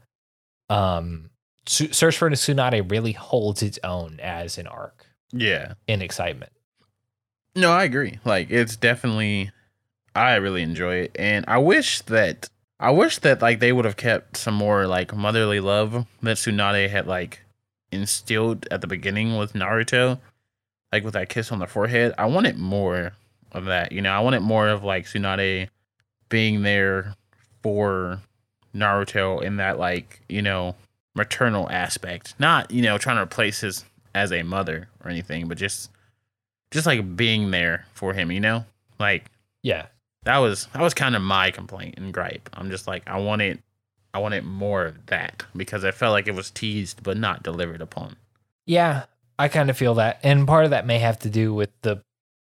Um 0.70 1.31
Su- 1.72 1.94
Search 1.94 2.18
for 2.18 2.30
Tsunade 2.30 2.92
really 2.92 3.14
holds 3.14 3.64
its 3.64 3.80
own 3.84 4.20
as 4.22 4.58
an 4.58 4.68
arc 4.68 5.06
Yeah. 5.32 5.76
in 5.88 6.02
excitement. 6.02 6.52
No, 7.56 7.72
I 7.72 7.86
agree. 7.86 8.20
Like 8.26 8.50
it's 8.52 8.76
definitely 8.76 9.52
I 10.14 10.36
really 10.36 10.64
enjoy 10.64 10.96
it. 10.96 11.16
And 11.18 11.46
I 11.48 11.58
wish 11.60 12.02
that 12.04 12.50
I 12.80 12.92
wish 12.92 13.20
that 13.20 13.42
like 13.42 13.60
they 13.62 13.72
would 13.72 13.86
have 13.86 13.96
kept 13.96 14.36
some 14.36 14.54
more 14.56 14.86
like 14.86 15.16
motherly 15.16 15.60
love 15.62 16.06
that 16.22 16.38
Tsunade 16.38 16.90
had 16.90 17.08
like 17.08 17.40
instilled 17.92 18.68
at 18.70 18.82
the 18.82 18.88
beginning 18.88 19.38
with 19.38 19.54
Naruto. 19.54 20.20
Like 20.92 21.06
with 21.06 21.14
that 21.14 21.30
kiss 21.30 21.54
on 21.54 21.60
the 21.60 21.68
forehead. 21.68 22.14
I 22.18 22.26
wanted 22.26 22.58
more 22.58 23.14
of 23.54 23.64
that. 23.66 23.94
You 23.94 24.02
know, 24.02 24.12
I 24.12 24.20
wanted 24.20 24.42
more 24.42 24.68
of 24.68 24.84
like 24.84 25.06
Tsunade 25.06 25.70
being 26.28 26.64
there 26.64 27.16
for 27.64 28.20
Naruto 28.76 29.42
in 29.42 29.56
that 29.58 29.80
like, 29.80 30.22
you 30.28 30.42
know, 30.42 30.76
maternal 31.16 31.70
aspect. 31.70 32.36
Not, 32.40 32.72
you 32.72 32.82
know, 32.82 32.98
trying 32.98 33.18
to 33.18 33.24
replace 33.24 33.62
his 33.62 33.86
as 34.14 34.32
a 34.32 34.44
mother 34.44 34.90
or 35.04 35.10
anything, 35.10 35.48
but 35.48 35.58
just 35.58 35.90
just 36.72 36.86
like 36.86 37.16
being 37.16 37.52
there 37.52 37.86
for 37.94 38.14
him, 38.14 38.32
you 38.32 38.40
know? 38.40 38.66
Like 39.00 39.26
Yeah. 39.64 39.88
that 40.24 40.38
was 40.38 40.68
that 40.74 40.82
was 40.82 40.94
kind 40.94 41.16
of 41.16 41.22
my 41.22 41.52
complaint 41.52 41.96
and 41.98 42.14
gripe. 42.14 42.50
I'm 42.54 42.70
just 42.70 42.88
like 42.88 43.04
I 43.08 43.18
wanted 43.20 43.62
I 44.14 44.20
wanted 44.20 44.44
more 44.46 44.86
of 44.86 45.06
that 45.08 45.44
because 45.56 45.86
I 45.86 45.92
felt 45.92 46.12
like 46.12 46.28
it 46.28 46.36
was 46.36 46.50
teased 46.52 47.04
but 47.04 47.18
not 47.18 47.44
delivered 47.44 47.82
upon. 47.82 48.18
Yeah, 48.66 49.06
I 49.40 49.48
kind 49.48 49.70
of 49.70 49.78
feel 49.78 49.96
that. 49.96 50.20
And 50.24 50.46
part 50.48 50.66
of 50.66 50.72
that 50.72 50.86
may 50.86 51.00
have 51.00 51.20
to 51.20 51.30
do 51.30 51.54
with 51.54 51.70
the 51.82 52.04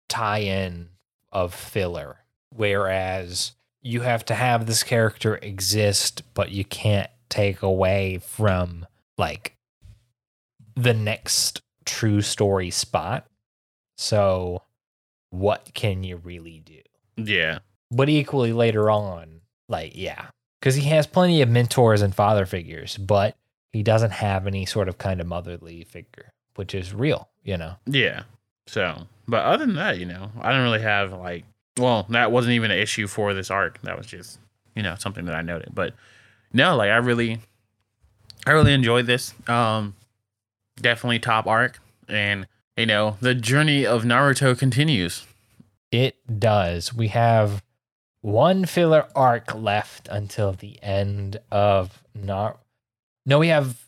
tie 0.08 0.38
in 0.40 0.88
of 1.30 1.54
filler, 1.54 2.18
whereas 2.50 3.52
you 3.80 4.00
have 4.02 4.24
to 4.26 4.34
have 4.34 4.66
this 4.66 4.82
character 4.82 5.36
exist, 5.36 6.22
but 6.34 6.50
you 6.50 6.64
can't 6.64 7.10
take 7.32 7.62
away 7.62 8.18
from 8.18 8.86
like 9.16 9.56
the 10.76 10.92
next 10.92 11.62
true 11.86 12.20
story 12.20 12.70
spot. 12.70 13.26
So, 13.96 14.62
what 15.30 15.70
can 15.72 16.04
you 16.04 16.16
really 16.18 16.60
do? 16.60 16.80
Yeah. 17.16 17.60
But 17.90 18.08
equally 18.08 18.52
later 18.52 18.90
on, 18.90 19.40
like, 19.68 19.92
yeah, 19.94 20.26
because 20.60 20.74
he 20.74 20.88
has 20.88 21.06
plenty 21.06 21.40
of 21.42 21.48
mentors 21.48 22.02
and 22.02 22.14
father 22.14 22.46
figures, 22.46 22.96
but 22.96 23.36
he 23.70 23.82
doesn't 23.82 24.10
have 24.10 24.46
any 24.46 24.66
sort 24.66 24.88
of 24.88 24.98
kind 24.98 25.20
of 25.20 25.26
motherly 25.26 25.84
figure, 25.84 26.32
which 26.56 26.74
is 26.74 26.94
real, 26.94 27.28
you 27.42 27.56
know? 27.56 27.76
Yeah. 27.86 28.24
So, 28.66 29.06
but 29.26 29.44
other 29.44 29.66
than 29.66 29.76
that, 29.76 29.98
you 29.98 30.06
know, 30.06 30.30
I 30.40 30.50
didn't 30.50 30.64
really 30.64 30.82
have 30.82 31.12
like 31.12 31.44
well, 31.78 32.06
that 32.10 32.32
wasn't 32.32 32.52
even 32.54 32.70
an 32.70 32.78
issue 32.78 33.06
for 33.06 33.32
this 33.32 33.50
arc. 33.50 33.80
That 33.82 33.96
was 33.96 34.06
just, 34.06 34.38
you 34.74 34.82
know, 34.82 34.94
something 34.98 35.24
that 35.24 35.34
I 35.34 35.42
noted. 35.42 35.74
But 35.74 35.94
no, 36.52 36.76
like 36.76 36.90
I 36.90 36.96
really 36.96 37.40
I 38.46 38.50
really 38.52 38.72
enjoyed 38.72 39.06
this. 39.06 39.34
Um 39.48 39.94
definitely 40.80 41.18
top 41.18 41.46
arc 41.46 41.78
and 42.08 42.46
you 42.76 42.86
know, 42.86 43.16
the 43.20 43.34
journey 43.34 43.84
of 43.86 44.02
Naruto 44.04 44.58
continues. 44.58 45.26
It 45.90 46.16
does. 46.38 46.94
We 46.94 47.08
have 47.08 47.62
one 48.22 48.64
filler 48.64 49.06
arc 49.14 49.54
left 49.54 50.08
until 50.10 50.52
the 50.52 50.82
end 50.82 51.38
of 51.50 52.02
Nar. 52.14 52.56
No, 53.26 53.38
we 53.38 53.48
have. 53.48 53.78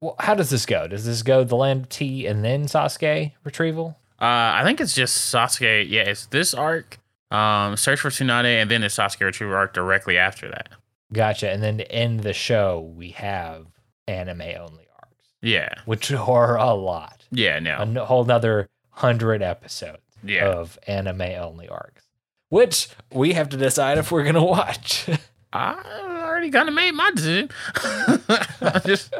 Well, 0.00 0.16
how 0.18 0.34
does 0.34 0.48
this 0.48 0.64
go? 0.64 0.88
Does 0.88 1.04
this 1.04 1.22
go 1.22 1.44
the 1.44 1.56
land 1.56 1.82
of 1.82 1.88
tea 1.90 2.26
and 2.26 2.42
then 2.42 2.64
Sasuke 2.64 3.32
retrieval? 3.44 3.98
Uh 4.20 4.24
I 4.56 4.62
think 4.64 4.80
it's 4.80 4.94
just 4.94 5.32
Sasuke. 5.32 5.86
Yeah, 5.88 6.02
it's 6.02 6.26
this 6.26 6.54
arc, 6.54 6.98
um, 7.30 7.76
Search 7.76 8.00
for 8.00 8.08
Tsunade, 8.10 8.62
and 8.62 8.70
then 8.70 8.80
the 8.80 8.86
Sasuke 8.86 9.20
retrieval 9.20 9.56
arc 9.56 9.74
directly 9.74 10.16
after 10.16 10.48
that. 10.48 10.68
Gotcha. 11.12 11.50
And 11.50 11.62
then 11.62 11.78
to 11.78 11.90
end 11.92 12.20
the 12.20 12.32
show, 12.32 12.92
we 12.96 13.10
have 13.10 13.66
anime 14.06 14.42
only 14.42 14.86
arcs, 14.98 15.26
Yeah. 15.42 15.74
which 15.84 16.12
are 16.12 16.56
a 16.56 16.72
lot. 16.74 17.24
Yeah, 17.30 17.56
A 17.56 17.60
no. 17.60 17.76
n- 17.78 17.96
whole 17.96 18.24
nother 18.24 18.68
hundred 18.90 19.42
episodes 19.42 20.02
Yeah. 20.22 20.46
of 20.48 20.78
anime 20.86 21.22
only 21.22 21.68
arcs, 21.68 22.04
which 22.48 22.88
we 23.12 23.32
have 23.32 23.48
to 23.50 23.56
decide 23.56 23.98
if 23.98 24.10
we're 24.12 24.24
gonna 24.24 24.44
watch. 24.44 25.08
I 25.52 25.82
already 26.24 26.50
kind 26.50 26.68
of 26.68 26.74
made 26.74 26.92
my 26.92 27.10
decision. 27.10 27.50
Just, 28.86 29.12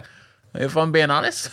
if 0.54 0.76
I'm 0.76 0.92
being 0.92 1.10
honest, 1.10 1.50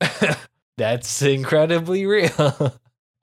That's 0.76 1.22
incredibly 1.22 2.04
real. 2.06 2.74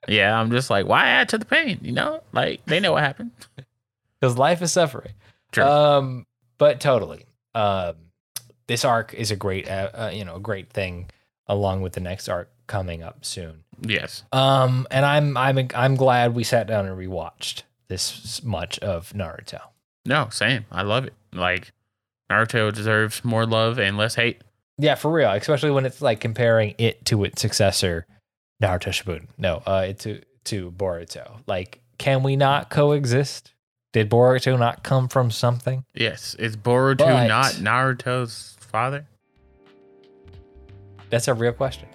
yeah, 0.08 0.38
I'm 0.38 0.50
just 0.50 0.70
like, 0.70 0.86
why 0.86 1.06
add 1.06 1.28
to 1.30 1.38
the 1.38 1.44
pain? 1.44 1.78
You 1.82 1.92
know, 1.92 2.22
like 2.32 2.64
they 2.66 2.80
know 2.80 2.92
what 2.92 3.02
happened. 3.02 3.30
because 4.20 4.38
life 4.38 4.62
is 4.62 4.72
suffering. 4.72 5.12
Um, 5.60 6.26
but 6.58 6.80
totally. 6.80 7.26
Um, 7.54 7.94
this 8.66 8.84
arc 8.84 9.12
is 9.14 9.30
a 9.30 9.36
great, 9.36 9.68
uh, 9.68 9.90
uh, 9.92 10.10
you 10.12 10.24
know, 10.24 10.36
a 10.36 10.40
great 10.40 10.70
thing 10.70 11.10
along 11.46 11.82
with 11.82 11.92
the 11.92 12.00
next 12.00 12.28
arc 12.28 12.50
coming 12.66 13.02
up 13.02 13.24
soon. 13.24 13.64
yes. 13.82 14.22
Um, 14.32 14.86
and 14.90 15.04
I'm 15.04 15.36
I'm 15.36 15.68
I'm 15.74 15.96
glad 15.96 16.34
we 16.34 16.44
sat 16.44 16.66
down 16.66 16.86
and 16.86 16.96
rewatched 16.96 17.62
this 17.88 18.42
much 18.42 18.78
of 18.78 19.12
Naruto. 19.12 19.60
No, 20.06 20.28
same. 20.30 20.64
I 20.70 20.82
love 20.82 21.04
it. 21.04 21.14
Like 21.32 21.72
Naruto 22.30 22.72
deserves 22.72 23.24
more 23.24 23.44
love 23.44 23.78
and 23.78 23.96
less 23.98 24.14
hate. 24.14 24.42
Yeah, 24.78 24.94
for 24.94 25.12
real. 25.12 25.30
Especially 25.30 25.70
when 25.70 25.84
it's 25.84 26.00
like 26.00 26.20
comparing 26.20 26.74
it 26.78 27.04
to 27.06 27.24
its 27.24 27.42
successor, 27.42 28.06
Naruto 28.62 28.88
Shippuden. 28.88 29.26
No, 29.36 29.62
uh, 29.66 29.86
it 29.88 29.98
to 30.00 30.22
to 30.44 30.70
Boruto. 30.72 31.40
Like, 31.46 31.80
can 31.98 32.22
we 32.22 32.36
not 32.36 32.70
coexist? 32.70 33.52
Did 33.92 34.08
Boruto 34.08 34.58
not 34.58 34.82
come 34.82 35.06
from 35.08 35.30
something? 35.30 35.84
Yes, 35.94 36.34
is 36.36 36.56
Boruto 36.56 36.98
But- 36.98 37.26
not 37.28 37.52
Naruto's 37.52 38.56
father? 38.60 39.06
That's 41.10 41.28
a 41.28 41.34
real 41.34 41.52
question. 41.52 41.88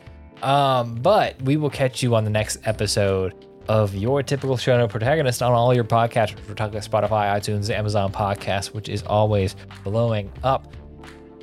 Um, 0.43 0.95
but 0.95 1.41
we 1.41 1.57
will 1.57 1.71
catch 1.71 2.03
you 2.03 2.13
on 2.15 2.23
the 2.23 2.29
next 2.29 2.59
episode 2.65 3.33
of 3.67 3.95
your 3.95 4.21
typical 4.21 4.55
shonen 4.55 4.87
protagonist 4.87 5.41
on 5.41 5.51
all 5.53 5.73
your 5.73 5.83
podcatchers. 5.83 6.37
We're 6.47 6.53
talking 6.53 6.79
Spotify, 6.81 7.35
iTunes, 7.35 7.71
Amazon 7.71 8.11
Podcast, 8.11 8.73
which 8.75 8.87
is 8.89 9.01
always 9.01 9.55
blowing 9.83 10.31
up 10.43 10.71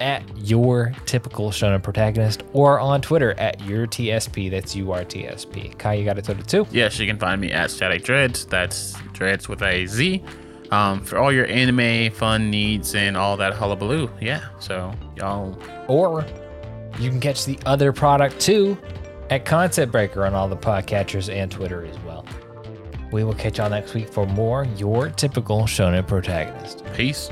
at 0.01 0.23
your 0.39 0.93
typical 1.07 1.51
shonen 1.51 1.83
protagonist 1.83 2.45
or 2.53 2.79
on 2.79 3.01
Twitter 3.03 3.33
at 3.41 3.61
your 3.63 3.87
TSP. 3.89 4.49
That's 4.51 4.77
URTSP. 4.77 5.77
Kai, 5.77 5.95
you 5.95 6.05
got 6.05 6.17
it 6.19 6.25
total 6.25 6.45
too. 6.45 6.67
Yes, 6.71 6.99
you 7.01 7.07
can 7.09 7.19
find 7.19 7.41
me 7.41 7.51
at 7.51 7.73
Static 7.73 8.05
Dreads. 8.05 8.47
That's 8.47 8.95
Dreads 9.13 9.49
with 9.49 9.63
a 9.63 9.87
Z. 9.87 10.23
Um, 10.75 11.05
for 11.05 11.19
all 11.19 11.31
your 11.31 11.47
anime 11.47 12.11
fun 12.13 12.51
needs 12.51 12.95
and 12.97 13.17
all 13.17 13.37
that 13.37 13.55
hullabaloo. 13.55 14.11
Yeah. 14.21 14.45
So 14.59 14.93
y'all 15.17 15.57
Or 15.87 16.27
you 16.99 17.11
can 17.11 17.21
catch 17.21 17.45
the 17.45 17.59
other 17.65 17.93
product 17.93 18.41
too 18.41 18.77
at 19.31 19.45
Concept 19.45 19.93
Breaker 19.93 20.27
on 20.27 20.35
all 20.35 20.49
the 20.49 20.57
podcatchers 20.57 21.33
and 21.33 21.51
Twitter 21.51 21.85
as 21.85 21.99
well. 22.01 22.27
We 23.13 23.23
will 23.23 23.35
catch 23.35 23.59
y'all 23.59 23.71
next 23.71 23.95
week 23.95 24.09
for 24.09 24.27
more 24.27 24.65
your 24.77 25.11
typical 25.11 25.63
shonen 25.63 26.07
protagonist. 26.07 26.85
peace. 26.95 27.31